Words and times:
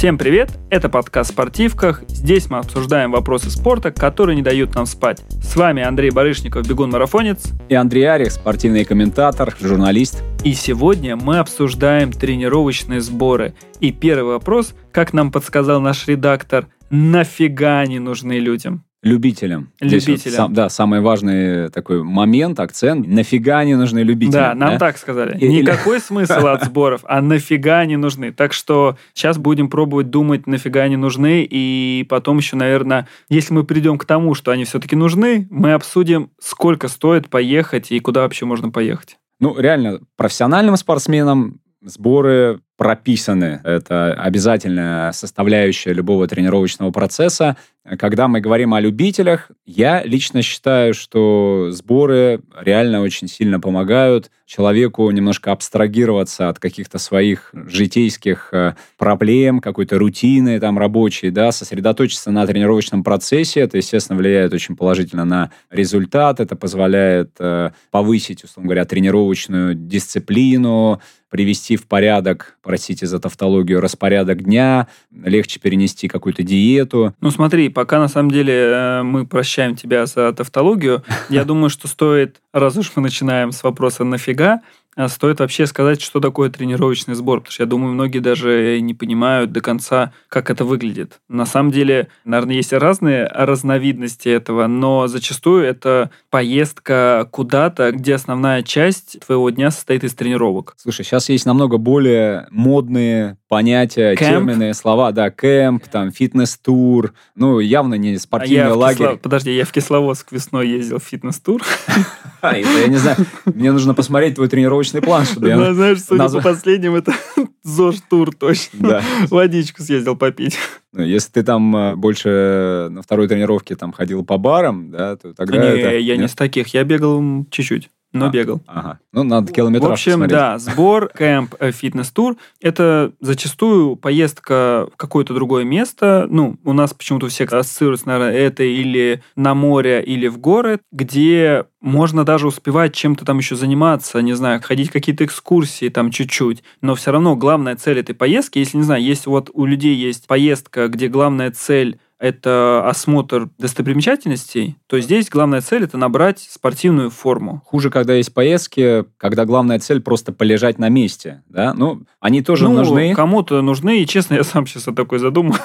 Всем 0.00 0.16
привет! 0.16 0.48
Это 0.70 0.88
подкаст 0.88 1.32
«Спортивках». 1.32 2.04
Здесь 2.08 2.48
мы 2.48 2.56
обсуждаем 2.56 3.10
вопросы 3.12 3.50
спорта, 3.50 3.90
которые 3.90 4.34
не 4.34 4.40
дают 4.40 4.74
нам 4.74 4.86
спать. 4.86 5.22
С 5.42 5.54
вами 5.56 5.82
Андрей 5.82 6.10
Барышников, 6.10 6.66
бегун-марафонец. 6.66 7.52
И 7.68 7.74
Андрей 7.74 8.04
Арих, 8.04 8.32
спортивный 8.32 8.86
комментатор, 8.86 9.54
журналист. 9.60 10.24
И 10.42 10.54
сегодня 10.54 11.16
мы 11.16 11.36
обсуждаем 11.36 12.12
тренировочные 12.12 13.02
сборы. 13.02 13.52
И 13.80 13.92
первый 13.92 14.32
вопрос, 14.32 14.74
как 14.90 15.12
нам 15.12 15.30
подсказал 15.30 15.82
наш 15.82 16.08
редактор, 16.08 16.68
нафига 16.88 17.80
они 17.80 17.98
нужны 17.98 18.38
людям? 18.38 18.86
Любителям. 19.02 19.72
Любителям. 19.80 20.18
вот 20.24 20.30
сам, 20.30 20.54
да, 20.54 20.68
самый 20.68 21.00
важный 21.00 21.70
такой 21.70 22.02
момент, 22.02 22.60
акцент. 22.60 23.06
Нафига 23.06 23.58
они 23.58 23.74
нужны 23.74 24.00
любителям? 24.00 24.42
Да, 24.42 24.54
нам 24.54 24.72
да? 24.72 24.78
так 24.78 24.98
сказали. 24.98 25.42
Никакой 25.42 26.00
смысл 26.00 26.46
от 26.48 26.64
сборов, 26.64 27.00
а 27.04 27.22
нафига 27.22 27.78
они 27.78 27.96
нужны. 27.96 28.32
Так 28.32 28.52
что 28.52 28.98
сейчас 29.14 29.38
будем 29.38 29.70
пробовать 29.70 30.10
думать, 30.10 30.46
нафига 30.46 30.82
они 30.82 30.96
нужны, 30.96 31.46
и 31.48 32.04
потом 32.08 32.38
еще, 32.38 32.56
наверное, 32.56 33.08
если 33.28 33.54
мы 33.54 33.64
придем 33.64 33.96
к 33.96 34.04
тому, 34.04 34.34
что 34.34 34.50
они 34.50 34.64
все-таки 34.64 34.96
нужны, 34.96 35.46
мы 35.50 35.72
обсудим, 35.72 36.30
сколько 36.38 36.88
стоит 36.88 37.28
поехать 37.28 37.90
и 37.90 38.00
куда 38.00 38.22
вообще 38.22 38.44
можно 38.44 38.70
поехать. 38.70 39.16
Ну, 39.38 39.58
реально, 39.58 40.00
профессиональным 40.16 40.76
спортсменам 40.76 41.60
сборы 41.82 42.60
прописаны. 42.80 43.60
Это 43.62 44.14
обязательная 44.14 45.12
составляющая 45.12 45.92
любого 45.92 46.26
тренировочного 46.26 46.90
процесса. 46.90 47.58
Когда 47.98 48.26
мы 48.26 48.40
говорим 48.40 48.72
о 48.72 48.80
любителях, 48.80 49.50
я 49.66 50.02
лично 50.02 50.40
считаю, 50.40 50.94
что 50.94 51.68
сборы 51.72 52.40
реально 52.58 53.02
очень 53.02 53.28
сильно 53.28 53.60
помогают 53.60 54.30
человеку 54.46 55.10
немножко 55.10 55.52
абстрагироваться 55.52 56.48
от 56.48 56.58
каких-то 56.58 56.98
своих 56.98 57.50
житейских 57.52 58.48
э, 58.52 58.74
проблем, 58.98 59.60
какой-то 59.60 59.98
рутины 59.98 60.58
там 60.58 60.78
рабочей, 60.78 61.30
да, 61.30 61.52
сосредоточиться 61.52 62.30
на 62.30 62.46
тренировочном 62.46 63.04
процессе. 63.04 63.60
Это, 63.60 63.76
естественно, 63.76 64.18
влияет 64.18 64.52
очень 64.52 64.74
положительно 64.74 65.24
на 65.24 65.50
результат. 65.70 66.40
Это 66.40 66.56
позволяет 66.56 67.32
э, 67.38 67.70
повысить, 67.90 68.42
условно 68.42 68.68
говоря, 68.68 68.84
тренировочную 68.86 69.74
дисциплину, 69.74 71.00
привести 71.30 71.76
в 71.76 71.86
порядок, 71.86 72.58
простите 72.62 73.06
за 73.06 73.20
тавтологию, 73.20 73.80
распорядок 73.80 74.42
дня, 74.42 74.88
легче 75.10 75.60
перенести 75.60 76.08
какую-то 76.08 76.42
диету. 76.42 77.14
Ну 77.20 77.30
смотри, 77.30 77.68
пока 77.68 77.98
на 77.98 78.08
самом 78.08 78.30
деле 78.30 78.54
э, 78.54 79.02
мы 79.02 79.26
прощаем 79.26 79.76
тебя 79.76 80.06
за 80.06 80.32
тавтологию, 80.32 81.04
я 81.30 81.44
думаю, 81.44 81.70
что 81.70 81.88
стоит, 81.88 82.40
раз 82.52 82.76
уж 82.76 82.92
мы 82.96 83.02
начинаем 83.02 83.52
с 83.52 83.62
вопроса 83.62 84.04
«нафига», 84.04 84.60
стоит 85.08 85.40
вообще 85.40 85.66
сказать, 85.66 86.00
что 86.00 86.20
такое 86.20 86.50
тренировочный 86.50 87.14
сбор, 87.14 87.40
потому 87.40 87.52
что 87.52 87.62
я 87.62 87.66
думаю, 87.66 87.94
многие 87.94 88.18
даже 88.18 88.80
не 88.80 88.94
понимают 88.94 89.52
до 89.52 89.60
конца, 89.60 90.12
как 90.28 90.50
это 90.50 90.64
выглядит. 90.64 91.20
На 91.28 91.46
самом 91.46 91.70
деле, 91.70 92.08
наверное, 92.24 92.56
есть 92.56 92.72
разные 92.72 93.26
разновидности 93.26 94.28
этого, 94.28 94.66
но 94.66 95.06
зачастую 95.06 95.64
это 95.64 96.10
поездка 96.30 97.28
куда-то, 97.30 97.92
где 97.92 98.14
основная 98.14 98.62
часть 98.62 99.18
твоего 99.24 99.50
дня 99.50 99.70
состоит 99.70 100.04
из 100.04 100.14
тренировок. 100.14 100.74
Слушай, 100.76 101.04
сейчас 101.04 101.28
есть 101.28 101.46
намного 101.46 101.78
более 101.78 102.46
модные 102.50 103.36
понятия, 103.48 104.14
кэмп? 104.14 104.30
термины, 104.30 104.74
слова, 104.74 105.12
да, 105.12 105.30
кэмп, 105.30 105.86
там, 105.88 106.12
фитнес-тур, 106.12 107.14
ну, 107.34 107.58
явно 107.58 107.94
не 107.94 108.16
спортивный 108.16 108.66
а 108.66 108.68
я 108.68 108.74
лагерь. 108.74 109.06
Кисло... 109.06 109.16
Подожди, 109.16 109.54
я 109.54 109.64
в 109.64 109.72
Кисловодск 109.72 110.32
весной 110.32 110.68
ездил 110.68 110.98
в 110.98 111.04
фитнес-тур. 111.04 111.62
Я 112.42 112.86
не 112.86 112.96
знаю, 112.96 113.18
мне 113.44 113.70
нужно 113.70 113.92
посмотреть 113.92 114.36
твой 114.36 114.48
тренировочный 114.48 114.89
план, 114.98 115.24
чтобы 115.24 115.48
я... 115.48 115.56
Ну, 115.56 115.72
знаешь, 115.72 116.02
судя 116.02 116.28
по 116.28 116.42
последним, 116.42 116.94
это 116.94 117.12
ЗОЖ-тур 117.62 118.34
точно. 118.34 118.88
Да. 118.88 119.02
Водичку 119.30 119.82
съездил 119.82 120.16
попить. 120.16 120.58
Ну, 120.92 121.02
если 121.02 121.30
ты 121.30 121.42
там 121.42 121.76
э, 121.76 121.96
больше 121.96 122.88
на 122.90 123.02
второй 123.02 123.28
тренировке 123.28 123.76
там 123.76 123.92
ходил 123.92 124.24
по 124.24 124.38
барам, 124.38 124.90
да, 124.90 125.16
то 125.16 125.32
тогда 125.34 125.58
Не, 125.58 125.80
это... 125.80 125.96
я 125.96 126.16
не 126.16 126.26
с 126.26 126.34
таких, 126.34 126.68
я 126.74 126.82
бегал 126.84 127.46
чуть-чуть 127.50 127.90
но 128.12 128.26
а, 128.26 128.28
бегал. 128.30 128.60
Ага. 128.66 128.98
Ну, 129.12 129.22
надо 129.22 129.52
километраж 129.52 129.90
В 129.90 129.92
общем, 129.92 130.12
посмотреть. 130.12 130.38
да, 130.38 130.58
сбор, 130.58 131.10
кемп, 131.16 131.54
э, 131.58 131.70
фитнес-тур– 131.70 132.36
это 132.60 133.12
зачастую 133.20 133.96
поездка 133.96 134.88
в 134.92 134.96
какое-то 134.96 135.34
другое 135.34 135.64
место. 135.64 136.26
Ну, 136.28 136.56
у 136.64 136.72
нас 136.72 136.92
почему-то 136.92 137.28
все 137.28 137.44
ассоциируются, 137.44 138.08
наверное, 138.08 138.32
это 138.32 138.64
или 138.64 139.22
на 139.36 139.54
море, 139.54 140.02
или 140.02 140.26
в 140.28 140.38
горы, 140.38 140.80
где 140.92 141.66
можно 141.80 142.24
даже 142.24 142.46
успевать 142.46 142.94
чем-то 142.94 143.24
там 143.24 143.38
еще 143.38 143.56
заниматься, 143.56 144.20
не 144.20 144.34
знаю, 144.34 144.60
ходить 144.62 144.90
какие-то 144.90 145.24
экскурсии 145.24 145.88
там 145.88 146.10
чуть-чуть. 146.10 146.62
Но 146.82 146.94
все 146.94 147.12
равно 147.12 147.36
главная 147.36 147.76
цель 147.76 147.98
этой 147.98 148.14
поездки, 148.14 148.58
если, 148.58 148.76
не 148.76 148.84
знаю, 148.84 149.02
есть 149.02 149.26
вот 149.26 149.50
у 149.52 149.64
людей 149.64 149.94
есть 149.94 150.26
поездка, 150.26 150.88
где 150.88 151.08
главная 151.08 151.50
цель 151.50 151.98
это 152.20 152.86
осмотр 152.86 153.48
достопримечательностей, 153.58 154.76
то 154.86 155.00
здесь 155.00 155.30
главная 155.30 155.62
цель 155.62 155.84
это 155.84 155.96
набрать 155.96 156.38
спортивную 156.38 157.08
форму. 157.08 157.62
Хуже, 157.64 157.88
когда 157.88 158.14
есть 158.14 158.34
поездки, 158.34 159.06
когда 159.16 159.46
главная 159.46 159.78
цель 159.78 160.02
просто 160.02 160.30
полежать 160.32 160.78
на 160.78 160.90
месте, 160.90 161.42
да? 161.48 161.72
Ну, 161.72 162.02
они 162.20 162.42
тоже 162.42 162.68
ну, 162.68 162.74
нужны. 162.74 163.14
кому-то 163.14 163.62
нужны, 163.62 164.02
и 164.02 164.06
честно, 164.06 164.34
я 164.34 164.44
сам 164.44 164.66
сейчас 164.66 164.86
о 164.88 164.92
такой 164.92 165.18
задумал. 165.18 165.56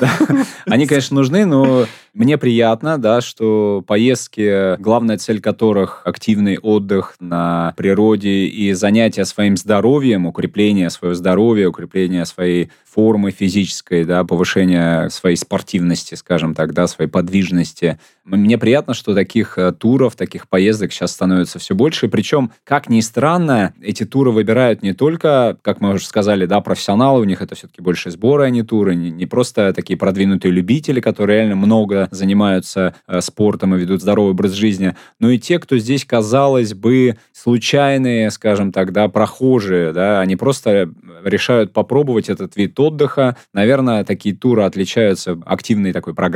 Они, 0.65 0.87
конечно, 0.87 1.15
нужны, 1.15 1.45
но 1.45 1.85
мне 2.13 2.37
приятно, 2.37 2.97
да, 2.97 3.19
что 3.19 3.83
поездки, 3.85 4.79
главная 4.79 5.17
цель 5.17 5.41
которых 5.41 6.01
активный 6.05 6.57
отдых 6.57 7.15
на 7.19 7.73
природе 7.75 8.45
и 8.45 8.71
занятия 8.71 9.25
своим 9.25 9.57
здоровьем, 9.57 10.25
укрепление 10.25 10.89
своего 10.89 11.15
здоровья, 11.15 11.67
укрепление 11.67 12.25
своей 12.25 12.71
формы 12.85 13.31
физической, 13.31 14.05
да, 14.05 14.23
повышение 14.23 15.09
своей 15.09 15.35
спортивности, 15.35 16.15
скажем 16.15 16.44
так, 16.53 16.73
да, 16.73 16.87
своей 16.87 17.09
подвижности. 17.09 17.99
Мне 18.25 18.57
приятно, 18.57 18.93
что 18.93 19.13
таких 19.13 19.57
э, 19.57 19.71
туров, 19.71 20.15
таких 20.15 20.47
поездок 20.47 20.91
сейчас 20.91 21.11
становится 21.11 21.59
все 21.59 21.75
больше. 21.75 22.07
Причем, 22.07 22.51
как 22.63 22.89
ни 22.89 22.99
странно, 23.01 23.73
эти 23.81 24.03
туры 24.03 24.31
выбирают 24.31 24.81
не 24.81 24.93
только, 24.93 25.57
как 25.61 25.79
мы 25.79 25.93
уже 25.93 26.05
сказали, 26.05 26.45
да, 26.45 26.59
профессионалы, 26.61 27.21
у 27.21 27.23
них 27.23 27.41
это 27.41 27.55
все-таки 27.55 27.81
больше 27.81 28.11
сборы, 28.11 28.45
а 28.45 28.49
не 28.49 28.63
туры, 28.63 28.95
не, 28.95 29.11
не 29.11 29.25
просто 29.25 29.73
такие 29.73 29.97
продвинутые 29.97 30.51
любители, 30.51 31.01
которые 31.01 31.39
реально 31.39 31.55
много 31.55 32.07
занимаются 32.11 32.95
э, 33.07 33.21
спортом 33.21 33.75
и 33.75 33.79
ведут 33.79 34.01
здоровый 34.01 34.31
образ 34.31 34.51
жизни, 34.51 34.95
но 35.19 35.29
и 35.29 35.39
те, 35.39 35.59
кто 35.59 35.77
здесь, 35.77 36.05
казалось 36.05 36.73
бы, 36.73 37.17
случайные, 37.31 38.31
скажем 38.31 38.71
так, 38.71 38.91
да, 38.91 39.07
прохожие, 39.07 39.93
да, 39.93 40.19
они 40.19 40.35
просто 40.35 40.89
решают 41.23 41.73
попробовать 41.73 42.29
этот 42.29 42.55
вид 42.55 42.79
отдыха. 42.79 43.37
Наверное, 43.53 44.03
такие 44.03 44.35
туры 44.35 44.63
отличаются 44.63 45.37
активной 45.45 45.93
такой 45.93 46.13
программой, 46.13 46.34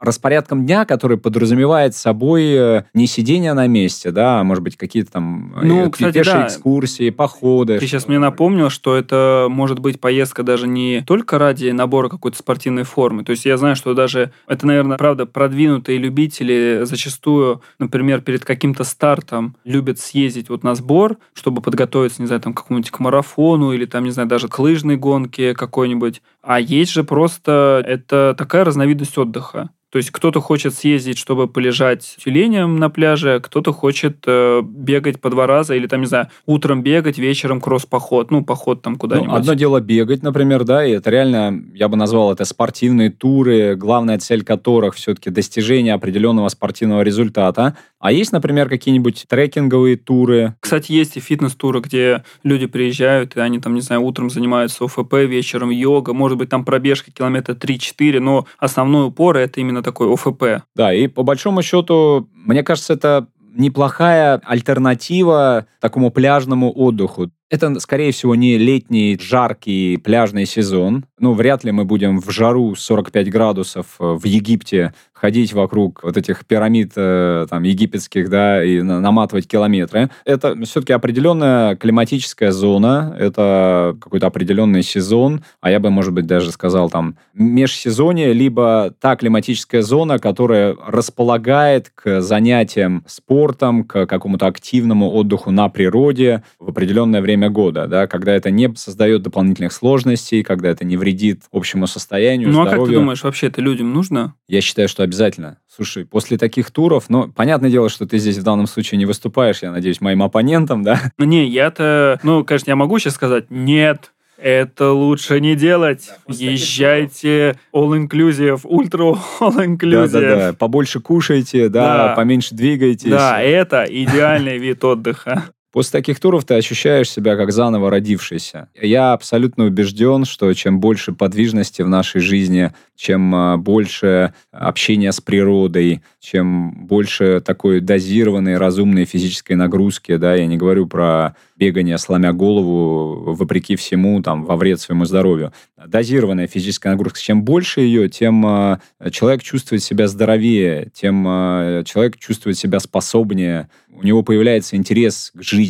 распорядком 0.00 0.66
дня, 0.66 0.84
который 0.84 1.18
подразумевает 1.18 1.94
собой 1.94 2.44
э, 2.54 2.82
не 2.94 3.06
сидение 3.06 3.52
на 3.52 3.66
месте, 3.66 4.10
да, 4.10 4.40
а 4.40 4.44
может 4.44 4.62
быть 4.62 4.76
какие-то 4.76 5.12
там 5.12 5.54
э, 5.56 5.64
ну, 5.64 5.90
кстати, 5.90 6.22
да. 6.24 6.46
экскурсии, 6.46 7.10
походы. 7.10 7.78
Ты 7.78 7.86
сейчас 7.86 8.08
мне 8.08 8.18
напомнил, 8.18 8.70
что 8.70 8.96
это 8.96 9.46
может 9.48 9.78
быть 9.78 10.00
поездка 10.00 10.42
даже 10.42 10.66
не 10.66 11.02
только 11.06 11.38
ради 11.38 11.70
набора 11.70 12.08
какой-то 12.08 12.38
спортивной 12.38 12.84
формы. 12.84 13.24
То 13.24 13.30
есть 13.30 13.44
я 13.44 13.56
знаю, 13.56 13.76
что 13.76 13.94
даже 13.94 14.32
это, 14.46 14.66
наверное, 14.66 14.96
правда, 14.96 15.26
продвинутые 15.26 15.98
любители 15.98 16.80
зачастую, 16.82 17.62
например, 17.78 18.20
перед 18.20 18.44
каким-то 18.44 18.84
стартом 18.84 19.56
любят 19.64 19.98
съездить 19.98 20.48
вот 20.48 20.62
на 20.62 20.74
сбор, 20.74 21.18
чтобы 21.34 21.62
подготовиться, 21.62 22.22
не 22.22 22.26
знаю, 22.26 22.40
там, 22.40 22.54
к 22.54 22.62
какому-нибудь 22.62 22.90
к 22.90 22.98
марафону 23.00 23.72
или 23.72 23.84
там, 23.84 24.04
не 24.04 24.10
знаю, 24.10 24.28
даже 24.28 24.48
к 24.48 24.58
лыжной 24.58 24.96
гонке 24.96 25.54
какой-нибудь. 25.54 26.22
А 26.42 26.60
есть 26.60 26.92
же 26.92 27.02
просто 27.02 27.82
это 27.84 28.34
такая 28.38 28.64
разновидность 28.64 29.12
отдыха. 29.26 29.70
То 29.90 29.98
есть 29.98 30.10
кто-то 30.10 30.40
хочет 30.40 30.74
съездить, 30.74 31.16
чтобы 31.16 31.46
полежать 31.46 32.16
тюленем 32.22 32.76
на 32.76 32.90
пляже, 32.90 33.40
кто-то 33.40 33.72
хочет 33.72 34.18
э, 34.26 34.62
бегать 34.62 35.20
по 35.20 35.30
два 35.30 35.46
раза 35.46 35.74
или 35.74 35.86
там, 35.86 36.00
не 36.00 36.06
знаю, 36.06 36.28
утром 36.44 36.82
бегать, 36.82 37.18
вечером 37.18 37.60
кросс-поход, 37.60 38.30
ну, 38.30 38.44
поход 38.44 38.82
там 38.82 38.96
куда-нибудь. 38.96 39.28
Ну, 39.28 39.34
одно 39.36 39.54
дело 39.54 39.80
бегать, 39.80 40.22
например, 40.22 40.64
да, 40.64 40.84
и 40.84 40.90
это 40.90 41.10
реально, 41.10 41.62
я 41.72 41.88
бы 41.88 41.96
назвал 41.96 42.32
это 42.32 42.44
спортивные 42.44 43.10
туры, 43.10 43.76
главная 43.76 44.18
цель 44.18 44.44
которых 44.44 44.96
все-таки 44.96 45.30
достижение 45.30 45.94
определенного 45.94 46.48
спортивного 46.48 47.02
результата. 47.02 47.76
А 47.98 48.12
есть, 48.12 48.32
например, 48.32 48.68
какие-нибудь 48.68 49.24
трекинговые 49.28 49.96
туры? 49.96 50.54
Кстати, 50.60 50.92
есть 50.92 51.16
и 51.16 51.20
фитнес-туры, 51.20 51.80
где 51.80 52.24
люди 52.42 52.66
приезжают, 52.66 53.36
и 53.36 53.40
они 53.40 53.58
там, 53.58 53.74
не 53.74 53.80
знаю, 53.80 54.02
утром 54.02 54.30
занимаются 54.30 54.84
ОФП, 54.84 55.14
вечером 55.14 55.70
йога, 55.70 56.12
может 56.12 56.36
быть, 56.38 56.48
там 56.48 56.64
пробежка 56.64 57.10
километра 57.10 57.54
3-4, 57.54 58.20
но 58.20 58.46
основной 58.58 59.06
упор 59.06 59.36
это 59.36 59.60
именно 59.60 59.82
такой 59.86 60.12
ОФП. 60.12 60.64
Да, 60.74 60.92
и 60.92 61.06
по 61.06 61.22
большому 61.22 61.62
счету, 61.62 62.28
мне 62.34 62.62
кажется, 62.64 62.92
это 62.94 63.28
неплохая 63.54 64.42
альтернатива 64.44 65.66
такому 65.80 66.10
пляжному 66.10 66.72
отдыху. 66.74 67.30
Это, 67.48 67.78
скорее 67.78 68.10
всего, 68.10 68.34
не 68.34 68.58
летний 68.58 69.16
жаркий 69.20 69.98
пляжный 69.98 70.46
сезон. 70.46 71.04
Ну, 71.20 71.32
вряд 71.32 71.62
ли 71.62 71.70
мы 71.70 71.84
будем 71.84 72.20
в 72.20 72.28
жару 72.30 72.74
45 72.74 73.30
градусов 73.30 73.86
э, 74.00 74.04
в 74.14 74.24
Египте 74.24 74.92
ходить 75.12 75.52
вокруг 75.52 76.02
вот 76.02 76.16
этих 76.16 76.44
пирамид 76.44 76.92
э, 76.96 77.46
там 77.48 77.62
египетских, 77.62 78.28
да, 78.28 78.62
и 78.62 78.82
наматывать 78.82 79.48
километры. 79.48 80.10
Это 80.24 80.54
все-таки 80.64 80.92
определенная 80.92 81.76
климатическая 81.76 82.52
зона, 82.52 83.16
это 83.18 83.96
какой-то 84.00 84.26
определенный 84.26 84.82
сезон, 84.82 85.42
а 85.60 85.70
я 85.70 85.80
бы, 85.80 85.90
может 85.90 86.12
быть, 86.12 86.26
даже 86.26 86.52
сказал 86.52 86.90
там 86.90 87.16
межсезонье, 87.32 88.32
либо 88.32 88.92
та 89.00 89.16
климатическая 89.16 89.82
зона, 89.82 90.18
которая 90.18 90.76
располагает 90.86 91.90
к 91.94 92.20
занятиям 92.20 93.04
спортом, 93.06 93.84
к 93.84 94.06
какому-то 94.06 94.46
активному 94.46 95.10
отдыху 95.14 95.50
на 95.50 95.68
природе 95.68 96.42
в 96.58 96.68
определенное 96.68 97.22
время 97.22 97.35
года, 97.36 97.86
да, 97.86 98.06
когда 98.06 98.34
это 98.34 98.50
не 98.50 98.74
создает 98.76 99.22
дополнительных 99.22 99.72
сложностей, 99.72 100.42
когда 100.42 100.68
это 100.70 100.84
не 100.84 100.96
вредит 100.96 101.42
общему 101.52 101.86
состоянию, 101.86 102.48
Ну, 102.48 102.62
здоровью. 102.62 102.74
а 102.74 102.84
как 102.84 102.88
ты 102.88 102.94
думаешь, 102.94 103.22
вообще 103.22 103.46
это 103.48 103.60
людям 103.60 103.92
нужно? 103.92 104.34
Я 104.48 104.60
считаю, 104.60 104.88
что 104.88 105.02
обязательно. 105.02 105.58
Слушай, 105.74 106.04
после 106.06 106.38
таких 106.38 106.70
туров, 106.70 107.04
ну, 107.08 107.28
понятное 107.32 107.70
дело, 107.70 107.88
что 107.88 108.06
ты 108.06 108.18
здесь 108.18 108.38
в 108.38 108.42
данном 108.42 108.66
случае 108.66 108.98
не 108.98 109.04
выступаешь, 109.06 109.62
я 109.62 109.70
надеюсь, 109.72 110.00
моим 110.00 110.22
оппонентом, 110.22 110.82
да? 110.82 111.00
Ну, 111.18 111.24
не, 111.26 111.46
я-то... 111.46 112.18
Ну, 112.22 112.44
конечно, 112.44 112.70
я 112.70 112.76
могу 112.76 112.98
сейчас 112.98 113.14
сказать, 113.14 113.50
нет, 113.50 114.12
это 114.38 114.90
лучше 114.92 115.40
не 115.40 115.54
делать. 115.56 116.10
Да, 116.28 116.34
Езжайте 116.34 117.58
all-inclusive, 117.74 118.60
ультра 118.64 119.16
all-inclusive. 119.40 120.08
Да-да-да, 120.10 120.52
побольше 120.52 121.00
кушайте, 121.00 121.68
да, 121.68 122.08
Да. 122.08 122.14
поменьше 122.14 122.54
двигайтесь. 122.54 123.08
Да, 123.10 123.40
это 123.40 123.84
идеальный 123.88 124.58
вид 124.58 124.84
отдыха. 124.84 125.44
После 125.76 125.92
таких 125.92 126.18
туров 126.20 126.46
ты 126.46 126.54
ощущаешь 126.54 127.10
себя 127.10 127.36
как 127.36 127.52
заново 127.52 127.90
родившийся. 127.90 128.70
Я 128.80 129.12
абсолютно 129.12 129.66
убежден, 129.66 130.24
что 130.24 130.50
чем 130.54 130.80
больше 130.80 131.12
подвижности 131.12 131.82
в 131.82 131.88
нашей 131.90 132.22
жизни, 132.22 132.72
чем 132.96 133.34
а, 133.34 133.58
больше 133.58 134.32
общения 134.52 135.12
с 135.12 135.20
природой, 135.20 136.00
чем 136.18 136.86
больше 136.86 137.42
такой 137.44 137.80
дозированной, 137.80 138.56
разумной 138.56 139.04
физической 139.04 139.52
нагрузки, 139.52 140.16
да, 140.16 140.34
я 140.34 140.46
не 140.46 140.56
говорю 140.56 140.86
про 140.86 141.36
бегание, 141.56 141.98
сломя 141.98 142.32
голову, 142.32 143.34
вопреки 143.34 143.76
всему, 143.76 144.22
там, 144.22 144.44
во 144.44 144.56
вред 144.56 144.80
своему 144.80 145.04
здоровью. 145.04 145.52
Дозированная 145.76 146.46
физическая 146.46 146.94
нагрузка, 146.94 147.20
чем 147.20 147.42
больше 147.42 147.82
ее, 147.82 148.08
тем 148.08 148.46
а, 148.46 148.80
человек 149.10 149.42
чувствует 149.42 149.82
себя 149.82 150.08
здоровее, 150.08 150.90
тем 150.94 151.22
а, 151.28 151.84
человек 151.84 152.16
чувствует 152.16 152.56
себя 152.56 152.80
способнее, 152.80 153.68
у 153.90 154.02
него 154.02 154.22
появляется 154.22 154.76
интерес 154.76 155.32
к 155.34 155.42
жизни, 155.42 155.65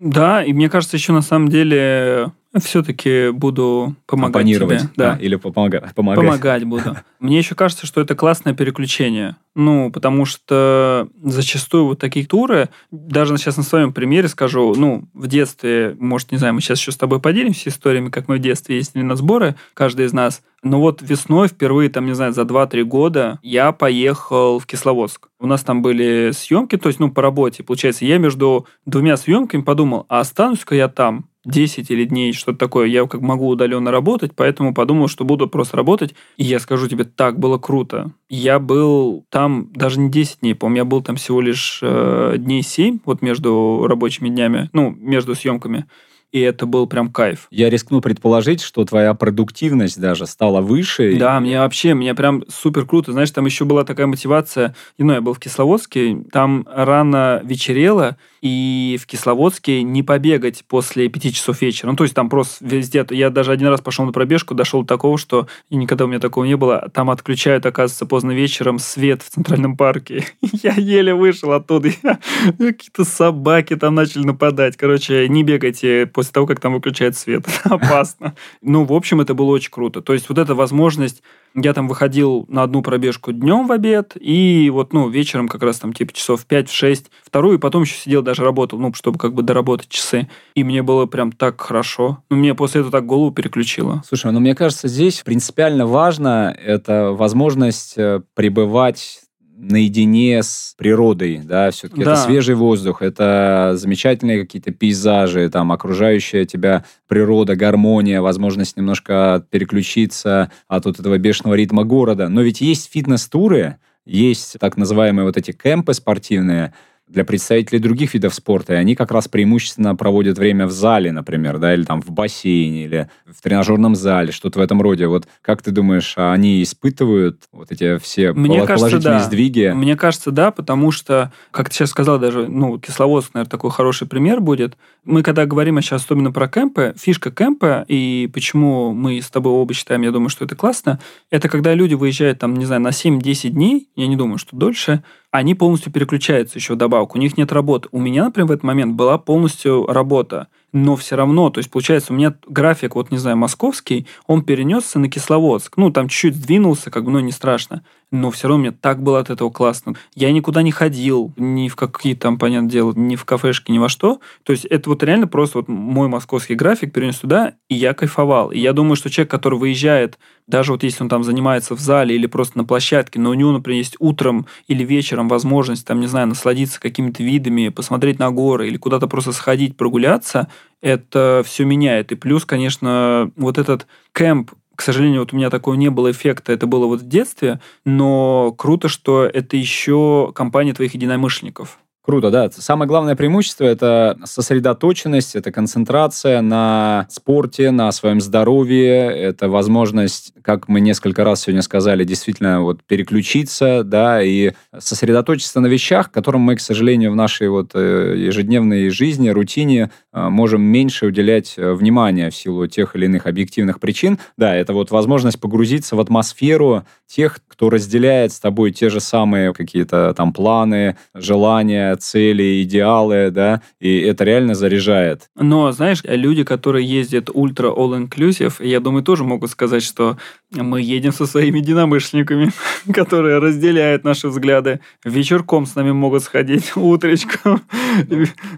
Да, 0.00 0.42
и 0.44 0.52
мне 0.52 0.68
кажется, 0.68 0.96
еще 0.96 1.12
на 1.12 1.22
самом 1.22 1.48
деле 1.48 2.32
все-таки 2.60 3.30
буду 3.30 3.94
помогать 4.06 4.46
тебе. 4.46 4.80
Да. 4.96 5.16
или 5.20 5.36
помога- 5.36 5.92
помогать. 5.94 6.24
Помогать 6.24 6.64
буду. 6.64 6.96
Мне 7.20 7.38
еще 7.38 7.54
кажется, 7.54 7.86
что 7.86 8.00
это 8.00 8.14
классное 8.14 8.54
переключение. 8.54 9.36
Ну, 9.54 9.90
потому 9.90 10.26
что 10.26 11.08
зачастую 11.22 11.86
вот 11.86 11.98
такие 11.98 12.26
туры, 12.26 12.68
даже 12.90 13.38
сейчас 13.38 13.56
на 13.56 13.62
своем 13.62 13.92
примере 13.92 14.28
скажу, 14.28 14.74
ну, 14.76 15.04
в 15.14 15.28
детстве, 15.28 15.96
может, 15.98 16.30
не 16.30 16.36
знаю, 16.36 16.52
мы 16.52 16.60
сейчас 16.60 16.78
еще 16.78 16.92
с 16.92 16.96
тобой 16.96 17.20
поделимся 17.20 17.70
историями, 17.70 18.10
как 18.10 18.28
мы 18.28 18.36
в 18.36 18.40
детстве 18.40 18.76
ездили 18.76 19.02
на 19.02 19.16
сборы, 19.16 19.54
каждый 19.72 20.06
из 20.06 20.12
нас. 20.12 20.42
Но 20.62 20.80
вот 20.80 21.00
весной 21.00 21.48
впервые, 21.48 21.88
там, 21.88 22.06
не 22.06 22.14
знаю, 22.14 22.32
за 22.34 22.42
2-3 22.42 22.82
года 22.82 23.38
я 23.42 23.72
поехал 23.72 24.58
в 24.58 24.66
Кисловодск. 24.66 25.28
У 25.38 25.46
нас 25.46 25.62
там 25.62 25.80
были 25.80 26.32
съемки, 26.34 26.76
то 26.76 26.88
есть, 26.88 27.00
ну, 27.00 27.10
по 27.10 27.22
работе. 27.22 27.62
Получается, 27.62 28.04
я 28.04 28.18
между 28.18 28.66
двумя 28.84 29.16
съемками 29.16 29.62
подумал, 29.62 30.04
а 30.08 30.20
останусь-ка 30.20 30.74
я 30.74 30.88
там 30.88 31.26
10 31.46 31.90
или 31.90 32.04
дней, 32.04 32.32
что-то 32.32 32.58
такое. 32.58 32.86
Я 32.86 33.06
как 33.06 33.20
могу 33.20 33.48
удаленно 33.48 33.90
работать, 33.90 34.32
поэтому 34.34 34.74
подумал, 34.74 35.08
что 35.08 35.24
буду 35.24 35.48
просто 35.48 35.76
работать. 35.76 36.14
И 36.36 36.44
я 36.44 36.58
скажу 36.58 36.88
тебе, 36.88 37.04
так 37.04 37.38
было 37.38 37.58
круто. 37.58 38.12
Я 38.28 38.58
был 38.58 39.24
там 39.30 39.70
даже 39.72 40.00
не 40.00 40.10
10 40.10 40.40
дней, 40.40 40.54
по-моему, 40.54 40.76
я 40.76 40.84
был 40.84 41.02
там 41.02 41.16
всего 41.16 41.40
лишь 41.40 41.80
э, 41.82 42.34
дней 42.38 42.62
7, 42.62 42.98
вот 43.04 43.22
между 43.22 43.86
рабочими 43.88 44.28
днями, 44.28 44.68
ну, 44.72 44.90
между 44.90 45.34
съемками. 45.34 45.86
И 46.32 46.40
это 46.40 46.66
был 46.66 46.86
прям 46.86 47.10
кайф. 47.10 47.46
Я 47.50 47.70
рискну 47.70 48.00
предположить, 48.00 48.60
что 48.60 48.84
твоя 48.84 49.14
продуктивность 49.14 49.98
даже 49.98 50.26
стала 50.26 50.60
выше. 50.60 51.16
Да, 51.16 51.40
мне 51.40 51.60
вообще, 51.60 51.94
мне 51.94 52.14
прям 52.14 52.44
супер 52.48 52.84
круто. 52.84 53.12
Знаешь, 53.12 53.30
там 53.30 53.46
еще 53.46 53.64
была 53.64 53.84
такая 53.84 54.06
мотивация. 54.06 54.74
И, 54.98 55.02
Ну, 55.02 55.14
я 55.14 55.20
был 55.20 55.34
в 55.34 55.38
Кисловодске, 55.38 56.24
там 56.32 56.66
рано 56.70 57.40
вечерело, 57.44 58.16
и 58.46 58.96
в 58.96 59.06
Кисловодске 59.06 59.82
не 59.82 60.02
побегать 60.02 60.64
после 60.68 61.08
пяти 61.08 61.32
часов 61.32 61.60
вечера. 61.60 61.90
Ну, 61.90 61.96
то 61.96 62.04
есть 62.04 62.14
там 62.14 62.28
просто 62.28 62.64
везде... 62.64 63.04
Я 63.10 63.30
даже 63.30 63.52
один 63.52 63.68
раз 63.68 63.80
пошел 63.80 64.04
на 64.04 64.12
пробежку, 64.12 64.54
дошел 64.54 64.82
до 64.82 64.86
такого, 64.86 65.18
что 65.18 65.48
и 65.68 65.76
никогда 65.76 66.04
у 66.04 66.08
меня 66.08 66.20
такого 66.20 66.44
не 66.44 66.56
было. 66.56 66.88
Там 66.94 67.10
отключают, 67.10 67.66
оказывается, 67.66 68.06
поздно 68.06 68.30
вечером 68.32 68.78
свет 68.78 69.22
в 69.22 69.30
Центральном 69.30 69.76
парке. 69.76 70.26
Я 70.62 70.74
еле 70.74 71.14
вышел 71.14 71.52
оттуда. 71.52 71.90
Я- 72.02 72.18
Какие-то 72.58 73.04
собаки 73.04 73.74
там 73.76 73.94
начали 73.94 74.24
нападать. 74.24 74.76
Короче, 74.76 75.28
не 75.28 75.42
бегайте 75.42 76.06
после 76.06 76.32
того, 76.32 76.46
как 76.46 76.60
там 76.60 76.74
выключают 76.74 77.16
свет. 77.16 77.46
Опасно. 77.64 78.34
Ну, 78.62 78.84
в 78.84 78.92
общем, 78.92 79.20
это 79.20 79.34
было 79.34 79.50
очень 79.50 79.70
круто. 79.70 80.00
То 80.00 80.12
есть 80.12 80.28
вот 80.28 80.38
эта 80.38 80.54
возможность 80.54 81.22
я 81.56 81.72
там 81.72 81.88
выходил 81.88 82.44
на 82.48 82.62
одну 82.62 82.82
пробежку 82.82 83.32
днем 83.32 83.66
в 83.66 83.72
обед, 83.72 84.12
и 84.20 84.70
вот, 84.70 84.92
ну, 84.92 85.08
вечером 85.08 85.48
как 85.48 85.62
раз 85.62 85.78
там 85.78 85.92
типа 85.92 86.12
часов 86.12 86.42
в 86.42 86.46
5-6, 86.46 87.06
вторую, 87.24 87.56
и 87.56 87.60
потом 87.60 87.82
еще 87.82 87.96
сидел, 87.96 88.22
даже 88.22 88.44
работал, 88.44 88.78
ну, 88.78 88.92
чтобы 88.94 89.18
как 89.18 89.34
бы 89.34 89.42
доработать 89.42 89.88
часы. 89.88 90.28
И 90.54 90.64
мне 90.64 90.82
было 90.82 91.06
прям 91.06 91.32
так 91.32 91.60
хорошо. 91.60 92.22
Ну, 92.30 92.36
мне 92.36 92.54
после 92.54 92.80
этого 92.80 92.92
так 92.92 93.06
голову 93.06 93.32
переключило. 93.32 94.02
Слушай, 94.06 94.32
ну 94.32 94.40
мне 94.40 94.54
кажется, 94.54 94.88
здесь 94.88 95.22
принципиально 95.24 95.86
важно 95.86 96.54
это 96.62 97.12
возможность 97.12 97.94
э, 97.96 98.20
пребывать 98.34 99.20
наедине 99.58 100.42
с 100.42 100.74
природой, 100.76 101.40
да, 101.42 101.70
все-таки 101.70 102.04
Да. 102.04 102.12
это 102.12 102.20
свежий 102.22 102.54
воздух, 102.54 103.00
это 103.02 103.72
замечательные 103.76 104.42
какие-то 104.42 104.70
пейзажи, 104.70 105.48
там, 105.48 105.72
окружающая 105.72 106.44
тебя 106.44 106.84
природа, 107.08 107.56
гармония, 107.56 108.20
возможность 108.20 108.76
немножко 108.76 109.44
переключиться 109.50 110.50
от 110.68 110.84
вот 110.84 111.00
этого 111.00 111.16
бешеного 111.18 111.54
ритма 111.54 111.84
города. 111.84 112.28
Но 112.28 112.42
ведь 112.42 112.60
есть 112.60 112.90
фитнес-туры, 112.92 113.76
есть 114.04 114.56
так 114.60 114.76
называемые 114.76 115.24
вот 115.24 115.36
эти 115.36 115.52
кемпы 115.52 115.94
спортивные, 115.94 116.74
для 117.08 117.24
представителей 117.24 117.78
других 117.78 118.14
видов 118.14 118.34
спорта, 118.34 118.74
и 118.74 118.76
они 118.76 118.96
как 118.96 119.12
раз 119.12 119.28
преимущественно 119.28 119.94
проводят 119.94 120.38
время 120.38 120.66
в 120.66 120.72
зале, 120.72 121.12
например, 121.12 121.58
да, 121.58 121.72
или 121.72 121.84
там 121.84 122.02
в 122.02 122.10
бассейне, 122.10 122.84
или 122.84 123.08
в 123.26 123.40
тренажерном 123.40 123.94
зале, 123.94 124.32
что-то 124.32 124.58
в 124.58 124.62
этом 124.62 124.82
роде. 124.82 125.06
Вот 125.06 125.28
как 125.40 125.62
ты 125.62 125.70
думаешь, 125.70 126.14
а 126.16 126.32
они 126.32 126.62
испытывают 126.62 127.42
вот 127.52 127.70
эти 127.70 127.98
все 127.98 128.32
Мне 128.32 128.58
поло- 128.58 128.66
кажется, 128.66 128.88
положительные 128.88 129.18
да. 129.20 129.24
сдвиги? 129.24 129.72
Мне 129.74 129.96
кажется, 129.96 130.32
да, 130.32 130.50
потому 130.50 130.90
что, 130.90 131.32
как 131.52 131.68
ты 131.68 131.76
сейчас 131.76 131.90
сказал, 131.90 132.18
даже, 132.18 132.48
ну, 132.48 132.78
Кисловодск, 132.78 133.34
наверное, 133.34 133.50
такой 133.50 133.70
хороший 133.70 134.08
пример 134.08 134.40
будет. 134.40 134.76
Мы, 135.04 135.22
когда 135.22 135.46
говорим 135.46 135.80
сейчас 135.80 136.02
особенно 136.04 136.32
про 136.32 136.48
кемпы, 136.48 136.94
фишка 136.98 137.30
кемпа, 137.30 137.84
и 137.86 138.28
почему 138.32 138.92
мы 138.92 139.20
с 139.20 139.30
тобой 139.30 139.52
оба 139.52 139.72
считаем, 139.74 140.02
я 140.02 140.10
думаю, 140.10 140.28
что 140.28 140.44
это 140.44 140.56
классно, 140.56 140.98
это 141.30 141.48
когда 141.48 141.74
люди 141.74 141.94
выезжают, 141.94 142.40
там, 142.40 142.54
не 142.56 142.64
знаю, 142.64 142.80
на 142.82 142.88
7-10 142.88 143.50
дней, 143.50 143.88
я 143.94 144.08
не 144.08 144.16
думаю, 144.16 144.38
что 144.38 144.56
дольше, 144.56 145.04
они 145.36 145.54
полностью 145.54 145.92
переключаются 145.92 146.58
еще 146.58 146.74
вдобавок, 146.74 147.14
у 147.14 147.18
них 147.18 147.36
нет 147.36 147.52
работы. 147.52 147.88
У 147.92 148.00
меня, 148.00 148.24
например, 148.24 148.48
в 148.48 148.52
этот 148.52 148.64
момент 148.64 148.94
была 148.94 149.18
полностью 149.18 149.86
работа, 149.86 150.48
но 150.72 150.96
все 150.96 151.16
равно, 151.16 151.50
то 151.50 151.58
есть, 151.58 151.70
получается, 151.70 152.12
у 152.12 152.16
меня 152.16 152.34
график, 152.46 152.96
вот, 152.96 153.10
не 153.10 153.18
знаю, 153.18 153.36
московский, 153.36 154.06
он 154.26 154.42
перенесся 154.42 154.98
на 154.98 155.08
Кисловодск. 155.08 155.76
Ну, 155.76 155.90
там 155.90 156.08
чуть-чуть 156.08 156.36
сдвинулся, 156.36 156.90
как 156.90 157.04
бы, 157.04 157.10
ну, 157.10 157.20
не 157.20 157.32
страшно. 157.32 157.82
Но 158.12 158.30
все 158.30 158.46
равно 158.46 158.62
мне 158.62 158.70
так 158.70 159.02
было 159.02 159.18
от 159.18 159.30
этого 159.30 159.50
классно. 159.50 159.94
Я 160.14 160.30
никуда 160.30 160.62
не 160.62 160.70
ходил, 160.70 161.32
ни 161.36 161.68
в 161.68 161.74
какие 161.74 162.14
там, 162.14 162.38
понятное 162.38 162.70
дело, 162.70 162.92
ни 162.94 163.16
в 163.16 163.24
кафешки, 163.24 163.72
ни 163.72 163.78
во 163.78 163.88
что. 163.88 164.20
То 164.44 164.52
есть 164.52 164.64
это 164.64 164.90
вот 164.90 165.02
реально 165.02 165.26
просто 165.26 165.58
вот 165.58 165.68
мой 165.68 166.06
московский 166.06 166.54
график 166.54 166.92
перенес 166.92 167.18
туда, 167.18 167.54
и 167.68 167.74
я 167.74 167.94
кайфовал. 167.94 168.52
И 168.52 168.60
я 168.60 168.72
думаю, 168.72 168.94
что 168.94 169.10
человек, 169.10 169.30
который 169.30 169.58
выезжает, 169.58 170.18
даже 170.46 170.70
вот 170.70 170.84
если 170.84 171.02
он 171.02 171.08
там 171.08 171.24
занимается 171.24 171.74
в 171.74 171.80
зале 171.80 172.14
или 172.14 172.26
просто 172.26 172.58
на 172.58 172.64
площадке, 172.64 173.18
но 173.18 173.30
у 173.30 173.34
него, 173.34 173.50
например, 173.50 173.78
есть 173.78 173.96
утром 173.98 174.46
или 174.68 174.84
вечером 174.84 175.28
возможность, 175.28 175.84
там, 175.84 175.98
не 175.98 176.06
знаю, 176.06 176.28
насладиться 176.28 176.80
какими-то 176.80 177.24
видами, 177.24 177.70
посмотреть 177.70 178.20
на 178.20 178.30
горы 178.30 178.68
или 178.68 178.76
куда-то 178.76 179.08
просто 179.08 179.32
сходить, 179.32 179.76
прогуляться, 179.76 180.48
это 180.80 181.42
все 181.44 181.64
меняет. 181.64 182.12
И 182.12 182.14
плюс, 182.14 182.44
конечно, 182.44 183.30
вот 183.36 183.58
этот 183.58 183.86
кемп, 184.12 184.52
к 184.74 184.82
сожалению, 184.82 185.20
вот 185.20 185.32
у 185.32 185.36
меня 185.36 185.50
такого 185.50 185.74
не 185.74 185.88
было 185.90 186.10
эффекта, 186.10 186.52
это 186.52 186.66
было 186.66 186.86
вот 186.86 187.00
в 187.00 187.08
детстве, 187.08 187.60
но 187.84 188.52
круто, 188.56 188.88
что 188.88 189.24
это 189.24 189.56
еще 189.56 190.32
компания 190.34 190.74
твоих 190.74 190.94
единомышленников. 190.94 191.78
Круто, 192.06 192.30
да. 192.30 192.48
Самое 192.52 192.86
главное 192.86 193.16
преимущество– 193.16 193.64
это 193.66 194.16
сосредоточенность, 194.24 195.34
это 195.34 195.50
концентрация 195.50 196.40
на 196.40 197.08
спорте, 197.10 197.72
на 197.72 197.90
своем 197.90 198.20
здоровье, 198.20 199.10
это 199.10 199.48
возможность, 199.48 200.32
как 200.42 200.68
мы 200.68 200.80
несколько 200.80 201.24
раз 201.24 201.42
сегодня 201.42 201.62
сказали, 201.62 202.04
действительно 202.04 202.62
вот 202.62 202.84
переключиться, 202.84 203.82
да, 203.82 204.22
и 204.22 204.52
сосредоточиться 204.78 205.58
на 205.58 205.66
вещах, 205.66 206.12
которым 206.12 206.42
мы, 206.42 206.54
к 206.54 206.60
сожалению, 206.60 207.10
в 207.10 207.16
нашей 207.16 207.48
вот 207.48 207.72
э, 207.74 208.14
ежедневной 208.16 208.88
жизни, 208.90 209.28
рутине 209.30 209.90
э, 210.12 210.28
можем 210.28 210.62
меньше 210.62 211.06
уделять 211.06 211.54
э, 211.56 211.72
внимания 211.72 212.30
в 212.30 212.36
силу 212.36 212.68
тех 212.68 212.94
или 212.94 213.06
иных 213.06 213.26
объективных 213.26 213.80
причин. 213.80 214.20
Да, 214.36 214.54
это 214.54 214.74
вот 214.74 214.92
возможность 214.92 215.40
погрузиться 215.40 215.96
в 215.96 216.00
атмосферу 216.00 216.84
тех, 217.08 217.40
кто 217.48 217.68
разделяет 217.68 218.32
с 218.32 218.38
тобой 218.38 218.70
те 218.70 218.90
же 218.90 219.00
самые 219.00 219.52
какие-то 219.52 220.14
там 220.14 220.32
планы, 220.32 220.96
желания, 221.14 221.95
цели, 221.96 222.62
идеалы, 222.62 223.30
да, 223.30 223.62
и 223.80 223.98
это 224.00 224.24
реально 224.24 224.54
заряжает. 224.54 225.28
Но, 225.36 225.72
знаешь, 225.72 226.02
люди, 226.04 226.44
которые 226.44 226.86
ездят 226.86 227.30
ультра 227.32 227.68
all-inclusive, 227.70 228.64
я 228.64 228.80
думаю, 228.80 229.02
тоже 229.02 229.24
могут 229.24 229.50
сказать, 229.50 229.82
что 229.82 230.16
мы 230.52 230.80
едем 230.80 231.12
со 231.12 231.26
своими 231.26 231.58
единомышленниками, 231.58 232.50
которые 232.92 233.38
разделяют 233.38 234.04
наши 234.04 234.28
взгляды. 234.28 234.80
Вечерком 235.04 235.66
с 235.66 235.74
нами 235.74 235.92
могут 235.92 236.22
сходить 236.22 236.72
утречком 236.76 237.62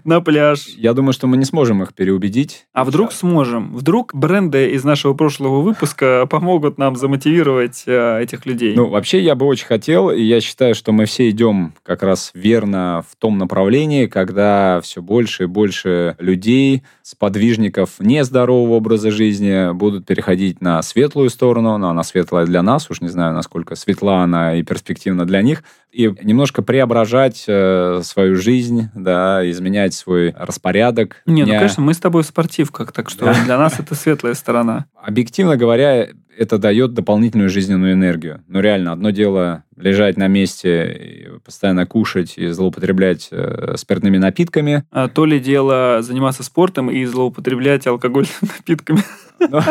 на 0.03 0.21
пляж. 0.21 0.67
Я 0.77 0.93
думаю, 0.93 1.13
что 1.13 1.27
мы 1.27 1.37
не 1.37 1.45
сможем 1.45 1.83
их 1.83 1.93
переубедить. 1.93 2.67
А 2.73 2.83
вдруг 2.83 3.11
сможем? 3.11 3.75
Вдруг 3.75 4.13
бренды 4.13 4.71
из 4.71 4.83
нашего 4.83 5.13
прошлого 5.13 5.61
выпуска 5.61 6.27
помогут 6.29 6.77
нам 6.77 6.95
замотивировать 6.95 7.83
э, 7.85 8.21
этих 8.21 8.45
людей? 8.45 8.75
Ну, 8.75 8.87
вообще, 8.87 9.21
я 9.21 9.35
бы 9.35 9.45
очень 9.45 9.65
хотел, 9.65 10.09
и 10.09 10.21
я 10.21 10.41
считаю, 10.41 10.75
что 10.75 10.91
мы 10.91 11.05
все 11.05 11.29
идем 11.29 11.73
как 11.83 12.03
раз 12.03 12.31
верно 12.33 13.03
в 13.09 13.15
том 13.15 13.28
направлении, 13.37 14.07
когда 14.07 14.79
все 14.81 15.01
больше 15.01 15.43
и 15.43 15.47
больше 15.47 16.15
людей, 16.19 16.83
сподвижников 17.01 17.99
нездорового 17.99 18.75
образа 18.75 19.11
жизни 19.11 19.73
будут 19.73 20.05
переходить 20.05 20.61
на 20.61 20.81
светлую 20.81 21.29
сторону, 21.29 21.77
но 21.77 21.89
она 21.89 22.03
светлая 22.03 22.45
для 22.45 22.61
нас, 22.61 22.89
уж 22.89 23.01
не 23.01 23.09
знаю, 23.09 23.33
насколько 23.33 23.75
светла 23.75 24.23
она 24.23 24.55
и 24.55 24.63
перспективна 24.63 25.25
для 25.25 25.41
них, 25.41 25.63
и 25.91 26.13
немножко 26.21 26.61
преображать 26.61 27.45
э, 27.47 28.01
свою 28.03 28.35
жизнь, 28.35 28.89
да, 28.93 29.49
изменять 29.49 29.93
свой 29.93 30.33
распорядок. 30.37 31.21
Не, 31.25 31.43
дня. 31.43 31.53
ну, 31.53 31.59
конечно, 31.59 31.83
мы 31.83 31.93
с 31.93 31.99
тобой 31.99 32.23
в 32.23 32.27
спортивках, 32.27 32.91
так 32.91 33.09
что 33.09 33.33
для 33.45 33.57
нас 33.57 33.79
это 33.79 33.95
светлая 33.95 34.33
сторона. 34.33 34.85
Объективно 35.01 35.57
говоря, 35.57 36.09
это 36.39 36.57
дает 36.57 36.93
дополнительную 36.93 37.49
жизненную 37.49 37.93
энергию. 37.93 38.41
Но 38.47 38.61
реально, 38.61 38.93
одно 38.93 39.09
дело 39.09 39.65
лежать 39.75 40.15
на 40.15 40.27
месте, 40.27 41.31
постоянно 41.43 41.85
кушать 41.85 42.37
и 42.37 42.47
злоупотреблять 42.47 43.27
э, 43.31 43.75
спиртными 43.75 44.17
напитками. 44.17 44.85
А 44.89 45.09
то 45.09 45.25
ли 45.25 45.39
дело 45.39 45.97
заниматься 46.01 46.43
спортом 46.43 46.89
и 46.89 47.03
злоупотреблять 47.03 47.85
алкогольными 47.87 48.33
напитками. 48.57 49.03
Ну, 49.39 49.61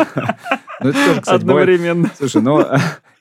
ну, 0.81 0.89
это 0.89 1.05
тоже, 1.05 1.21
кстати, 1.21 1.35
Одновременно. 1.35 2.09
Слушай, 2.17 2.41
ну, 2.41 2.65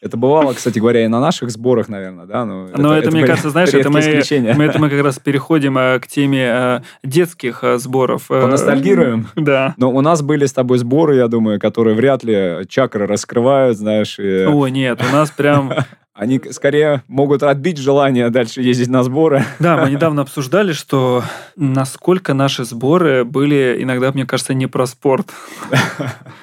это 0.00 0.16
бывало, 0.16 0.52
кстати 0.52 0.78
говоря, 0.78 1.04
и 1.04 1.08
на 1.08 1.20
наших 1.20 1.50
сборах, 1.50 1.88
наверное, 1.88 2.26
да? 2.26 2.44
Ну, 2.44 2.68
Но 2.76 2.96
это, 2.96 3.08
это, 3.08 3.08
это 3.08 3.10
мне 3.10 3.26
кажется, 3.26 3.50
знаешь, 3.50 3.70
это 3.74 3.90
мы, 3.90 4.00
мы, 4.54 4.64
это 4.64 4.78
мы 4.78 4.90
как 4.90 5.02
раз 5.02 5.18
переходим 5.18 5.76
э, 5.76 5.98
к 5.98 6.06
теме 6.06 6.46
э, 6.48 6.80
детских 7.02 7.64
э, 7.64 7.78
сборов. 7.78 8.28
Поностальгируем? 8.28 9.28
Да. 9.48 9.74
Но 9.76 9.90
у 9.90 10.00
нас 10.00 10.20
были 10.20 10.46
с 10.46 10.52
тобой 10.52 10.78
сборы, 10.78 11.16
я 11.16 11.28
думаю, 11.28 11.58
которые 11.58 11.96
вряд 11.96 12.22
ли 12.22 12.66
чакры 12.68 13.06
раскрывают, 13.06 13.78
знаешь. 13.78 14.18
И... 14.18 14.44
О, 14.44 14.68
нет, 14.68 15.00
у 15.08 15.12
нас 15.12 15.30
прям 15.30 15.72
они 16.18 16.40
скорее 16.50 17.04
могут 17.06 17.44
отбить 17.44 17.78
желание 17.78 18.28
дальше 18.30 18.60
ездить 18.60 18.88
на 18.88 19.04
сборы. 19.04 19.44
Да, 19.60 19.76
мы 19.76 19.90
недавно 19.90 20.22
обсуждали, 20.22 20.72
что 20.72 21.22
насколько 21.54 22.34
наши 22.34 22.64
сборы 22.64 23.24
были 23.24 23.78
иногда, 23.80 24.10
мне 24.10 24.26
кажется, 24.26 24.52
не 24.52 24.66
про 24.66 24.86
спорт. 24.86 25.32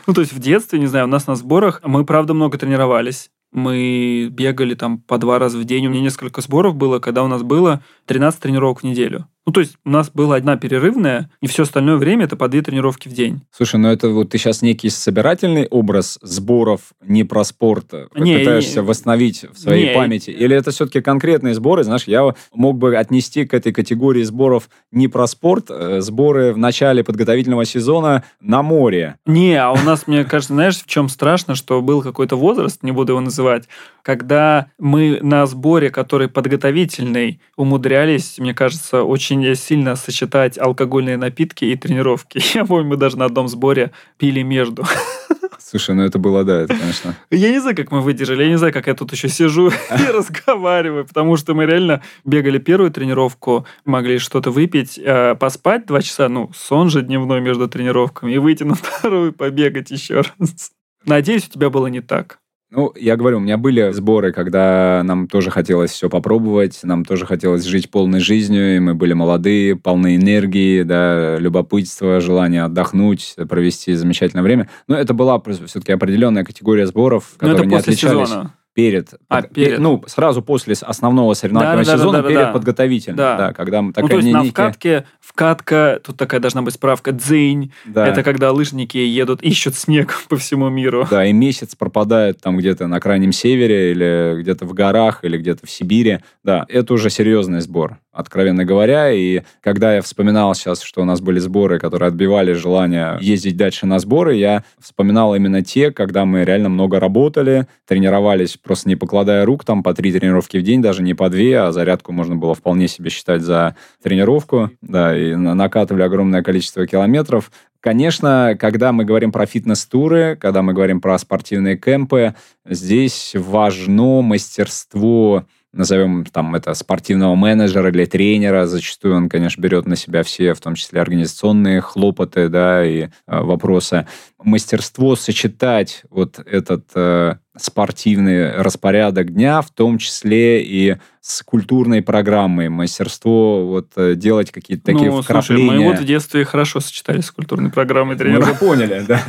Ну, 0.08 0.14
то 0.14 0.22
есть 0.22 0.32
в 0.34 0.40
детстве, 0.40 0.80
не 0.80 0.86
знаю, 0.86 1.06
у 1.06 1.10
нас 1.10 1.28
на 1.28 1.36
сборах 1.36 1.82
мы, 1.84 2.06
правда, 2.06 2.34
много 2.34 2.58
тренировались. 2.58 3.32
Мы 3.52 4.30
бегали 4.32 4.76
там 4.76 5.00
по 5.00 5.18
два 5.18 5.40
раза 5.40 5.58
в 5.58 5.66
день. 5.66 5.88
У 5.88 5.90
меня 5.90 6.02
несколько 6.02 6.42
сборов 6.42 6.76
было, 6.76 7.00
когда 7.00 7.24
у 7.24 7.28
нас 7.28 7.44
было 7.44 7.82
13 8.06 8.40
тренировок 8.40 8.82
в 8.82 8.84
неделю. 8.84 9.28
Ну, 9.46 9.52
то 9.52 9.60
есть 9.60 9.78
у 9.86 9.90
нас 9.90 10.10
была 10.10 10.38
одна 10.38 10.58
перерывная, 10.58 11.30
и 11.40 11.48
все 11.48 11.64
остальное 11.64 11.98
время 11.98 12.26
это 12.26 12.36
по 12.36 12.48
две 12.48 12.64
тренировки 12.64 13.08
в 13.08 13.14
день. 13.14 13.42
Слушай, 13.52 13.80
ну 13.80 13.90
это 13.90 14.10
вот 14.10 14.32
ты 14.32 14.40
сейчас 14.40 14.64
некий 14.64 14.90
собирательный 14.90 15.68
образ 15.68 16.18
сборов 16.22 16.94
не 17.04 17.24
про 17.24 17.44
спорт 17.44 17.94
не, 18.16 18.40
пытаешься 18.40 18.82
не, 18.82 18.88
восстановить 18.88 19.46
в 19.54 19.60
своей 19.60 19.90
не, 19.90 19.94
памяти? 19.94 20.32
Или 20.32 20.56
это 20.56 20.72
все-таки 20.72 21.02
конкретные 21.02 21.54
сборы? 21.54 21.84
Знаешь, 21.84 22.06
я 22.06 22.34
мог 22.54 22.78
бы 22.78 22.98
отнести 22.98 23.46
к 23.46 23.54
этой 23.54 23.72
категории 23.72 24.24
сборов 24.24 24.70
не 24.92 25.08
про 25.08 25.28
спорт, 25.28 25.68
э, 25.70 26.02
сборы 26.02 26.54
в 26.54 26.58
начале 26.58 27.04
подготовительного 27.04 27.66
сезона 27.66 28.24
на 28.42 28.64
море. 28.64 29.18
Не, 29.28 29.62
а 29.62 29.72
у 29.72 29.78
нас, 29.78 30.08
мне 30.08 30.24
кажется, 30.24 30.54
знаешь, 30.54 30.78
в 30.78 30.88
чем 30.88 31.08
страшно, 31.08 31.54
что 31.54 31.82
был 31.84 32.02
какой-то 32.02 32.36
возраст, 32.36 32.82
не 32.82 32.92
буду 32.92 33.12
его 33.14 33.22
называть, 33.22 33.68
когда 34.02 34.68
мы 34.80 35.20
на 35.22 35.46
сборе, 35.46 35.90
который 35.90 36.30
подготовительный, 36.30 37.42
умудрялись, 37.56 38.40
мне 38.40 38.54
кажется, 38.54 39.04
очень 39.04 39.35
сильно 39.56 39.96
сочетать 39.96 40.58
алкогольные 40.58 41.18
напитки 41.18 41.66
и 41.66 41.76
тренировки. 41.76 42.42
Я 42.56 42.66
помню, 42.66 42.88
мы 42.88 42.98
даже 42.98 43.18
на 43.18 43.26
одном 43.26 43.48
сборе 43.48 43.92
пили 44.18 44.42
между. 44.42 44.86
Слушай, 45.60 45.96
ну 45.96 46.04
это 46.04 46.20
было, 46.20 46.44
да, 46.44 46.62
это, 46.62 46.76
конечно. 46.76 47.16
Я 47.32 47.50
не 47.52 47.60
знаю, 47.60 47.76
как 47.76 47.92
мы 47.92 48.02
выдержали, 48.02 48.44
я 48.44 48.50
не 48.50 48.58
знаю, 48.58 48.72
как 48.72 48.88
я 48.88 48.94
тут 48.94 49.12
еще 49.12 49.30
сижу 49.30 49.70
и 49.90 50.12
разговариваю, 50.12 51.06
потому 51.06 51.38
что 51.38 51.56
мы 51.56 51.66
реально 51.66 52.02
бегали 52.24 52.60
первую 52.60 52.92
тренировку, 52.92 53.66
могли 53.84 54.20
что-то 54.20 54.52
выпить, 54.52 55.00
э, 55.00 55.36
поспать 55.36 55.88
два 55.88 56.02
часа, 56.02 56.30
ну, 56.30 56.52
сон 56.54 56.90
же 56.90 57.02
дневной 57.02 57.42
между 57.42 57.68
тренировками, 57.68 58.34
и 58.34 58.38
выйти 58.38 58.64
на 58.64 58.76
вторую, 58.76 59.34
побегать 59.34 59.92
еще 59.92 60.22
раз. 60.22 60.72
Надеюсь, 61.04 61.48
у 61.48 61.52
тебя 61.52 61.70
было 61.70 61.88
не 61.88 62.02
так. 62.02 62.40
Ну, 62.76 62.92
я 62.96 63.16
говорю, 63.16 63.38
у 63.38 63.40
меня 63.40 63.58
были 63.58 63.92
сборы, 63.92 64.34
когда 64.34 65.02
нам 65.06 65.28
тоже 65.28 65.50
хотелось 65.50 65.92
все 65.92 66.10
попробовать, 66.10 66.82
нам 66.84 67.06
тоже 67.06 67.26
хотелось 67.26 67.64
жить 67.64 67.90
полной 67.90 68.20
жизнью, 68.20 68.76
и 68.76 68.80
мы 68.80 68.96
были 68.96 69.14
молодые, 69.14 69.78
полны 69.78 70.18
энергии, 70.18 70.84
да, 70.84 71.38
любопытства, 71.38 72.20
желания 72.20 72.64
отдохнуть, 72.64 73.36
провести 73.48 73.94
замечательное 73.94 74.44
время. 74.44 74.70
Но 74.88 74.98
это 74.98 75.14
была 75.14 75.42
все-таки 75.42 75.94
определенная 75.94 76.44
категория 76.44 76.86
сборов, 76.86 77.36
которые 77.38 77.68
не 77.68 77.76
отличались. 77.76 78.28
Сезона 78.28 78.54
перед, 78.76 79.14
а, 79.30 79.42
перед, 79.42 79.80
ну, 79.80 80.04
сразу 80.06 80.42
после 80.42 80.76
основного 80.82 81.34
соревновательного 81.34 81.86
да, 81.86 81.92
да, 81.94 81.98
сезона, 81.98 82.18
да, 82.18 82.24
да, 82.24 82.28
перед 82.28 82.42
да, 82.42 82.52
подготовительным. 82.52 83.18
Да. 83.18 83.38
да, 83.38 83.54
когда 83.54 83.82
такая 83.94 84.04
ну, 84.04 84.08
то 84.10 84.16
есть 84.18 84.32
на 84.34 84.44
вкатке, 84.44 85.06
вкатка, 85.22 86.02
тут 86.04 86.18
такая 86.18 86.42
должна 86.42 86.62
быть 86.62 86.74
справка, 86.74 87.14
дзынь, 87.14 87.72
да. 87.86 88.06
это 88.06 88.22
когда 88.22 88.52
лыжники 88.52 88.98
едут, 88.98 89.42
ищут 89.42 89.76
снег 89.76 90.14
по 90.30 90.36
всему 90.36 90.68
миру. 90.68 91.08
Да, 91.10 91.26
и 91.26 91.32
месяц 91.32 91.74
пропадает 91.74 92.42
там 92.42 92.58
где-то 92.58 92.88
на 92.88 93.00
крайнем 93.00 93.32
севере 93.32 93.92
или 93.92 94.42
где-то 94.42 94.66
в 94.66 94.74
горах 94.74 95.24
или 95.24 95.38
где-то 95.38 95.66
в 95.66 95.72
Сибири. 95.72 96.20
Да, 96.44 96.66
это 96.68 96.94
уже 96.94 97.10
серьезный 97.10 97.62
сбор, 97.62 98.00
откровенно 98.12 98.66
говоря, 98.66 99.10
и 99.10 99.44
когда 99.62 99.96
я 99.96 100.02
вспоминал 100.02 100.54
сейчас, 100.54 100.82
что 100.82 101.02
у 101.02 101.06
нас 101.06 101.22
были 101.22 101.40
сборы, 101.40 101.80
которые 101.80 102.10
отбивали 102.10 102.52
желание 102.52 103.18
ездить 103.22 103.56
дальше 103.56 103.86
на 103.86 104.00
сборы, 104.00 104.36
я 104.36 104.66
вспоминал 104.82 105.34
именно 105.34 105.64
те, 105.64 105.92
когда 105.92 106.26
мы 106.26 106.44
реально 106.44 106.68
много 106.68 107.00
работали, 107.00 107.68
тренировались 107.88 108.58
просто 108.66 108.90
не 108.90 108.98
покладая 108.98 109.46
рук, 109.46 109.64
там 109.64 109.84
по 109.84 109.94
три 109.94 110.12
тренировки 110.12 110.58
в 110.58 110.64
день, 110.64 110.82
даже 110.82 111.02
не 111.02 111.14
по 111.14 111.30
две, 111.30 111.60
а 111.60 111.72
зарядку 111.72 112.12
можно 112.12 112.36
было 112.36 112.54
вполне 112.54 112.90
себе 112.90 113.10
считать 113.10 113.42
за 113.42 113.78
тренировку, 114.04 114.72
да, 114.82 115.18
и 115.18 115.36
накатывали 115.36 116.02
огромное 116.02 116.44
количество 116.44 116.86
километров. 116.86 117.52
Конечно, 117.80 118.58
когда 118.60 118.92
мы 118.92 119.06
говорим 119.06 119.32
про 119.32 119.46
фитнес-туры, 119.46 120.36
когда 120.36 120.64
мы 120.64 120.74
говорим 120.74 121.00
про 121.00 121.18
спортивные 121.20 121.78
кемпы, 121.78 122.36
здесь 122.66 123.34
важно 123.36 124.22
мастерство 124.22 125.46
назовем 125.76 126.26
там 126.26 126.56
это 126.56 126.74
спортивного 126.74 127.36
менеджера 127.36 127.90
или 127.90 128.06
тренера. 128.06 128.66
Зачастую 128.66 129.16
он, 129.16 129.30
конечно, 129.30 129.62
берет 129.62 129.86
на 129.86 129.96
себя 129.96 130.24
все, 130.24 130.54
в 130.54 130.62
том 130.62 130.76
числе 130.76 131.02
организационные 131.02 131.82
хлопоты, 131.82 132.50
да, 132.50 132.86
и 132.86 133.02
э, 133.02 133.08
вопросы. 133.28 134.08
Мастерство 134.46 135.16
сочетать 135.16 136.04
вот 136.12 136.40
этот 136.46 136.86
э, 136.94 137.36
спортивный 137.58 138.52
распорядок 138.62 139.34
дня, 139.34 139.62
в 139.62 139.72
том 139.72 139.98
числе 139.98 140.62
и 140.62 140.98
с 141.22 141.42
культурной 141.42 142.04
программой, 142.04 142.70
мастерство 142.70 143.66
вот 143.66 143.88
э, 143.96 144.14
делать 144.14 144.52
какие-то 144.52 144.86
такие 144.86 145.10
ну, 145.10 145.24
вкрапления. 145.24 145.68
Слушай, 145.68 145.80
мы 145.80 145.92
вот 145.92 146.00
в 146.00 146.06
детстве 146.06 146.46
хорошо 146.46 146.80
сочетали 146.80 147.22
с 147.22 147.32
культурной 147.32 147.72
программой 147.72 148.16
тренера. 148.16 148.40
Мы 148.40 148.52
уже 148.52 148.54
поняли, 148.54 149.04
да. 149.08 149.20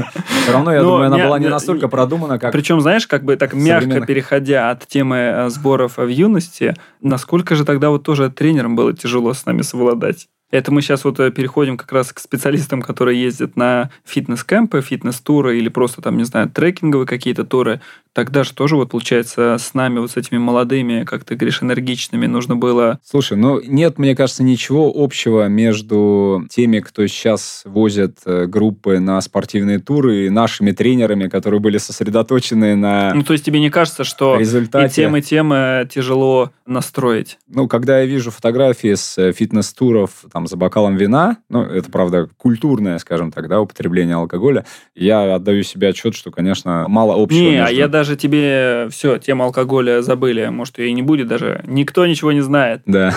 Все 0.43 0.53
равно, 0.53 0.75
я 0.75 0.83
думаю, 0.83 1.07
она 1.07 1.17
была 1.17 1.39
не 1.39 1.49
настолько 1.49 1.89
продумана, 1.89 2.39
как 2.39 2.53
Причем, 2.53 2.83
знаешь, 2.83 3.07
как 3.07 3.25
бы 3.25 3.37
так 3.37 3.55
мягко 3.55 4.05
переходя 4.05 4.71
от 4.71 4.87
темы 4.87 5.17
э, 5.17 5.49
сборов 5.49 5.97
в 5.97 6.07
юности, 6.07 6.75
насколько 7.01 7.55
же 7.55 7.65
тогда 7.65 7.89
вот 7.89 8.03
тоже 8.03 8.29
тренерам 8.31 8.77
было 8.77 8.93
тяжело 8.93 9.33
с 9.33 9.47
нами 9.47 9.63
совладать. 9.63 10.29
Это 10.57 10.73
мы 10.73 10.81
сейчас 10.81 11.05
вот 11.05 11.21
э, 11.21 11.31
переходим 11.31 11.77
как 11.77 11.93
раз 11.93 12.15
к 12.15 12.19
специалистам, 12.19 12.81
которые 12.81 13.21
ездят 13.21 13.57
на 13.57 13.91
фитнес-кемпы, 14.07 14.81
фитнес-туры 14.81 15.59
или 15.59 15.69
просто 15.69 16.01
там, 16.01 16.17
не 16.17 16.25
знаю, 16.25 16.49
трекинговые 16.49 17.07
какие-то 17.07 17.45
туры. 17.45 17.83
Тогда 18.15 18.45
же 18.45 18.55
тоже 18.55 18.77
вот 18.77 18.89
получается 18.89 19.59
с 19.61 19.75
нами, 19.75 19.99
вот 19.99 20.11
с 20.11 20.17
этими 20.17 20.39
молодыми, 20.39 21.05
как 21.05 21.25
ты 21.25 21.35
говоришь, 21.35 21.63
энергичными, 21.63 22.25
нужно 22.25 22.57
было... 22.57 22.99
Слушай, 23.05 23.37
ну 23.37 23.61
нет, 23.61 23.99
мне 23.99 24.17
кажется, 24.17 24.43
ничего 24.43 24.91
общего 24.95 25.47
между 25.49 26.47
теми, 26.49 26.81
кто 26.81 27.07
сейчас 27.07 27.61
возят 27.67 28.21
э, 28.25 28.47
группы 28.47 28.99
на 29.01 29.21
спортивные 29.21 29.81
туры 29.81 30.25
и 30.25 30.31
нашими 30.31 30.71
тренерами, 30.71 31.29
которые 31.29 31.61
были 31.61 31.77
сосредоточены 31.77 32.75
на 32.75 33.13
Ну, 33.13 33.23
то 33.23 33.35
есть 33.35 33.45
тебе 33.45 33.61
не 33.61 33.69
кажется, 33.69 34.05
что 34.05 34.39
результате... 34.39 34.87
и 34.87 34.95
тем, 34.95 35.17
и 35.17 35.21
тем 35.21 35.53
э, 35.53 35.87
тяжело 35.93 36.53
настроить? 36.65 37.37
Ну, 37.47 37.69
когда 37.69 38.01
я 38.01 38.07
вижу 38.07 38.31
фотографии 38.31 38.95
с 38.95 39.33
фитнес-туров 39.33 40.25
там 40.33 40.46
за 40.47 40.57
бокалом 40.57 40.97
вина, 40.97 41.39
ну, 41.49 41.63
это, 41.63 41.91
правда, 41.91 42.29
культурное, 42.37 42.99
скажем 42.99 43.33
так, 43.33 43.49
да, 43.49 43.61
употребление 43.61 44.17
алкоголя, 44.17 44.65
я 44.95 45.35
отдаю 45.35 45.63
себе 45.63 45.89
отчет, 45.89 46.15
что, 46.15 46.31
конечно, 46.31 46.87
мало 46.89 47.21
общего 47.21 47.39
Не, 47.39 47.57
а 47.57 47.63
между... 47.63 47.77
я 47.77 47.89
даже 47.89 48.17
тебе 48.17 48.89
все, 48.91 49.19
тему 49.19 49.45
алкоголя 49.45 50.03
забыли, 50.03 50.47
может, 50.49 50.79
ее 50.79 50.89
и 50.89 50.93
не 50.93 51.03
будет 51.03 51.29
даже. 51.29 51.63
Никто 51.67 52.07
ничего 52.07 52.33
не 52.33 52.41
знает. 52.41 52.83
Да. 52.87 53.15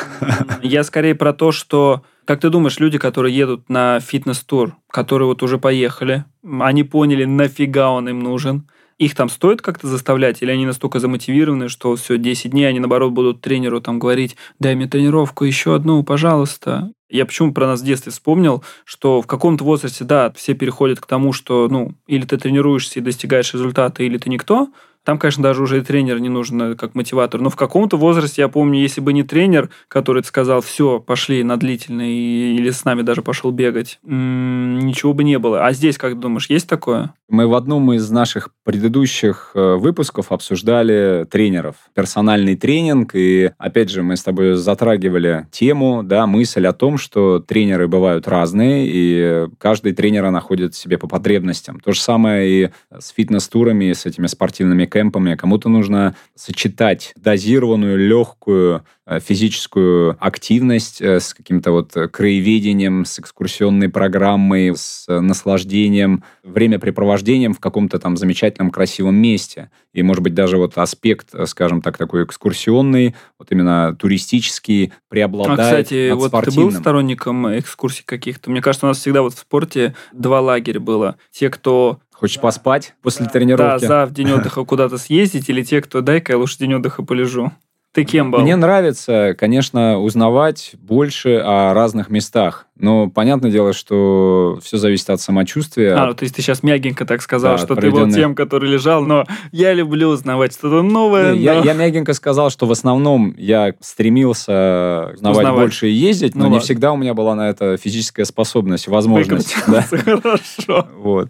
Я 0.61 0.83
скорее 0.83 1.15
про 1.15 1.33
то, 1.33 1.51
что 1.51 2.03
как 2.29 2.41
ты 2.41 2.51
думаешь, 2.51 2.79
люди, 2.79 2.99
которые 2.99 3.35
едут 3.35 3.69
на 3.69 3.99
фитнес-тур, 3.99 4.75
которые 4.91 5.27
вот 5.27 5.41
уже 5.41 5.57
поехали, 5.57 6.25
они 6.59 6.83
поняли, 6.83 7.25
нафига 7.25 7.89
он 7.89 8.07
им 8.07 8.19
нужен, 8.19 8.67
их 8.99 9.15
там 9.15 9.29
стоит 9.29 9.61
как-то 9.61 9.87
заставлять, 9.87 10.41
или 10.41 10.51
они 10.51 10.65
настолько 10.65 10.99
замотивированы, 10.99 11.69
что 11.69 11.95
все, 11.95 12.17
10 12.17 12.51
дней 12.51 12.65
они, 12.65 12.79
наоборот, 12.79 13.13
будут 13.13 13.41
тренеру 13.41 13.81
там 13.81 13.97
говорить, 13.97 14.35
дай 14.59 14.75
мне 14.75 14.87
тренировку, 14.87 15.45
еще 15.45 15.73
одну, 15.73 16.03
пожалуйста. 16.03 16.91
Я 17.09 17.25
почему 17.25 17.53
про 17.53 17.65
нас 17.65 17.81
в 17.81 17.85
детстве 17.85 18.11
вспомнил, 18.11 18.63
что 18.83 19.21
в 19.21 19.27
каком-то 19.27 19.63
возрасте, 19.63 20.03
да, 20.03 20.31
все 20.35 20.53
переходят 20.53 20.99
к 20.99 21.07
тому, 21.07 21.33
что, 21.33 21.67
ну, 21.69 21.93
или 22.05 22.25
ты 22.25 22.37
тренируешься 22.37 22.99
и 22.99 23.01
достигаешь 23.01 23.53
результата, 23.53 24.03
или 24.03 24.17
ты 24.17 24.29
никто, 24.29 24.67
там, 25.09 25.17
конечно, 25.17 25.41
даже 25.41 25.63
уже 25.63 25.79
и 25.79 25.81
тренер 25.81 26.19
не 26.19 26.29
нужен 26.29 26.61
э, 26.61 26.75
как 26.75 26.93
мотиватор. 26.93 27.41
Но 27.41 27.49
в 27.49 27.55
каком-то 27.55 27.97
возрасте, 27.97 28.43
я 28.43 28.47
помню, 28.47 28.79
если 28.79 29.01
бы 29.01 29.11
не 29.11 29.23
тренер, 29.23 29.71
который 29.87 30.23
сказал, 30.23 30.61
все, 30.61 30.99
пошли 30.99 31.43
на 31.43 31.57
длительный, 31.57 32.13
или 32.13 32.69
с 32.69 32.85
нами 32.85 33.01
даже 33.01 33.23
пошел 33.23 33.49
бегать, 33.49 33.97
ничего 34.03 35.13
бы 35.13 35.23
не 35.23 35.39
было. 35.39 35.65
А 35.65 35.73
здесь, 35.73 35.97
как 35.97 36.19
думаешь, 36.19 36.47
есть 36.47 36.69
такое? 36.69 37.11
Мы 37.27 37.47
в 37.47 37.55
одном 37.55 37.91
из 37.93 38.07
наших 38.11 38.49
предыдущих 38.63 39.51
э, 39.55 39.77
выпусков 39.77 40.31
обсуждали 40.31 41.25
тренеров, 41.29 41.75
персональный 41.95 42.55
тренинг, 42.55 43.15
и 43.15 43.51
опять 43.57 43.89
же 43.89 44.03
мы 44.03 44.15
с 44.15 44.21
тобой 44.21 44.57
затрагивали 44.57 45.47
тему, 45.49 46.03
да, 46.03 46.27
мысль 46.27 46.67
о 46.67 46.73
том, 46.73 46.99
что 46.99 47.39
тренеры 47.39 47.87
бывают 47.87 48.27
разные, 48.27 48.87
и 48.87 49.47
каждый 49.57 49.93
тренера 49.93 50.29
находит 50.29 50.75
себе 50.75 50.99
по 50.99 51.07
потребностям. 51.07 51.79
То 51.79 51.93
же 51.93 51.99
самое 51.99 52.47
и 52.47 52.69
с 52.95 53.09
фитнес-турами, 53.09 53.93
с 53.93 54.05
этими 54.05 54.27
спортивными 54.27 54.85
кемпами. 54.99 55.35
Кому-то 55.35 55.69
нужно 55.69 56.15
сочетать 56.35 57.13
дозированную, 57.15 57.97
легкую 57.97 58.83
Э, 59.09 59.19
физическую 59.19 60.15
активность 60.19 61.01
э, 61.01 61.19
с 61.19 61.33
каким-то 61.33 61.71
вот 61.71 61.93
краеведением, 62.11 63.05
с 63.05 63.17
экскурсионной 63.17 63.89
программой, 63.89 64.75
с 64.75 65.05
наслаждением, 65.07 66.23
времяпрепровождением 66.43 67.55
в 67.55 67.59
каком-то 67.59 67.97
там 67.97 68.17
замечательном, 68.17 68.69
красивом 68.69 69.15
месте. 69.15 69.71
И, 69.93 70.03
может 70.03 70.21
быть, 70.21 70.35
даже 70.35 70.57
вот 70.57 70.77
аспект, 70.77 71.33
э, 71.33 71.47
скажем 71.47 71.81
так, 71.81 71.97
такой 71.97 72.23
экскурсионный, 72.23 73.15
вот 73.39 73.51
именно 73.51 73.95
туристический, 73.95 74.93
преобладает 75.07 75.59
А, 75.59 75.63
кстати, 75.63 76.11
вот 76.11 76.27
спортивным. 76.27 76.69
ты 76.69 76.75
был 76.75 76.79
сторонником 76.79 77.57
экскурсий 77.57 78.03
каких-то? 78.05 78.51
Мне 78.51 78.61
кажется, 78.61 78.85
у 78.85 78.89
нас 78.89 78.99
всегда 78.99 79.23
вот 79.23 79.33
в 79.33 79.39
спорте 79.39 79.95
два 80.13 80.39
лагеря 80.39 80.79
было. 80.79 81.15
Те, 81.31 81.49
кто 81.49 81.97
Хочешь 82.19 82.41
поспать 82.41 82.95
после 83.01 83.27
тренировки? 83.27 83.81
Да, 83.81 83.87
за 83.87 84.05
в 84.05 84.11
день 84.11 84.31
отдыха 84.31 84.65
куда-то 84.65 84.97
съездить, 84.97 85.47
или 85.47 85.63
те, 85.63 85.81
кто 85.81 86.01
дай-ка 86.01 86.33
я 86.33 86.37
лучше 86.37 86.57
день 86.57 86.73
отдыха 86.73 87.01
полежу. 87.01 87.53
Ты 87.93 88.03
кем 88.03 88.29
был? 88.29 88.41
Мне 88.41 88.57
нравится, 88.57 89.33
конечно, 89.37 89.99
узнавать 89.99 90.71
больше 90.77 91.37
о 91.37 91.73
разных 91.73 92.09
местах. 92.09 92.67
Но 92.79 93.09
понятное 93.09 93.51
дело, 93.51 93.73
что 93.73 94.57
все 94.63 94.77
зависит 94.77 95.09
от 95.09 95.19
самочувствия. 95.19 95.95
А, 95.95 96.07
ну, 96.07 96.13
то 96.13 96.23
есть 96.23 96.33
ты 96.33 96.41
сейчас 96.41 96.63
мягенько 96.63 97.05
так 97.05 97.21
сказал, 97.21 97.53
да, 97.53 97.57
что 97.57 97.75
проведенные... 97.75 98.05
ты 98.05 98.09
был 98.09 98.15
тем, 98.15 98.35
который 98.35 98.69
лежал, 98.69 99.03
но 99.03 99.25
я 99.51 99.73
люблю 99.73 100.07
узнавать 100.07 100.53
что-то 100.53 100.81
новое. 100.81 101.33
Не, 101.33 101.45
но... 101.45 101.53
я, 101.55 101.61
я 101.61 101.73
мягенько 101.73 102.13
сказал, 102.13 102.49
что 102.49 102.65
в 102.67 102.71
основном 102.71 103.35
я 103.37 103.73
стремился 103.81 105.11
узнавать, 105.13 105.39
узнавать. 105.39 105.61
больше 105.61 105.89
и 105.89 105.91
ездить, 105.91 106.35
но 106.35 106.43
ну, 106.43 106.47
не 106.47 106.53
ладно. 106.53 106.65
всегда 106.65 106.93
у 106.93 106.97
меня 106.97 107.13
была 107.13 107.35
на 107.35 107.49
это 107.49 107.75
физическая 107.75 108.25
способность, 108.25 108.87
возможность. 108.87 109.55
Да? 109.67 109.81
Хорошо. 109.89 110.87
Вот. 110.95 111.29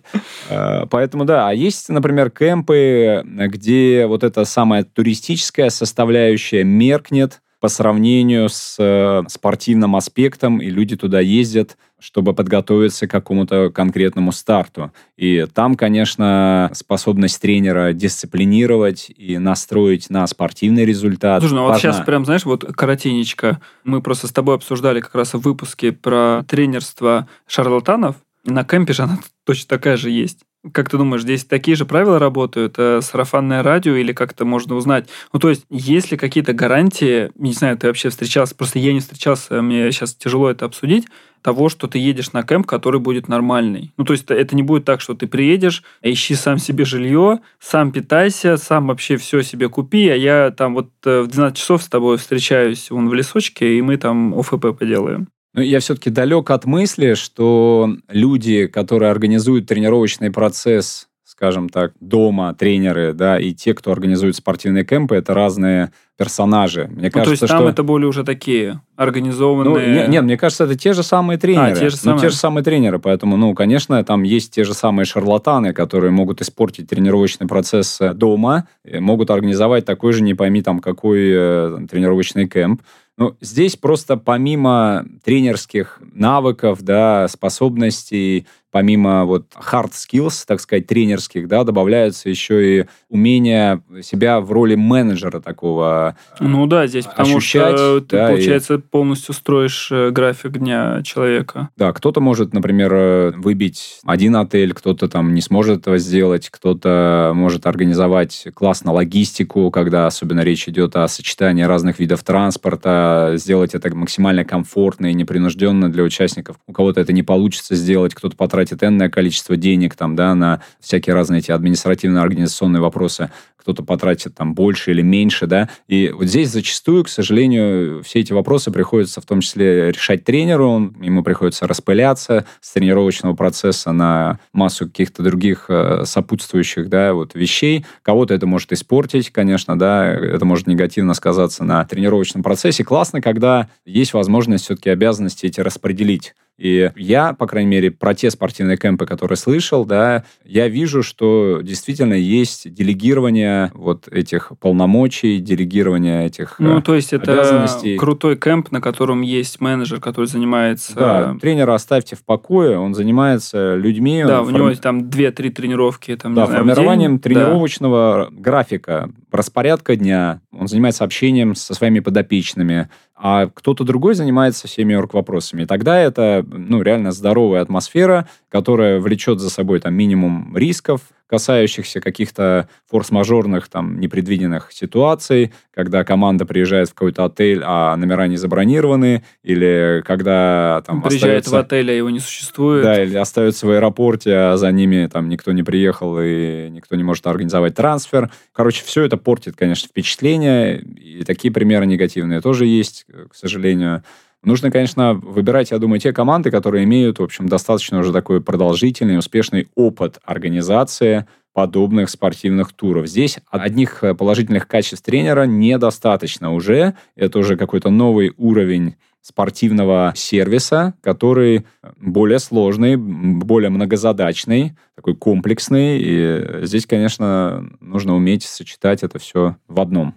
Э, 0.50 0.86
поэтому 0.88 1.26
да, 1.26 1.50
а 1.50 1.54
есть, 1.54 1.90
например, 1.90 2.30
кемпы, 2.30 3.24
где 3.26 4.06
вот 4.06 4.24
эта 4.24 4.46
самая 4.46 4.84
туристическая 4.84 5.72
составляющая 5.72 6.64
меркнет, 6.64 7.42
по 7.60 7.68
сравнению 7.68 8.50
с 8.50 8.78
э, 8.80 9.24
спортивным 9.28 9.96
аспектом, 9.96 10.62
и 10.62 10.70
люди 10.70 10.96
туда 10.96 11.20
ездят, 11.20 11.78
чтобы 12.00 12.34
подготовиться 12.34 13.08
к 13.08 13.12
какому-то 13.12 13.70
конкретному 13.70 14.32
старту. 14.32 14.92
И 15.18 15.46
там, 15.54 15.76
конечно, 15.76 16.72
способность 16.74 17.42
тренера 17.42 17.92
дисциплинировать 17.92 19.12
и 19.16 19.38
настроить 19.38 20.10
на 20.10 20.26
спортивный 20.28 20.86
результат. 20.86 21.42
Слушай, 21.42 21.56
ну 21.56 21.64
вот 21.64 21.78
сейчас 21.78 22.00
прям, 22.02 22.24
знаешь, 22.24 22.46
вот 22.46 22.64
коротенечко. 22.64 23.60
Мы 23.84 24.02
просто 24.02 24.28
с 24.28 24.32
тобой 24.32 24.56
обсуждали 24.56 25.02
как 25.02 25.16
раз 25.16 25.34
в 25.34 25.40
выпуске 25.40 25.92
про 25.92 26.44
тренерство 26.48 27.28
шарлатанов. 27.48 28.16
На 28.46 28.64
кемпе 28.64 28.94
же 28.94 29.04
она 29.04 29.20
точно 29.46 29.68
такая 29.68 29.98
же 29.98 30.10
есть. 30.10 30.40
Как 30.74 30.90
ты 30.90 30.98
думаешь, 30.98 31.22
здесь 31.22 31.46
такие 31.46 31.78
же 31.78 31.86
правила 31.86 32.20
работают? 32.20 32.76
Э, 32.78 33.00
сарафанное 33.02 33.64
радио 33.64 33.96
или 33.96 34.12
как-то 34.12 34.44
можно 34.44 34.76
узнать? 34.76 35.08
Ну, 35.32 35.40
то 35.40 35.48
есть, 35.48 35.66
есть 35.70 36.12
ли 36.12 36.18
какие-то 36.18 36.52
гарантии, 36.52 37.32
не 37.36 37.54
знаю, 37.54 37.78
ты 37.78 37.88
вообще 37.88 38.10
встречался, 38.10 38.56
просто 38.56 38.78
я 38.78 38.92
не 38.92 39.00
встречался, 39.00 39.62
мне 39.62 39.90
сейчас 39.94 40.14
тяжело 40.16 40.50
это 40.50 40.66
обсудить, 40.66 41.08
того, 41.42 41.70
что 41.70 41.88
ты 41.88 41.98
едешь 41.98 42.34
на 42.34 42.44
кемп, 42.44 42.68
который 42.68 43.00
будет 43.00 43.30
нормальный. 43.30 43.94
Ну, 43.96 44.04
то 44.04 44.12
есть, 44.12 44.26
это 44.30 44.54
не 44.54 44.64
будет 44.64 44.84
так, 44.84 45.00
что 45.00 45.14
ты 45.14 45.28
приедешь, 45.28 45.82
ищи 46.02 46.36
сам 46.36 46.58
себе 46.58 46.84
жилье, 46.84 47.40
сам 47.62 47.94
питайся, 47.94 48.58
сам 48.58 48.88
вообще 48.88 49.16
все 49.16 49.42
себе 49.42 49.70
купи, 49.70 50.10
а 50.10 50.16
я 50.16 50.52
там 50.52 50.74
вот 50.74 50.90
э, 51.06 51.22
в 51.22 51.28
12 51.28 51.58
часов 51.58 51.84
с 51.84 51.88
тобой 51.88 52.18
встречаюсь 52.18 52.92
вон 52.92 53.08
в 53.08 53.14
лесочке, 53.14 53.78
и 53.78 53.82
мы 53.82 53.96
там 53.96 54.38
ОФП 54.38 54.78
поделаем. 54.78 55.30
Ну, 55.60 55.66
я 55.66 55.82
все-таки 55.82 56.10
далек 56.10 56.52
от 56.52 56.64
мысли, 56.64 57.16
что 57.16 57.94
люди, 58.08 58.68
которые 58.68 59.12
организуют 59.12 59.68
тренировочный 59.68 60.32
процесс, 60.32 61.10
скажем 61.26 61.68
так, 61.68 61.92
дома, 62.00 62.54
тренеры, 62.54 63.12
да, 63.12 63.38
и 63.38 63.54
те, 63.54 63.74
кто 63.74 63.92
организует 63.92 64.38
спортивные 64.38 64.86
кемпы, 64.86 65.18
это 65.18 65.34
разные 65.34 65.92
персонажи. 66.18 66.90
Мне 66.90 67.08
ну, 67.08 67.12
кажется, 67.12 67.24
то 67.24 67.32
есть 67.32 67.48
там 67.48 67.60
что... 67.60 67.70
это 67.70 67.84
более 67.84 68.08
уже 68.08 68.24
такие 68.24 68.82
организованные... 68.96 69.74
Ну, 69.74 69.94
нет, 69.94 70.08
нет, 70.08 70.24
мне 70.24 70.38
кажется, 70.38 70.64
это 70.64 70.78
те 70.78 70.94
же 70.94 71.04
самые 71.04 71.38
тренеры. 71.38 71.72
А, 71.72 71.76
те 71.76 71.90
же 71.90 71.98
самые. 71.98 72.16
Ну, 72.16 72.22
те 72.22 72.30
же 72.30 72.36
самые 72.38 72.64
тренеры, 72.64 73.00
поэтому, 73.00 73.36
ну, 73.36 73.54
конечно, 73.54 74.02
там 74.06 74.24
есть 74.24 74.54
те 74.54 74.64
же 74.64 74.74
самые 74.74 75.06
шарлатаны, 75.06 75.74
которые 75.74 76.12
могут 76.12 76.42
испортить 76.42 76.88
тренировочный 76.88 77.48
процесс 77.48 78.00
э, 78.00 78.14
дома, 78.14 78.70
могут 78.86 79.30
организовать 79.30 79.84
такой 79.84 80.14
же, 80.14 80.24
не 80.24 80.36
пойми 80.36 80.62
там, 80.62 80.80
какой 80.80 81.32
э, 81.34 81.80
тренировочный 81.92 82.48
кемп. 82.48 82.82
Ну, 83.20 83.36
здесь 83.42 83.76
просто 83.76 84.16
помимо 84.16 85.06
тренерских 85.26 86.00
навыков, 86.14 86.82
да, 86.82 87.28
способностей, 87.28 88.48
помимо 88.72 89.26
вот 89.26 89.46
hard 89.56 89.92
skills, 89.92 90.44
так 90.48 90.60
сказать, 90.62 90.88
тренерских, 90.88 91.48
да, 91.48 91.64
добавляются 91.64 92.30
еще 92.30 92.82
и 92.82 92.86
умение 93.10 93.82
себя 94.02 94.40
в 94.40 94.52
роли 94.52 94.76
менеджера 94.76 95.40
такого 95.40 96.16
Ну 96.40 96.68
да, 96.68 96.88
здесь 96.88 97.06
потому 97.06 97.38
ощущать, 97.38 97.78
что 97.78 98.02
ты, 98.02 98.18
да, 98.18 98.28
получается, 98.28 98.76
и... 98.76 98.78
полностью 98.78 99.34
строишь 99.34 99.90
э, 99.92 100.12
график 100.12 100.58
дня 100.58 101.02
человека. 101.04 101.70
Да, 101.78 101.92
кто-то 101.94 102.22
может, 102.22 102.54
например, 102.54 102.94
э, 102.94 103.32
выбить 103.32 104.00
один 104.06 104.36
отель, 104.36 104.74
кто-то 104.74 105.08
там 105.08 105.34
не 105.34 105.42
сможет 105.42 105.82
этого 105.82 105.98
сделать, 105.98 106.50
кто-то 106.50 107.32
может 107.36 107.66
организовать 107.66 108.48
классно 108.54 108.94
логистику, 108.94 109.72
когда 109.72 110.08
особенно 110.08 110.42
речь 110.42 110.68
идет 110.70 110.96
о 110.96 111.08
сочетании 111.08 111.64
разных 111.64 112.00
видов 112.00 112.24
транспорта, 112.24 113.34
сделать 113.36 113.74
это 113.74 113.94
максимально 113.96 114.46
комфортно 114.46 115.08
и 115.08 115.14
непринужденно 115.14 115.92
для 115.92 116.04
участников. 116.04 116.58
У 116.68 116.74
кого-то 116.74 117.02
это 117.02 117.14
не 117.14 117.24
получится 117.24 117.76
сделать, 117.76 118.14
кто-то 118.14 118.36
потратит 118.36 118.59
потратит 118.60 118.84
энное 118.84 119.10
количество 119.10 119.56
денег 119.56 119.96
там, 119.96 120.18
да, 120.18 120.36
на 120.36 120.62
всякие 120.82 121.14
разные 121.14 121.40
эти 121.40 121.52
административно-организационные 121.52 122.82
вопросы 122.82 123.32
кто-то 123.56 123.84
потратит 123.84 124.36
там 124.36 124.54
больше 124.54 124.92
или 124.92 125.02
меньше, 125.02 125.48
да. 125.48 125.70
И 125.88 126.10
вот 126.10 126.26
здесь 126.26 126.50
зачастую, 126.50 127.06
к 127.06 127.10
сожалению, 127.10 128.04
все 128.04 128.20
эти 128.20 128.34
вопросы 128.34 128.70
приходится 128.72 129.22
в 129.22 129.26
том 129.26 129.40
числе 129.40 129.92
решать 129.92 130.26
тренеру, 130.26 130.68
он, 130.70 130.96
ему 131.02 131.24
приходится 131.24 131.68
распыляться 131.68 132.46
с 132.60 132.74
тренировочного 132.74 133.34
процесса 133.34 133.94
на 133.94 134.40
массу 134.52 134.88
каких-то 134.88 135.24
других 135.24 135.66
э, 135.70 136.04
сопутствующих, 136.06 136.90
да, 136.90 137.14
вот 137.14 137.36
вещей. 137.36 137.86
Кого-то 138.02 138.34
это 138.34 138.46
может 138.46 138.74
испортить, 138.74 139.30
конечно, 139.30 139.80
да, 139.80 140.06
это 140.06 140.44
может 140.44 140.68
негативно 140.68 141.14
сказаться 141.14 141.64
на 141.64 141.86
тренировочном 141.86 142.44
процессе. 142.44 142.84
Классно, 142.84 143.22
когда 143.22 143.70
есть 143.86 144.14
возможность 144.14 144.66
все-таки 144.66 144.90
обязанности 144.90 145.46
эти 145.46 145.62
распределить. 145.62 146.34
И 146.60 146.92
я, 146.98 147.34
по 147.34 147.48
крайней 147.48 147.70
мере, 147.70 147.90
про 147.90 148.14
те 148.14 148.30
спортивные 148.30 148.76
кемпы, 148.76 149.06
которые 149.06 149.38
слышал, 149.38 149.86
да, 149.86 150.26
я 150.44 150.68
вижу, 150.68 151.04
что 151.04 151.62
действительно 151.64 152.16
есть 152.16 152.74
делегирование 152.74 153.72
вот 153.74 154.10
этих 154.10 154.52
полномочий, 154.60 155.40
делегирование 155.40 156.26
этих 156.26 156.56
Ну, 156.60 156.82
то 156.82 156.96
есть 156.96 157.14
это 157.14 157.66
крутой 157.98 158.36
кемп, 158.36 158.72
на 158.72 158.82
котором 158.82 159.22
есть 159.22 159.62
менеджер, 159.62 160.02
который 160.02 160.26
занимается... 160.26 160.94
Да, 160.96 161.38
тренера 161.40 161.76
оставьте 161.76 162.18
в 162.18 162.26
покое, 162.26 162.78
он 162.78 162.94
занимается 162.94 163.76
людьми. 163.76 164.26
Да, 164.28 164.42
у 164.42 164.46
форм... 164.46 164.56
него 164.58 164.74
там 164.76 165.04
2-3 165.04 165.52
тренировки. 165.52 166.16
Там, 166.18 166.36
да, 166.36 166.46
знаю, 166.46 166.66
формированием 166.66 167.20
тренировочного 167.20 168.28
да. 168.30 168.42
графика, 168.42 169.10
распорядка 169.32 169.96
дня. 169.96 170.42
Он 170.52 170.68
занимается 170.68 171.06
общением 171.06 171.56
со 171.56 171.74
своими 171.74 172.02
подопечными 172.02 172.90
а 173.22 173.48
кто-то 173.54 173.84
другой 173.84 174.16
занимается 174.16 174.68
всеми 174.68 174.96
орг-вопросами. 174.96 175.66
Тогда 175.66 176.00
это 176.00 176.46
ну, 176.48 176.82
реально 176.82 177.12
здоровая 177.12 177.62
атмосфера, 177.62 178.30
которая 178.48 179.00
влечет 179.00 179.42
за 179.42 179.50
собой 179.50 179.82
там, 179.82 179.94
минимум 179.94 180.56
рисков, 180.56 181.02
касающихся 181.30 182.02
каких-то 182.02 182.68
форс-мажорных, 182.90 183.68
там, 183.68 184.00
непредвиденных 184.00 184.72
ситуаций, 184.72 185.54
когда 185.74 186.04
команда 186.04 186.46
приезжает 186.46 186.90
в 186.90 186.94
какой-то 186.94 187.26
отель, 187.26 187.62
а 187.64 187.96
номера 187.96 188.28
не 188.28 188.36
забронированы, 188.36 189.24
или 189.44 190.02
когда 190.06 190.82
там 190.88 191.02
Приезжает 191.04 191.46
остается... 191.46 191.52
в 191.52 191.56
отель, 191.56 191.92
а 191.92 191.94
его 191.94 192.10
не 192.10 192.20
существует. 192.20 192.84
Да, 192.84 193.04
или 193.04 193.16
остаются 193.16 193.68
в 193.68 193.70
аэропорте, 193.70 194.34
а 194.34 194.58
за 194.58 194.72
ними 194.72 195.08
там 195.12 195.30
никто 195.30 195.52
не 195.52 195.62
приехал, 195.62 196.20
и 196.20 196.70
никто 196.72 196.96
не 196.96 197.04
может 197.04 197.28
организовать 197.28 197.76
трансфер. 197.76 198.32
Короче, 198.52 198.84
все 198.84 199.04
это 199.04 199.18
портит, 199.18 199.56
конечно, 199.56 199.88
впечатление, 199.88 200.80
и 200.82 201.24
такие 201.24 201.54
примеры 201.54 201.86
негативные 201.86 202.42
тоже 202.42 202.66
есть, 202.66 203.06
к 203.30 203.36
сожалению. 203.36 204.04
Нужно, 204.44 204.72
конечно, 204.72 205.16
выбирать, 205.16 205.72
я 205.72 205.80
думаю, 205.80 206.00
те 206.00 206.14
команды, 206.14 206.50
которые 206.50 206.86
имеют, 206.86 207.20
в 207.20 207.24
общем, 207.24 207.50
достаточно 207.50 208.00
уже 208.00 208.14
такой 208.14 208.42
продолжительный, 208.42 209.18
успешный 209.18 209.68
опыт 209.76 210.20
организации 210.24 211.28
подобных 211.54 212.10
спортивных 212.10 212.72
туров. 212.72 213.08
Здесь 213.08 213.40
одних 213.50 214.02
э, 214.02 214.14
положительных 214.14 214.68
качеств 214.68 215.04
тренера 215.04 215.44
недостаточно 215.44 216.54
уже. 216.54 216.96
Это 217.18 217.40
уже 217.40 217.58
какой-то 217.58 217.90
новый 217.90 218.34
уровень 218.38 218.96
спортивного 219.22 220.14
сервиса, 220.16 220.94
который 221.02 221.66
более 221.98 222.40
сложный, 222.40 222.96
более 222.96 223.70
многозадачный, 223.70 224.78
такой 224.96 225.16
комплексный. 225.16 226.00
И 226.02 226.66
здесь, 226.66 226.86
конечно, 226.86 227.70
нужно 227.82 228.16
уметь 228.16 228.44
сочетать 228.44 229.04
это 229.04 229.20
все 229.20 229.58
в 229.68 229.82
одном. 229.82 230.16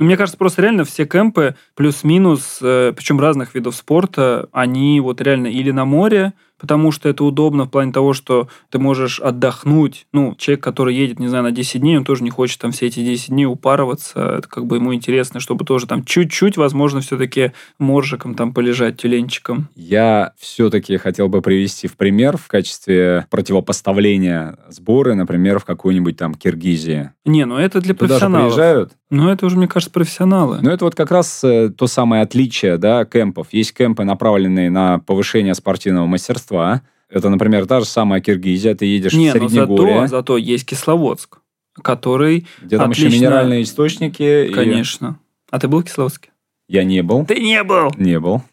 Ну, 0.00 0.06
мне 0.06 0.16
кажется, 0.16 0.38
просто 0.38 0.62
реально 0.62 0.84
все 0.84 1.04
кемпы 1.04 1.56
плюс-минус, 1.74 2.58
э, 2.62 2.94
причем 2.96 3.20
разных 3.20 3.54
видов 3.54 3.76
спорта, 3.76 4.48
они 4.50 4.98
вот 4.98 5.20
реально 5.20 5.48
или 5.48 5.72
на 5.72 5.84
море, 5.84 6.32
потому 6.60 6.92
что 6.92 7.08
это 7.08 7.24
удобно 7.24 7.64
в 7.64 7.70
плане 7.70 7.92
того, 7.92 8.12
что 8.12 8.48
ты 8.70 8.78
можешь 8.78 9.18
отдохнуть. 9.20 10.06
Ну, 10.12 10.34
человек, 10.36 10.62
который 10.62 10.94
едет, 10.94 11.18
не 11.18 11.28
знаю, 11.28 11.44
на 11.44 11.50
10 11.50 11.80
дней, 11.80 11.96
он 11.96 12.04
тоже 12.04 12.22
не 12.22 12.30
хочет 12.30 12.60
там 12.60 12.72
все 12.72 12.86
эти 12.86 13.00
10 13.00 13.30
дней 13.30 13.46
упарываться. 13.46 14.36
Это 14.38 14.48
как 14.48 14.66
бы 14.66 14.76
ему 14.76 14.94
интересно, 14.94 15.40
чтобы 15.40 15.64
тоже 15.64 15.86
там 15.86 16.04
чуть-чуть, 16.04 16.56
возможно, 16.56 17.00
все-таки 17.00 17.52
моржиком 17.78 18.34
там 18.34 18.52
полежать, 18.52 18.98
тюленчиком. 18.98 19.68
Я 19.74 20.32
все-таки 20.38 20.96
хотел 20.98 21.28
бы 21.28 21.42
привести 21.42 21.88
в 21.88 21.96
пример 21.96 22.36
в 22.36 22.46
качестве 22.48 23.26
противопоставления 23.30 24.58
сборы, 24.68 25.14
например, 25.14 25.58
в 25.58 25.64
какой-нибудь 25.64 26.16
там 26.16 26.34
Киргизии. 26.34 27.10
Не, 27.24 27.46
ну 27.46 27.56
это 27.56 27.80
для 27.80 27.94
Туда 27.94 28.08
профессионалов. 28.08 28.54
приезжают. 28.54 28.92
Ну, 29.10 29.28
это 29.28 29.44
уже, 29.44 29.56
мне 29.56 29.66
кажется, 29.66 29.92
профессионалы. 29.92 30.60
Ну, 30.62 30.70
это 30.70 30.84
вот 30.84 30.94
как 30.94 31.10
раз 31.10 31.42
э, 31.42 31.70
то 31.70 31.88
самое 31.88 32.22
отличие, 32.22 32.78
да, 32.78 33.04
кемпов. 33.04 33.48
Есть 33.50 33.74
кемпы, 33.74 34.04
направленные 34.04 34.70
на 34.70 35.00
повышение 35.00 35.54
спортивного 35.54 36.06
мастерства, 36.06 36.49
мастерства. 36.50 36.82
Это, 37.08 37.28
например, 37.28 37.66
та 37.66 37.80
же 37.80 37.86
самая 37.86 38.20
Киргизия, 38.20 38.74
ты 38.74 38.86
едешь 38.86 39.14
Не, 39.14 39.30
в 39.30 39.32
Среднегорье. 39.32 39.94
Но 40.02 40.06
зато, 40.06 40.16
зато 40.16 40.36
есть 40.36 40.66
Кисловодск, 40.66 41.38
который 41.82 42.46
Где 42.62 42.76
там 42.76 42.90
отлично... 42.90 43.08
еще 43.08 43.18
минеральные 43.18 43.62
источники. 43.62 44.50
Конечно. 44.54 45.18
И... 45.20 45.46
А 45.50 45.58
ты 45.58 45.68
был 45.68 45.80
в 45.80 45.84
Кисловодске? 45.84 46.30
Я 46.68 46.84
не 46.84 47.02
был. 47.02 47.26
Ты 47.26 47.40
не 47.40 47.62
был? 47.64 47.92
Не 47.96 48.20
был. 48.20 48.42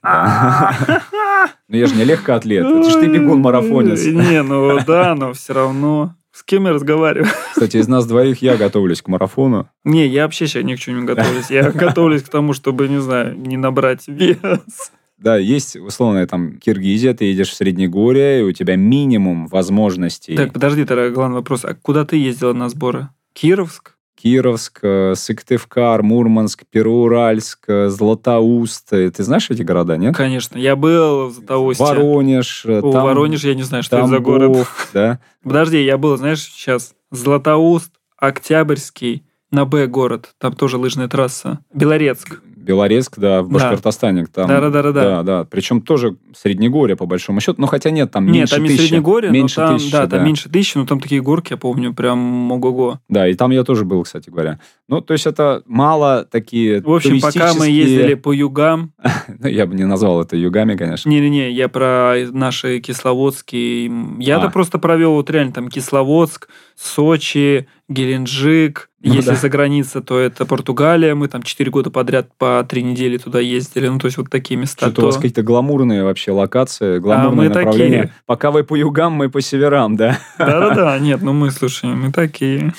Ну 1.69 1.77
я 1.77 1.85
же 1.85 1.95
не 1.95 2.03
легкоатлет. 2.03 2.65
Это 2.65 2.89
же 2.89 2.99
ты 2.99 3.07
бегун-марафонец. 3.07 4.03
Не, 4.05 4.41
ну 4.41 4.79
да, 4.87 5.15
но 5.15 5.33
все 5.33 5.53
равно. 5.53 6.15
С 6.31 6.43
кем 6.43 6.65
я 6.65 6.73
разговариваю? 6.73 7.29
Кстати, 7.51 7.77
из 7.77 7.87
нас 7.87 8.05
двоих 8.05 8.41
я 8.41 8.57
готовлюсь 8.57 9.01
к 9.01 9.07
марафону. 9.07 9.69
Не, 9.83 10.07
я 10.07 10.23
вообще 10.23 10.47
сейчас 10.47 10.63
ни 10.63 10.75
к 10.75 10.79
чему 10.79 11.01
не 11.01 11.05
готовлюсь. 11.05 11.49
Я 11.49 11.71
готовлюсь 11.71 12.23
к 12.23 12.29
тому, 12.29 12.53
чтобы, 12.53 12.87
не 12.87 13.01
знаю, 13.01 13.37
не 13.37 13.57
набрать 13.57 14.07
вес. 14.07 14.91
Да, 15.17 15.37
есть 15.37 15.75
условно 15.75 16.25
там 16.27 16.57
Киргизия, 16.57 17.13
ты 17.13 17.25
едешь 17.25 17.49
в 17.49 17.55
Среднегорье, 17.55 18.39
и 18.39 18.43
у 18.43 18.51
тебя 18.51 18.75
минимум 18.75 19.47
возможностей. 19.47 20.35
Так, 20.35 20.53
подожди, 20.53 20.85
тогда 20.85 21.09
главный 21.09 21.37
вопрос. 21.37 21.65
А 21.65 21.73
куда 21.73 22.05
ты 22.05 22.17
ездила 22.17 22.53
на 22.53 22.69
сборы? 22.69 23.09
Кировск? 23.33 23.93
Кировск, 24.15 24.79
э, 24.81 25.13
Сыктывкар, 25.15 26.01
Мурманск, 26.01 26.65
Пероуральск, 26.71 27.65
э, 27.67 27.87
Златоуст. 27.89 28.89
Ты 28.89 29.23
знаешь 29.23 29.49
эти 29.49 29.61
города, 29.61 29.95
нет? 29.95 30.15
Конечно. 30.15 30.57
Я 30.57 30.75
был 30.75 31.27
в 31.27 31.33
Златоусте. 31.33 31.83
Воронеж. 31.83 32.65
О, 32.65 32.91
там, 32.91 33.03
Воронеж, 33.03 33.43
я 33.43 33.53
не 33.53 33.61
знаю, 33.61 33.83
что 33.83 33.97
Тамбов, 33.97 34.13
это 34.13 34.17
за 34.17 34.23
город. 34.23 34.67
Да? 34.93 35.19
Подожди, 35.43 35.83
я 35.83 35.97
был, 35.99 36.17
знаешь, 36.17 36.41
сейчас 36.41 36.95
Златоуст, 37.11 37.91
Октябрьский, 38.17 39.23
на 39.51 39.65
Б 39.65 39.87
город, 39.87 40.33
там 40.39 40.53
тоже 40.53 40.77
лыжная 40.77 41.07
трасса. 41.07 41.59
Белорецк. 41.73 42.41
Белорецк, 42.67 43.17
да, 43.17 43.41
в 43.41 43.49
Башкортостане. 43.49 44.27
Да. 44.35 44.45
да, 44.45 44.61
да, 44.61 44.69
да, 44.69 44.81
да, 44.83 44.91
да. 44.91 45.23
Да, 45.23 45.43
Причем 45.45 45.81
тоже 45.81 46.17
Среднегорье, 46.35 46.95
по 46.95 47.05
большому 47.05 47.39
счету. 47.39 47.61
Ну, 47.61 47.67
хотя 47.67 47.89
нет, 47.89 48.11
там 48.11 48.25
нет, 48.25 48.35
меньше 48.35 48.55
там 48.55 48.63
не 48.63 48.69
тысячи. 48.69 48.81
Среднегорье, 48.87 49.31
меньше 49.31 49.61
но 49.61 49.67
там, 49.67 49.77
тысячи, 49.77 49.91
да, 49.91 50.05
да, 50.05 50.17
там 50.17 50.25
меньше 50.25 50.49
тысячи, 50.49 50.77
но 50.77 50.85
там 50.85 50.99
такие 50.99 51.21
горки, 51.21 51.53
я 51.53 51.57
помню, 51.57 51.93
прям 51.93 52.51
ого-го. 52.51 52.99
Да, 53.09 53.27
и 53.27 53.33
там 53.33 53.51
я 53.51 53.63
тоже 53.63 53.85
был, 53.85 54.03
кстати 54.03 54.29
говоря. 54.29 54.59
Ну, 54.89 55.01
то 55.01 55.13
есть 55.13 55.25
это 55.25 55.63
мало 55.65 56.25
такие 56.29 56.81
В 56.81 56.93
общем, 56.93 57.19
пока 57.21 57.53
мы 57.53 57.67
ездили 57.67 58.13
по 58.15 58.31
югам... 58.33 58.91
ну, 59.39 59.47
я 59.47 59.65
бы 59.65 59.75
не 59.75 59.85
назвал 59.85 60.21
это 60.21 60.35
югами, 60.35 60.75
конечно. 60.75 61.09
Не-не-не, 61.09 61.51
я 61.51 61.69
про 61.69 62.15
наши 62.31 62.79
кисловодские... 62.79 63.91
Я-то 64.19 64.47
а. 64.47 64.49
просто 64.51 64.79
провел 64.79 65.13
вот 65.13 65.29
реально 65.29 65.53
там 65.53 65.69
Кисловодск, 65.69 66.49
Сочи, 66.75 67.67
Геленджик. 67.89 68.89
Ну, 69.01 69.13
Если 69.13 69.29
да. 69.29 69.35
за 69.35 69.49
граница, 69.49 70.01
то 70.01 70.19
это 70.19 70.45
Португалия. 70.45 71.15
Мы 71.15 71.27
там 71.29 71.41
4 71.41 71.71
года 71.71 71.89
подряд 71.89 72.29
по 72.37 72.65
3 72.67 72.83
недели 72.83 73.17
туда 73.17 73.39
ездили. 73.39 73.87
Ну, 73.87 73.99
то 73.99 74.07
есть 74.07 74.17
вот 74.17 74.29
такие 74.29 74.59
места. 74.59 74.87
Что-то 74.87 74.95
то... 74.95 75.01
у 75.03 75.05
вас 75.05 75.15
какие-то 75.15 75.43
гламурные 75.43 76.03
вообще 76.03 76.31
локации, 76.31 76.99
гламурные 76.99 77.49
а, 77.49 77.53
направления. 77.53 78.01
Такие. 78.01 78.15
Пока 78.25 78.51
вы 78.51 78.63
по 78.63 78.75
югам, 78.75 79.13
мы 79.13 79.29
по 79.29 79.39
северам, 79.39 79.95
да? 79.95 80.19
Да-да-да, 80.37 80.99
нет, 80.99 81.21
ну 81.21 81.33
мы, 81.33 81.51
слушай, 81.51 81.89
мы 81.89 82.11
такие. 82.11 82.73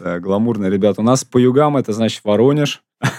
Да, 0.00 0.18
гламурные 0.20 0.70
ребята. 0.70 1.00
У 1.02 1.04
нас 1.04 1.24
по 1.24 1.38
югам 1.38 1.76
это 1.76 1.92
значит 1.92 2.22
Воронеж. 2.24 2.82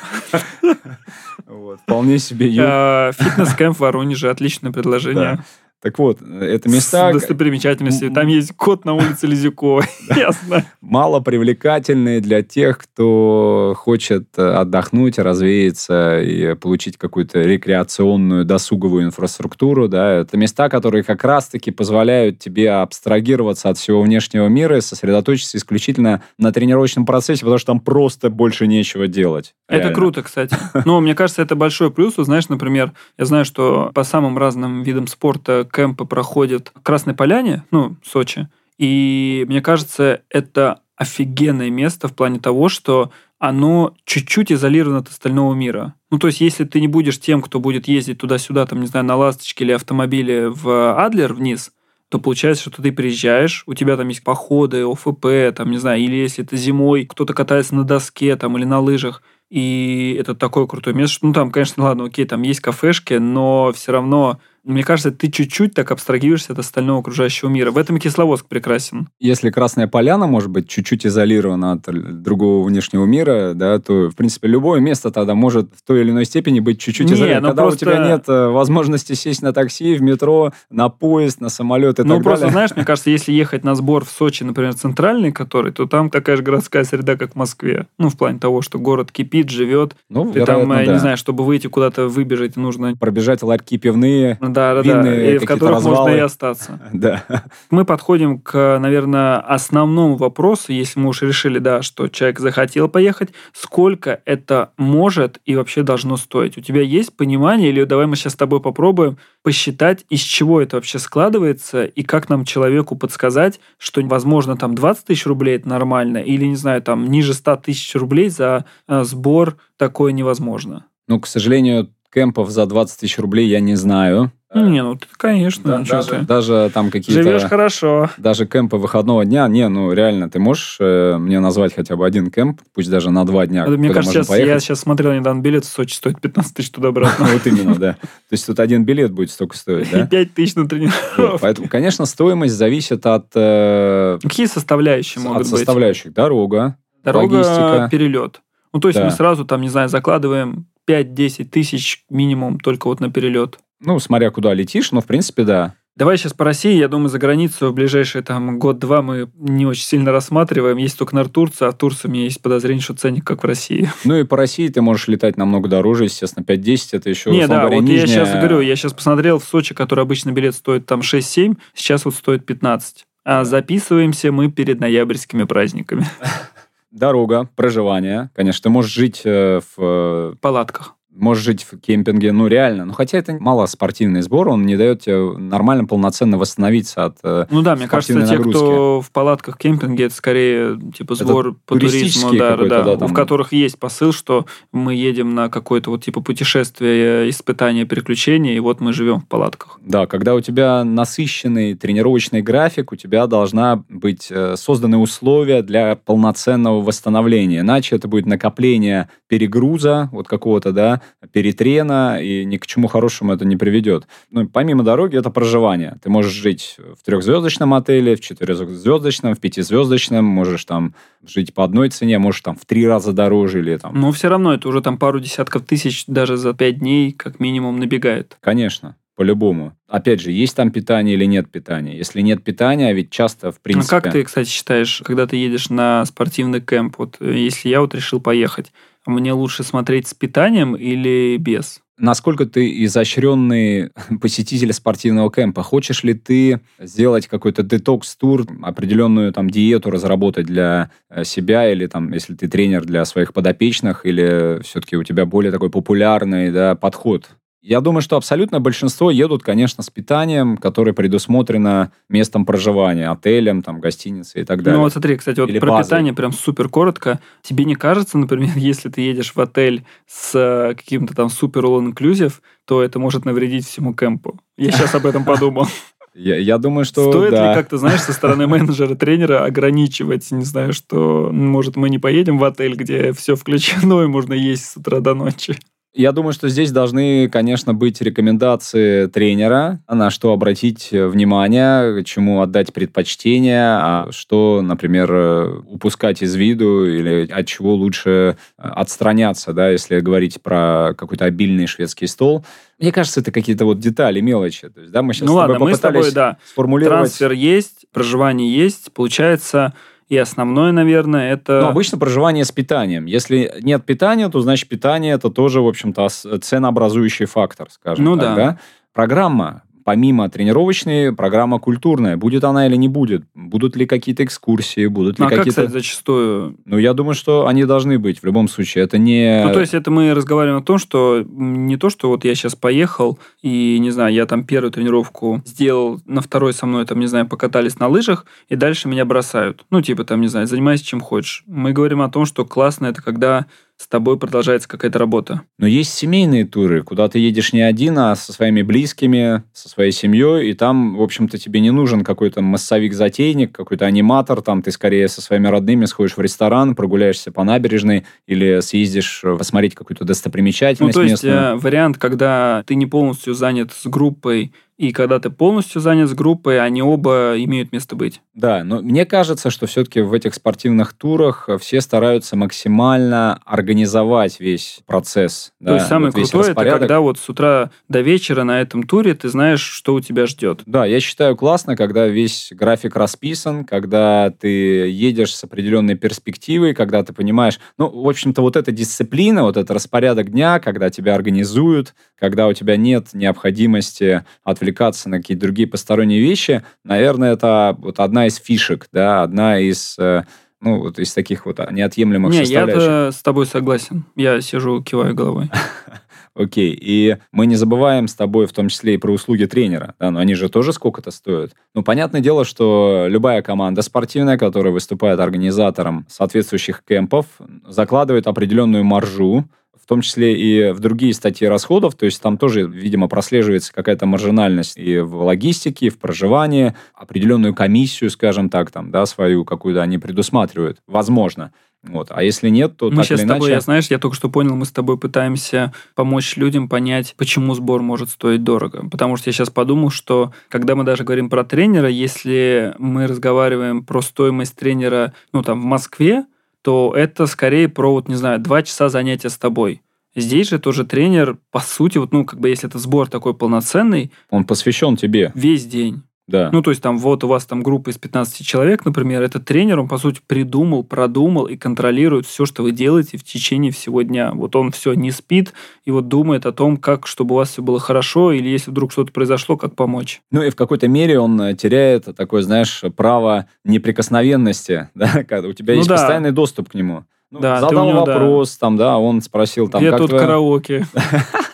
Вот, 1.48 1.80
вполне 1.82 2.18
себе 2.20 2.48
юг. 2.48 2.66
А, 2.68 3.12
фитнес-кэмп 3.12 3.76
в 3.76 3.80
Воронеже, 3.80 4.30
отличное 4.30 4.72
предложение. 4.72 5.44
Так 5.86 6.00
вот, 6.00 6.20
это 6.20 6.68
места... 6.68 7.12
С 7.12 7.14
достопримечательностью. 7.14 8.10
Там 8.10 8.26
есть 8.26 8.54
кот 8.56 8.86
на 8.86 8.96
улице 8.96 9.28
Лизюковой. 9.28 9.86
Ясно. 10.16 10.66
Мало 10.82 11.20
привлекательные 11.20 12.22
для 12.22 12.42
тех, 12.42 12.80
кто 12.80 13.76
хочет 13.78 14.30
э, 14.36 14.42
отдохнуть, 14.42 15.20
развеяться 15.20 16.22
и 16.22 16.56
получить 16.56 16.98
какую-то 16.98 17.44
рекреационную, 17.44 18.46
досуговую 18.46 19.04
инфраструктуру. 19.04 19.88
Да. 19.88 20.22
Это 20.22 20.38
места, 20.38 20.70
которые 20.70 21.04
как 21.04 21.24
раз-таки 21.24 21.70
позволяют 21.70 22.40
тебе 22.40 22.72
абстрагироваться 22.72 23.70
от 23.70 23.78
всего 23.78 24.02
внешнего 24.02 24.48
мира 24.48 24.78
и 24.78 24.82
сосредоточиться 24.82 25.60
исключительно 25.60 26.24
на 26.40 26.52
тренировочном 26.52 27.06
процессе, 27.06 27.42
потому 27.42 27.60
что 27.60 27.68
там 27.68 27.80
просто 27.80 28.32
больше 28.32 28.66
нечего 28.66 29.08
делать. 29.08 29.54
Это 29.68 29.82
реально. 29.82 29.96
круто, 29.96 30.24
кстати. 30.24 30.58
Но 30.86 31.00
мне 31.00 31.14
кажется, 31.14 31.44
это 31.44 31.56
большой 31.56 31.92
плюс. 31.92 32.16
Знаешь, 32.18 32.50
например, 32.50 32.94
я 33.20 33.26
знаю, 33.26 33.46
что 33.46 33.92
по 33.94 34.04
самым 34.04 34.40
разным 34.40 34.82
видам 34.82 35.06
спорта 35.06 35.68
кемпы 35.76 36.06
проходят 36.06 36.72
в 36.74 36.82
Красной 36.82 37.14
Поляне, 37.14 37.64
ну, 37.72 37.98
Сочи. 38.04 38.48
И 38.78 39.46
мне 39.48 39.62
кажется, 39.62 40.22
это 40.30 40.82
офигенное 40.96 41.70
место 41.70 42.08
в 42.08 42.16
плане 42.16 42.40
того, 42.40 42.70
что 42.70 43.12
оно 43.38 43.94
чуть-чуть 44.06 44.52
изолировано 44.52 45.00
от 45.00 45.10
остального 45.10 45.54
мира. 45.54 45.94
Ну, 46.10 46.20
то 46.20 46.28
есть, 46.28 46.40
если 46.40 46.64
ты 46.64 46.80
не 46.80 46.88
будешь 46.88 47.20
тем, 47.20 47.42
кто 47.42 47.60
будет 47.60 47.88
ездить 47.88 48.20
туда-сюда, 48.20 48.66
там, 48.66 48.80
не 48.80 48.88
знаю, 48.88 49.06
на 49.06 49.16
ласточке 49.16 49.66
или 49.66 49.74
автомобиле 49.74 50.50
в 50.50 50.98
Адлер 50.98 51.34
вниз, 51.34 51.72
то 52.10 52.20
получается, 52.20 52.70
что 52.70 52.82
ты 52.82 52.92
приезжаешь, 52.92 53.64
у 53.68 53.74
тебя 53.74 53.98
там 53.98 54.08
есть 54.08 54.24
походы, 54.24 54.86
ОФП, 54.86 55.56
там, 55.56 55.72
не 55.72 55.78
знаю, 55.78 56.02
или 56.02 56.16
если 56.16 56.46
это 56.46 56.56
зимой, 56.56 57.06
кто-то 57.06 57.34
катается 57.34 57.76
на 57.76 57.84
доске 57.84 58.36
там 58.36 58.58
или 58.58 58.64
на 58.64 58.80
лыжах, 58.80 59.22
и 59.50 60.16
это 60.20 60.36
такое 60.36 60.66
крутое 60.66 60.96
место, 60.96 61.26
ну, 61.26 61.34
там, 61.34 61.52
конечно, 61.52 61.84
ладно, 61.84 62.06
окей, 62.06 62.26
там 62.26 62.42
есть 62.44 62.62
кафешки, 62.62 63.16
но 63.16 63.72
все 63.74 63.92
равно 63.92 64.40
мне 64.66 64.84
кажется, 64.84 65.12
ты 65.12 65.30
чуть-чуть 65.30 65.74
так 65.76 65.92
абстрагируешься 65.92 66.54
от 66.54 66.60
остального 66.60 67.00
окружающего 67.00 67.50
мира. 67.50 67.72
В 67.72 67.78
этом 67.78 68.00
Кисловодск 68.00 68.48
прекрасен. 68.48 69.10
Если 69.20 69.52
Красная 69.52 69.88
Поляна 69.88 70.26
может 70.26 70.50
быть 70.50 70.68
чуть-чуть 70.68 71.06
изолирована 71.06 71.74
от 71.74 72.24
другого 72.24 72.66
внешнего 72.68 73.06
мира, 73.06 73.54
да, 73.54 73.78
то, 73.80 74.10
в 74.10 74.16
принципе, 74.16 74.48
любое 74.48 74.80
место 74.80 75.12
тогда 75.12 75.36
может 75.36 75.70
в 75.76 75.86
той 75.86 76.02
или 76.02 76.10
иной 76.10 76.26
степени 76.26 76.60
быть 76.60 76.80
чуть-чуть 76.80 77.12
изолировано. 77.12 77.42
Ну 77.42 77.48
Когда 77.50 77.64
просто... 77.64 77.86
у 77.86 77.92
тебя 77.92 78.08
нет 78.08 78.24
э, 78.28 78.48
возможности 78.48 79.14
сесть 79.14 79.44
на 79.44 79.54
такси, 79.54 79.96
в 79.96 80.02
метро, 80.02 80.52
на 80.72 80.90
поезд, 80.90 81.42
на 81.42 81.50
самолет 81.50 82.00
и 82.00 82.04
ну, 82.04 82.16
так 82.16 82.24
просто, 82.24 82.42
далее. 82.42 82.54
знаешь, 82.54 82.76
мне 82.76 82.86
кажется, 82.86 83.12
если 83.12 83.32
ехать 83.34 83.64
на 83.64 83.76
сбор 83.76 84.04
в 84.04 84.10
Сочи, 84.10 84.44
например, 84.44 84.74
центральный 84.74 85.32
который, 85.32 85.74
то 85.74 85.86
там 85.86 86.10
такая 86.10 86.38
же 86.38 86.44
городская 86.44 86.84
среда, 86.86 87.18
как 87.18 87.34
в 87.34 87.36
Москве. 87.36 87.86
Ну, 88.00 88.10
в 88.10 88.18
плане 88.18 88.40
того, 88.40 88.64
что 88.64 88.80
город 88.80 89.12
кипит, 89.12 89.52
живет. 89.52 89.96
Ну, 90.10 90.32
ты 90.32 90.44
там, 90.44 90.72
э, 90.72 90.86
да. 90.86 90.94
не 90.94 91.00
знаю, 91.00 91.18
чтобы 91.18 91.44
выйти 91.44 91.68
куда-то 91.68 92.08
выбежать, 92.08 92.56
нужно... 92.56 92.96
Пробежать 92.96 93.44
ларьки 93.44 93.78
пивные 93.78 94.40
да, 94.56 94.82
да, 94.82 95.04
да, 95.04 95.32
и 95.32 95.38
в 95.38 95.46
которых 95.46 95.76
развалы. 95.76 95.98
можно 95.98 96.16
и 96.16 96.20
остаться. 96.20 96.80
да. 96.94 97.24
Мы 97.70 97.86
подходим 97.86 98.40
к, 98.40 98.80
наверное, 98.80 99.40
основному 99.40 100.16
вопросу, 100.16 100.72
если 100.72 101.00
мы 101.00 101.10
уж 101.10 101.22
решили, 101.22 101.60
да, 101.60 101.82
что 101.82 102.08
человек 102.08 102.40
захотел 102.40 102.88
поехать, 102.88 103.30
сколько 103.54 104.22
это 104.26 104.72
может 104.78 105.40
и 105.46 105.56
вообще 105.56 105.84
должно 105.84 106.18
стоить? 106.18 106.58
У 106.58 106.62
тебя 106.62 106.82
есть 106.82 107.16
понимание, 107.16 107.70
или 107.70 107.84
давай 107.84 108.08
мы 108.08 108.16
сейчас 108.16 108.34
с 108.34 108.38
тобой 108.38 108.62
попробуем 108.62 109.18
посчитать, 109.44 110.06
из 110.10 110.22
чего 110.22 110.62
это 110.62 110.78
вообще 110.78 110.98
складывается, 110.98 111.86
и 111.86 112.04
как 112.04 112.30
нам 112.30 112.46
человеку 112.46 112.96
подсказать, 112.96 113.60
что, 113.78 114.02
возможно, 114.02 114.58
там 114.58 114.74
20 114.74 115.06
тысяч 115.06 115.26
рублей 115.26 115.58
это 115.58 115.70
нормально, 115.70 116.18
или, 116.18 116.46
не 116.46 116.56
знаю, 116.56 116.82
там 116.82 117.06
ниже 117.06 117.34
100 117.34 117.58
тысяч 117.58 117.94
рублей 117.96 118.30
за 118.30 118.66
э, 118.88 119.04
сбор 119.04 119.58
такое 119.78 120.12
невозможно. 120.12 120.86
Ну, 121.08 121.20
к 121.20 121.28
сожалению, 121.28 121.90
кемпов 122.16 122.50
за 122.50 122.66
20 122.66 123.00
тысяч 123.00 123.20
рублей 123.20 123.48
я 123.48 123.60
не 123.60 123.76
знаю. 123.76 124.32
Не, 124.54 124.84
ну 124.84 124.96
ты, 124.96 125.08
конечно, 125.18 125.64
да, 125.64 125.78
даже, 125.80 126.10
ты. 126.10 126.20
даже 126.22 126.72
там 126.74 126.92
какие-то... 126.92 127.24
Живешь 127.24 127.44
хорошо. 127.44 128.10
Даже 128.18 128.46
кемпы 128.46 128.78
выходного 128.78 129.26
дня. 129.26 129.48
Не, 129.48 129.68
ну 129.68 129.92
реально, 129.92 130.30
ты 130.30 130.40
можешь 130.40 130.78
э, 130.80 131.18
мне 131.18 131.40
назвать 131.40 131.74
хотя 131.74 131.96
бы 131.96 132.06
один 132.06 132.32
кемп, 132.32 132.62
пусть 132.74 132.90
даже 132.90 133.10
на 133.10 133.26
два 133.26 133.48
дня, 133.48 133.66
Мне 133.66 133.90
кажется, 133.90 134.24
сейчас, 134.24 134.38
я 134.38 134.60
сейчас 134.60 134.82
смотрел 134.82 135.14
недавно 135.14 135.42
билет 135.42 135.66
в 135.66 135.70
Сочи 135.70 135.96
стоит 135.96 136.22
15 136.22 136.54
тысяч 136.54 136.70
туда-обратно. 136.70 137.26
Вот 137.36 137.46
именно, 137.48 137.76
да. 137.76 137.94
То 137.94 138.32
есть 138.32 138.46
тут 138.46 138.60
один 138.60 138.86
билет 138.86 139.12
будет 139.12 139.32
столько 139.32 139.58
стоить, 139.58 139.90
да? 139.92 140.06
5 140.10 140.34
тысяч 140.34 140.56
на 140.56 140.68
тренировку. 140.68 141.40
Поэтому, 141.42 141.68
конечно, 141.68 142.06
стоимость 142.06 142.54
зависит 142.54 143.06
от... 143.06 143.26
Э, 143.36 144.20
Какие 144.22 144.46
составляющие 144.46 145.24
могут 145.24 145.40
быть? 145.40 145.52
От 145.52 145.58
составляющих. 145.58 146.14
Дорога, 146.14 146.78
Дорога, 147.04 147.90
перелет. 147.92 148.42
Ну, 148.74 148.80
то 148.80 148.88
есть 148.90 149.00
мы 149.00 149.10
сразу 149.10 149.44
там, 149.44 149.62
не 149.62 149.70
знаю, 149.70 149.90
закладываем 149.90 150.68
5-10 150.88 151.46
тысяч 151.46 152.04
минимум 152.10 152.60
только 152.60 152.88
вот 152.88 153.00
на 153.00 153.12
перелет. 153.12 153.58
Ну, 153.80 154.00
смотря 154.00 154.32
куда 154.32 154.54
летишь, 154.54 154.92
но 154.92 155.02
в 155.02 155.06
принципе 155.06 155.44
да. 155.44 155.76
Давай 155.98 156.18
сейчас 156.18 156.34
по 156.34 156.44
России, 156.44 156.76
я 156.76 156.90
думаю, 156.90 157.08
за 157.08 157.20
границу 157.20 157.72
в 157.72 157.74
ближайшие 157.74 158.22
там 158.22 158.60
год-два 158.60 159.02
мы 159.02 159.30
не 159.36 159.66
очень 159.66 159.86
сильно 159.86 160.12
рассматриваем. 160.12 160.76
Есть 160.76 160.98
только 160.98 161.16
нар 161.16 161.30
Турция, 161.30 161.70
а 161.70 161.72
в 161.72 161.78
Турции 161.78 162.10
у 162.10 162.12
меня 162.12 162.26
есть 162.26 162.42
подозрение, 162.42 162.82
что 162.82 162.96
ценник 162.96 163.26
как 163.26 163.44
в 163.44 163.48
России. 163.48 163.90
Ну 164.04 164.18
и 164.18 164.26
по 164.26 164.36
России 164.36 164.68
ты 164.68 164.82
можешь 164.82 165.08
летать 165.08 165.38
намного 165.38 165.70
дороже, 165.70 166.04
естественно, 166.06 166.44
5-10, 166.44 166.90
это 166.92 167.10
еще, 167.10 167.32
Не, 167.32 167.48
да, 167.48 167.62
говоря, 167.62 167.78
вот 167.78 167.84
нижняя... 167.84 168.02
я 168.02 168.08
сейчас 168.08 168.34
говорю, 168.34 168.60
я 168.60 168.76
сейчас 168.76 168.92
посмотрел 168.92 169.40
в 169.40 169.46
Сочи, 169.46 169.74
который 169.74 170.02
обычно 170.02 170.32
билет 170.32 170.56
стоит 170.56 170.86
там 170.86 171.00
6-7, 171.00 171.56
сейчас 171.74 172.04
вот 172.04 172.16
стоит 172.16 172.46
15. 172.46 173.06
А 173.24 173.46
записываемся 173.46 174.34
мы 174.34 174.52
перед 174.52 174.82
ноябрьскими 174.82 175.46
праздниками. 175.46 176.06
Дорога, 176.92 177.50
проживание. 177.56 178.32
Конечно, 178.36 178.64
ты 178.64 178.70
можешь 178.70 178.92
жить 178.92 179.22
э, 179.24 179.62
в... 179.78 180.36
Палатках 180.42 180.96
можешь 181.16 181.44
жить 181.44 181.66
в 181.70 181.80
кемпинге, 181.80 182.32
ну 182.32 182.48
реально. 182.48 182.86
Ну 182.86 182.94
хотя 182.94 183.18
это 183.18 183.34
мало 183.40 183.66
спортивный 183.66 184.22
сбор, 184.22 184.50
он 184.50 184.66
не 184.66 184.76
дает 184.76 185.02
тебе 185.02 185.38
нормально, 185.38 185.86
полноценно 185.86 186.38
восстановиться 186.38 187.06
от 187.06 187.18
э, 187.24 187.46
Ну 187.50 187.62
да, 187.62 187.76
мне 187.76 187.88
кажется, 187.88 188.14
нагрузки. 188.14 188.52
те, 188.52 188.58
кто 188.58 189.02
в 189.02 189.12
палатках 189.12 189.58
кемпинге, 189.58 190.06
это 190.06 190.16
скорее 190.16 190.80
типа 190.96 191.16
сбор 191.16 191.48
это 191.50 191.58
по 191.66 191.80
туризму, 191.80 192.34
да, 192.34 192.58
да, 192.58 192.84
да, 192.84 192.98
там... 192.98 193.10
в 193.10 193.14
которых 193.14 193.54
есть 193.54 193.80
посыл, 193.80 194.12
что 194.12 194.46
мы 194.72 194.94
едем 194.94 195.34
на 195.36 195.50
какое-то 195.50 195.90
вот 195.90 196.04
типа 196.04 196.22
путешествие, 196.22 197.30
испытание, 197.30 197.86
приключения, 197.86 198.54
и 198.54 198.60
вот 198.60 198.82
мы 198.82 198.94
живем 198.94 199.22
в 199.22 199.28
палатках. 199.28 199.80
Да, 199.82 200.06
когда 200.08 200.36
у 200.36 200.42
тебя 200.42 200.84
насыщенный 200.84 201.76
тренировочный 201.76 202.42
график, 202.42 202.92
у 202.92 202.96
тебя 202.96 203.28
должна 203.28 203.84
быть 203.90 204.28
э, 204.30 204.56
созданы 204.58 204.98
условия 204.98 205.62
для 205.62 205.96
полноценного 205.96 206.82
восстановления, 206.82 207.60
иначе 207.60 207.96
это 207.96 208.08
будет 208.08 208.26
накопление 208.26 209.10
перегруза 209.28 210.10
вот 210.12 210.28
какого-то, 210.28 210.72
да, 210.72 211.02
перетрена, 211.32 212.20
и 212.22 212.46
ни 212.46 212.58
к 212.58 212.68
чему 212.68 212.88
хорошему 212.88 213.34
это 213.34 213.46
не 213.46 213.58
приведет. 213.58 214.08
Ну, 214.32 214.48
помимо 214.48 214.84
дороги, 214.84 215.18
это 215.18 215.30
проживание. 215.30 215.98
Ты 216.04 216.10
можешь 216.10 216.34
жить 216.34 216.78
в 216.78 217.06
трехзвездочном 217.06 217.74
отеле, 217.74 218.16
в 218.16 218.22
четырехзвездочном, 218.22 219.36
в 219.36 219.40
пятизвездочном, 219.40 220.26
можешь 220.26 220.66
там 220.66 220.96
жить 221.26 221.54
по 221.54 221.64
одной 221.64 221.90
цене, 221.90 222.20
можешь 222.20 222.42
там 222.42 222.56
в 222.56 222.66
три 222.66 222.88
раза 222.88 223.14
дороже 223.14 223.60
или 223.60 223.78
там... 223.78 224.00
Но 224.00 224.12
все 224.12 224.30
равно 224.30 224.54
это 224.54 224.68
уже 224.68 224.82
там 224.82 224.98
пару 224.98 225.20
десятков 225.20 225.66
тысяч 225.66 226.06
даже 226.08 226.38
за 226.38 226.54
пять 226.54 226.80
дней 226.80 227.12
как 227.12 227.40
минимум 227.40 227.80
набегает. 227.80 228.38
Конечно 228.42 228.96
по-любому. 229.16 229.74
Опять 229.88 230.22
же, 230.22 230.32
есть 230.32 230.56
там 230.56 230.72
питание 230.72 231.16
или 231.16 231.26
нет 231.26 231.50
питания. 231.50 231.98
Если 231.98 232.22
нет 232.22 232.44
питания, 232.44 232.94
ведь 232.94 233.12
часто, 233.12 233.52
в 233.52 233.62
принципе... 233.62 233.96
А 233.96 234.02
как 234.02 234.12
ты, 234.12 234.24
кстати, 234.24 234.50
считаешь, 234.50 235.02
когда 235.06 235.26
ты 235.26 235.38
едешь 235.38 235.70
на 235.70 236.06
спортивный 236.06 236.62
кемп, 236.62 236.98
вот 236.98 237.18
э, 237.22 237.34
если 237.38 237.70
я 237.70 237.82
вот 237.82 237.96
решил 237.96 238.20
поехать, 238.20 238.72
мне 239.06 239.34
лучше 239.34 239.64
смотреть 239.64 240.08
с 240.08 240.14
питанием 240.14 240.76
или 240.76 241.38
без? 241.38 241.82
Насколько 241.98 242.46
ты 242.46 242.84
изощренный 242.84 243.92
посетитель 244.22 244.74
спортивного 244.74 245.32
кемпа? 245.32 245.64
Хочешь 245.64 246.04
ли 246.04 246.14
ты 246.14 246.60
сделать 246.80 247.28
какой-то 247.28 247.64
детокс-тур, 247.64 248.46
определенную 248.64 249.32
там 249.32 249.50
диету 249.50 249.92
разработать 249.92 250.46
для 250.46 250.92
э, 251.10 251.24
себя, 251.24 251.72
или 251.72 251.88
там, 251.88 252.12
если 252.12 252.36
ты 252.36 252.48
тренер 252.50 252.84
для 252.84 253.06
своих 253.06 253.34
подопечных, 253.34 254.06
или 254.06 254.62
все-таки 254.64 254.98
у 254.98 255.04
тебя 255.04 255.26
более 255.26 255.52
такой 255.52 255.70
популярный 255.70 256.52
да, 256.52 256.76
подход 256.76 257.30
я 257.66 257.82
думаю, 257.82 258.04
что 258.04 258.16
абсолютно 258.16 258.60
большинство 258.60 259.10
едут, 259.10 259.42
конечно, 259.42 259.82
с 259.82 259.90
питанием, 259.90 260.56
которое 260.56 260.94
предусмотрено 260.94 261.92
местом 262.10 262.46
проживания, 262.46 263.10
отелем, 263.10 263.64
там, 263.64 263.80
гостиницей 263.80 264.44
и 264.44 264.46
так 264.46 264.62
далее. 264.62 264.78
Ну 264.78 264.84
вот 264.84 264.92
смотри, 264.92 265.18
кстати, 265.18 265.40
вот 265.40 265.50
Или 265.50 265.58
про 265.58 265.72
базой. 265.72 265.86
питание 265.86 266.14
прям 266.14 266.32
супер 266.32 266.70
коротко. 266.70 267.20
Тебе 267.42 267.66
не 267.66 267.74
кажется, 267.74 268.20
например, 268.20 268.52
если 268.56 268.90
ты 268.90 269.02
едешь 269.02 269.34
в 269.34 269.42
отель 269.42 269.84
с 270.06 270.36
э, 270.36 270.76
каким-то 270.76 271.16
там 271.16 271.30
супер 271.30 271.66
all 271.66 271.92
inclusive, 271.92 272.34
то 272.66 272.84
это 272.84 273.00
может 273.00 273.26
навредить 273.26 273.66
всему 273.66 273.96
кемпу? 273.96 274.40
Я 274.58 274.72
сейчас 274.72 274.94
об 274.94 275.08
этом 275.08 275.26
подумал. 275.26 275.68
Я, 276.18 276.38
я 276.38 276.58
думаю, 276.58 276.86
что 276.86 277.12
Стоит 277.12 277.32
да. 277.32 277.50
ли 277.50 277.56
как-то, 277.56 277.78
знаешь, 277.78 278.00
со 278.00 278.14
стороны 278.14 278.48
менеджера, 278.48 278.96
тренера 278.96 279.44
ограничивать, 279.44 280.32
не 280.32 280.46
знаю, 280.46 280.72
что, 280.72 281.30
может, 281.30 281.76
мы 281.76 281.90
не 281.90 282.00
поедем 282.00 282.38
в 282.38 282.46
отель, 282.46 282.76
где 282.76 283.12
все 283.12 283.36
включено 283.36 284.02
и 284.02 284.08
можно 284.08 284.32
есть 284.32 284.64
с 284.64 284.78
утра 284.78 285.02
до 285.02 285.14
ночи? 285.14 285.58
Я 285.98 286.12
думаю, 286.12 286.34
что 286.34 286.50
здесь 286.50 286.74
должны, 286.74 287.30
конечно, 287.30 287.74
быть 287.74 288.02
рекомендации 288.02 289.08
тренера, 289.08 289.80
на 289.88 290.10
что 290.10 290.34
обратить 290.34 290.90
внимание, 290.92 292.04
чему 292.04 292.42
отдать 292.42 292.74
предпочтение, 292.74 293.64
а 293.64 294.08
что, 294.12 294.62
например, 294.62 295.64
упускать 295.66 296.22
из 296.22 296.36
виду 296.36 296.86
или 296.86 297.32
от 297.32 297.48
чего 297.48 297.74
лучше 297.76 298.36
отстраняться, 298.58 299.54
да, 299.54 299.70
если 299.70 300.02
говорить 300.02 300.42
про 300.42 300.94
какой-то 300.98 301.24
обильный 301.24 301.66
шведский 301.66 302.08
стол. 302.08 302.44
Мне 302.78 302.92
кажется, 302.92 303.22
это 303.22 303.32
какие-то 303.32 303.64
вот 303.64 303.80
детали, 303.80 304.20
мелочи. 304.20 304.68
То 304.68 304.82
есть, 304.82 304.92
да, 304.92 305.02
мы 305.02 305.14
сейчас 305.14 305.28
ну 305.28 305.34
с 305.34 305.36
ладно, 305.36 305.60
мы 305.60 305.74
с 305.74 305.80
тобой, 305.80 306.12
да. 306.12 306.38
сформулировать... 306.46 307.18
Трансфер 307.18 307.32
есть, 307.32 307.86
проживание 307.94 308.54
есть, 308.54 308.92
получается 308.92 309.74
и 310.08 310.18
основное, 310.18 310.72
наверное, 310.72 311.34
это... 311.34 311.62
Ну, 311.62 311.68
обычно 311.68 311.98
проживание 311.98 312.46
с 312.46 312.52
питанием. 312.52 313.06
Если 313.06 313.52
нет 313.62 313.86
питания, 313.86 314.30
то, 314.30 314.40
значит, 314.42 314.70
питание– 314.70 315.14
это 315.16 315.30
тоже, 315.30 315.62
в 315.62 315.68
общем-то, 315.68 316.08
ценообразующий 316.10 317.26
фактор, 317.26 317.70
скажем 317.72 318.06
ну, 318.06 318.18
так. 318.18 318.36
Да. 318.36 318.36
да? 318.36 318.60
Программа 318.94 319.64
помимо 319.86 320.28
тренировочной, 320.30 321.14
программа 321.14 321.60
культурная. 321.60 322.18
Будет 322.18 322.44
она 322.44 322.66
или 322.66 322.76
не 322.76 322.90
будет? 322.90 323.24
Будут 323.36 323.76
ли 323.78 323.86
какие-то 323.86 324.24
экскурсии? 324.26 324.88
Будут 324.88 325.20
ли 325.20 325.24
Ну, 325.24 325.28
а 325.28 325.30
как, 325.30 325.38
какие-то... 325.40 325.62
кстати, 325.62 325.72
зачастую? 325.72 326.58
Ну, 326.66 326.78
я 326.80 326.94
думаю, 326.94 327.14
что 327.14 327.48
они 327.48 327.66
должны 327.66 328.00
быть 328.00 328.20
в 328.20 328.26
любом 328.26 328.48
случае. 328.48 328.84
Это 328.84 328.98
не... 328.98 329.44
Ну, 329.46 329.54
то 329.54 329.62
есть 329.62 329.76
это 329.76 329.92
мы 329.92 330.14
разговариваем 330.16 330.62
о 330.62 330.66
том, 330.66 330.80
что 330.80 331.24
не 331.30 331.78
то, 331.78 331.92
что 331.92 332.10
вот 332.10 332.26
я 332.26 332.34
сейчас 332.34 332.56
поехал, 332.56 333.20
и, 333.44 333.78
не 333.80 333.92
знаю, 333.92 334.12
я 334.12 334.26
там 334.26 334.44
первую 334.44 334.72
тренировку 334.72 335.44
сделал, 335.46 336.02
на 336.08 336.22
второй 336.22 336.54
со 336.54 336.66
мной, 336.66 336.86
там, 336.88 337.00
не 337.00 337.06
знаю, 337.06 337.28
покатались 337.28 337.80
на 337.80 337.88
лыжах, 337.88 338.26
и 338.50 338.56
дальше 338.56 338.88
меня 338.88 339.06
бросают. 339.06 339.66
Ну, 339.70 339.84
типа, 339.84 340.04
там, 340.04 340.20
не 340.20 340.28
знаю, 340.28 340.48
занимайся 340.48 340.84
чем 340.84 341.00
хочешь. 341.00 341.44
Мы 341.46 341.74
говорим 341.74 342.02
о 342.02 342.10
том, 342.10 342.26
что 342.26 342.44
классно 342.44 342.88
это 342.88 343.04
когда 343.04 343.46
с 343.78 343.88
тобой 343.88 344.18
продолжается 344.18 344.70
какая-то 344.70 344.98
работа. 345.00 345.42
Но 345.60 345.68
есть 345.68 345.94
семейные 345.94 346.46
туры, 346.46 346.82
куда 346.82 347.10
ты 347.10 347.20
едешь 347.20 347.52
не 347.52 347.62
один, 347.62 348.00
а 348.00 348.16
со 348.16 348.32
своими 348.32 348.62
близкими, 348.62 349.44
со 349.54 349.68
своей 349.68 349.92
семьей, 349.92 350.50
и 350.50 350.54
там, 350.54 350.96
в 350.96 351.02
общем-то, 351.02 351.38
тебе 351.38 351.60
не 351.60 351.72
нужен 351.72 352.04
какой-то 352.04 352.42
массовик-затейник, 352.42 353.52
какой-то 353.52 353.86
аниматор, 353.86 354.42
там 354.42 354.62
ты 354.62 354.72
скорее 354.72 355.08
со 355.08 355.22
своими 355.22 355.48
родными 355.48 355.86
сходишь 355.86 356.16
в 356.16 356.22
ресторан, 356.22 356.76
прогуляешься 356.76 357.32
по 357.32 357.44
набережной 357.44 358.06
или 358.28 358.62
съездишь 358.62 359.22
э, 359.24 359.36
посмотреть 359.38 359.76
какую-то 359.76 360.04
Ну, 360.04 360.08
достопримечательность 360.08 360.96
то 360.96 361.02
есть 361.02 361.24
местную. 361.24 361.38
э, 361.38 361.56
вариант, 361.56 361.98
когда 361.98 362.64
ты 362.66 362.76
не 362.76 362.86
полностью 362.86 363.34
занят 363.34 363.72
с 363.74 363.86
группой, 363.88 364.54
и 364.78 364.92
когда 364.92 365.20
ты 365.20 365.30
полностью 365.30 365.80
занят 365.80 366.10
с 366.10 366.14
группой, 366.14 366.60
они 366.60 366.82
оба 366.82 367.36
имеют 367.38 367.72
место 367.72 367.96
быть. 367.96 368.22
Да, 368.34 368.64
но 368.66 368.82
мне 368.82 369.06
кажется, 369.06 369.50
что 369.50 369.68
все-таки 369.68 370.02
в 370.02 370.12
этих 370.12 370.34
спортивных 370.34 370.94
турах 370.94 371.46
э, 371.48 371.58
все 371.58 371.80
стараются 371.80 372.36
максимально 372.36 373.40
организовать 373.46 374.42
весь 374.42 374.82
процесс. 374.86 375.54
То 375.60 375.66
да, 375.66 375.76
есть 375.76 375.88
самое 375.88 376.12
вот 376.12 376.30
крутое, 376.30 376.52
это 376.52 376.64
когда 376.64 377.00
вот 377.00 377.18
с 377.18 377.30
утра 377.30 377.72
до 377.88 378.02
вечера 378.02 378.44
на 378.44 378.60
этом 378.60 378.84
туре 378.84 379.14
ты 379.14 379.30
знаешь, 379.30 379.62
что 379.62 379.94
у 379.94 380.02
тебя 380.02 380.26
ждет. 380.26 380.62
Да, 380.66 380.86
я 380.86 381.00
считаю 381.00 381.38
классно, 381.38 381.78
когда 381.78 382.08
весь 382.08 382.50
график 382.52 382.98
расписан, 382.98 383.64
когда 383.64 384.30
ты 384.30 384.50
едешь 384.90 385.34
с 385.34 385.44
определенной 385.46 385.96
перспективой, 385.96 386.74
когда 386.74 387.02
ты 387.04 387.14
понимаешь, 387.14 387.60
ну, 387.78 387.90
в 387.90 388.10
общем-то, 388.10 388.42
вот 388.42 388.58
эта 388.58 388.74
дисциплина, 388.74 389.44
вот 389.44 389.56
этот 389.56 389.72
распорядок 389.72 390.32
дня, 390.32 390.60
когда 390.60 390.90
тебя 390.90 391.16
организуют, 391.16 391.96
когда 392.20 392.48
у 392.48 392.54
тебя 392.54 392.76
нет 392.76 393.10
необходимости 393.14 394.26
отвлекаться 394.44 394.65
на 395.10 395.18
какие-то 395.18 395.42
другие 395.42 395.68
посторонние 395.68 396.22
вещи, 396.22 396.64
наверное, 396.84 397.34
это 397.34 397.76
вот 397.80 398.00
одна 398.00 398.28
из 398.28 398.38
фишек, 398.38 398.88
да, 398.92 399.24
одна 399.24 399.60
из 399.60 399.98
э, 400.00 400.24
ну, 400.62 400.80
вот 400.80 401.00
из 401.00 401.14
таких 401.14 401.46
вот 401.46 401.60
неотъемлемых 401.72 402.32
Не, 402.32 402.40
составляющих. 402.40 402.90
я 402.90 403.12
с 403.12 403.22
тобой 403.22 403.46
согласен. 403.46 404.06
Я 404.16 404.42
сижу, 404.42 404.82
киваю 404.82 405.14
головой. 405.14 405.50
Окей, 406.36 406.78
и 406.80 407.18
мы 407.32 407.46
не 407.46 407.56
забываем 407.56 408.10
с 408.10 408.16
тобой 408.16 408.46
в 408.46 408.52
том 408.52 408.68
числе 408.68 408.96
и 408.96 408.98
про 408.98 409.14
услуги 409.14 409.46
тренера, 409.46 409.96
да, 410.00 410.12
но 410.12 410.20
они 410.20 410.34
же 410.34 410.50
тоже 410.50 410.74
сколько-то 410.74 411.12
стоят. 411.12 411.52
Ну, 411.74 411.82
понятное 411.82 412.20
дело, 412.20 412.44
что 412.44 413.06
любая 413.08 413.42
команда 413.42 413.82
спортивная, 413.82 414.38
которая 414.38 414.74
выступает 414.74 415.22
организатором 415.22 416.06
соответствующих 416.10 416.84
кемпов, 416.86 417.28
закладывает 417.66 418.28
определенную 418.28 418.84
маржу, 418.84 419.46
в 419.86 419.88
том 419.88 420.02
числе 420.02 420.36
и 420.36 420.72
в 420.72 420.80
другие 420.80 421.14
статьи 421.14 421.48
расходов, 421.48 421.94
то 421.94 422.06
есть 422.06 422.20
там 422.20 422.40
тоже, 422.40 422.64
видимо, 422.64 423.08
прослеживается 423.08 423.72
какая-то 423.72 424.08
маржинальность 424.08 424.78
и 424.78 424.98
в 424.98 425.22
логистике, 425.24 425.86
и 425.86 425.90
в 425.90 426.00
проживании, 426.00 426.74
определенную 426.96 427.54
комиссию, 427.54 428.10
скажем 428.10 428.50
так, 428.50 428.72
там, 428.72 428.90
да, 428.90 429.06
свою 429.06 429.46
какую-то 429.46 429.84
они 429.84 430.00
предусматривают, 430.00 430.80
возможно. 430.88 431.52
Вот. 431.84 432.08
А 432.10 432.24
если 432.24 432.50
нет, 432.50 432.78
то 432.78 432.90
мы 432.90 432.98
так 432.98 433.06
сейчас 433.06 433.20
или 433.20 433.28
с 433.28 433.30
тобой, 433.30 433.50
иначе... 433.50 433.54
я 433.54 433.62
знаешь, 433.62 433.88
я 433.92 434.00
только 434.00 434.16
что 434.16 434.28
понял, 434.28 434.56
мы 434.56 434.66
с 434.66 434.72
тобой 434.72 434.98
пытаемся 434.98 435.72
помочь 435.94 436.36
людям 436.36 436.68
понять, 436.68 437.14
почему 437.16 437.54
сбор 437.54 437.84
может 437.84 438.10
стоить 438.10 438.44
дорого. 438.44 438.90
Потому 438.90 439.18
что 439.18 439.30
я 439.30 439.34
сейчас 439.34 439.52
подумал, 439.52 439.92
что 439.92 440.34
когда 440.50 440.76
мы 440.76 440.84
даже 440.84 441.04
говорим 441.04 441.30
про 441.30 441.44
тренера, 441.44 441.88
если 441.88 442.74
мы 442.80 443.06
разговариваем 443.06 443.84
про 443.86 444.02
стоимость 444.02 444.56
тренера, 444.56 445.14
ну, 445.32 445.44
там, 445.44 445.62
в 445.62 445.66
Москве, 445.66 446.26
то 446.66 446.94
это 446.96 447.28
скорее 447.28 447.70
про, 447.70 447.92
вот, 447.92 448.10
не 448.10 448.16
знаю, 448.16 448.40
два 448.40 448.64
часа 448.64 448.90
занятия 448.90 449.30
с 449.30 449.38
тобой. 449.38 449.84
Здесь 450.16 450.50
же 450.50 450.58
тоже 450.58 450.84
тренер, 450.84 451.38
по 451.52 451.60
сути, 451.60 452.00
вот, 452.00 452.12
ну, 452.12 452.26
как 452.26 452.40
бы, 452.40 452.50
если 452.50 452.68
это 452.68 452.80
сбор 452.80 453.08
такой 453.08 453.36
полноценный, 453.36 454.12
Он 454.32 454.46
посвящен 454.46 454.96
тебе, 454.98 455.32
весь 455.36 455.68
день. 455.68 456.02
Да. 456.28 456.50
Ну, 456.52 456.64
то 456.64 456.72
есть 456.72 456.82
там 456.82 456.98
вот 456.98 457.24
у 457.24 457.28
вас 457.28 457.46
там 457.46 457.62
группа 457.62 457.92
из 457.92 458.00
15 458.00 458.46
человек, 458.46 458.84
например, 458.84 459.22
этот 459.22 459.46
тренер, 459.46 459.80
он, 459.80 459.88
по 459.88 460.00
сути, 460.00 460.22
придумал, 460.26 460.84
продумал 460.84 461.46
и 461.46 461.56
контролирует 461.56 462.26
все, 462.26 462.46
что 462.48 462.64
вы 462.64 462.72
делаете 462.72 463.18
в 463.18 463.24
течение 463.24 463.72
всего 463.72 464.02
дня. 464.02 464.32
Вот 464.34 464.56
он 464.56 464.72
все 464.72 464.94
не 464.94 465.12
спит 465.12 465.54
и 465.84 465.92
вот 465.92 466.08
думает 466.08 466.48
о 466.48 466.52
том, 466.52 466.78
как, 466.78 467.06
чтобы 467.06 467.36
у 467.36 467.38
вас 467.38 467.50
все 467.52 467.62
было 467.62 467.80
хорошо, 467.80 468.32
или 468.32 468.50
если 468.50 468.72
вдруг 468.72 468.92
что-то 468.92 469.12
произошло, 469.12 469.56
как 469.56 469.76
помочь. 469.76 470.22
Ну 470.32 470.42
и 470.42 470.50
в 470.50 470.56
какой-то 470.56 470.88
мере 470.88 471.20
он 471.20 471.40
э, 471.40 471.54
теряет 471.54 472.08
такое, 472.16 472.42
знаешь, 472.42 472.84
право 472.96 473.46
неприкосновенности, 473.64 474.90
да, 474.96 475.24
когда 475.24 475.48
у 475.48 475.54
тебя 475.54 475.74
Ну 475.74 475.78
есть 475.78 475.90
да. 475.90 475.96
постоянный 475.96 476.32
доступ 476.32 476.70
к 476.70 476.74
нему. 476.74 477.04
Ну, 477.30 477.40
Да, 477.40 477.60
задал 477.60 477.88
него, 477.88 478.06
да. 478.06 478.14
вопрос, 478.14 478.58
там, 478.58 478.78
да, 478.78 478.98
он 478.98 479.22
спросил, 479.22 479.68
там, 479.68 479.82
Где 479.82 479.92
как, 479.92 480.00
тут 480.00 480.10
твое, 480.10 480.26
караоке? 480.26 480.88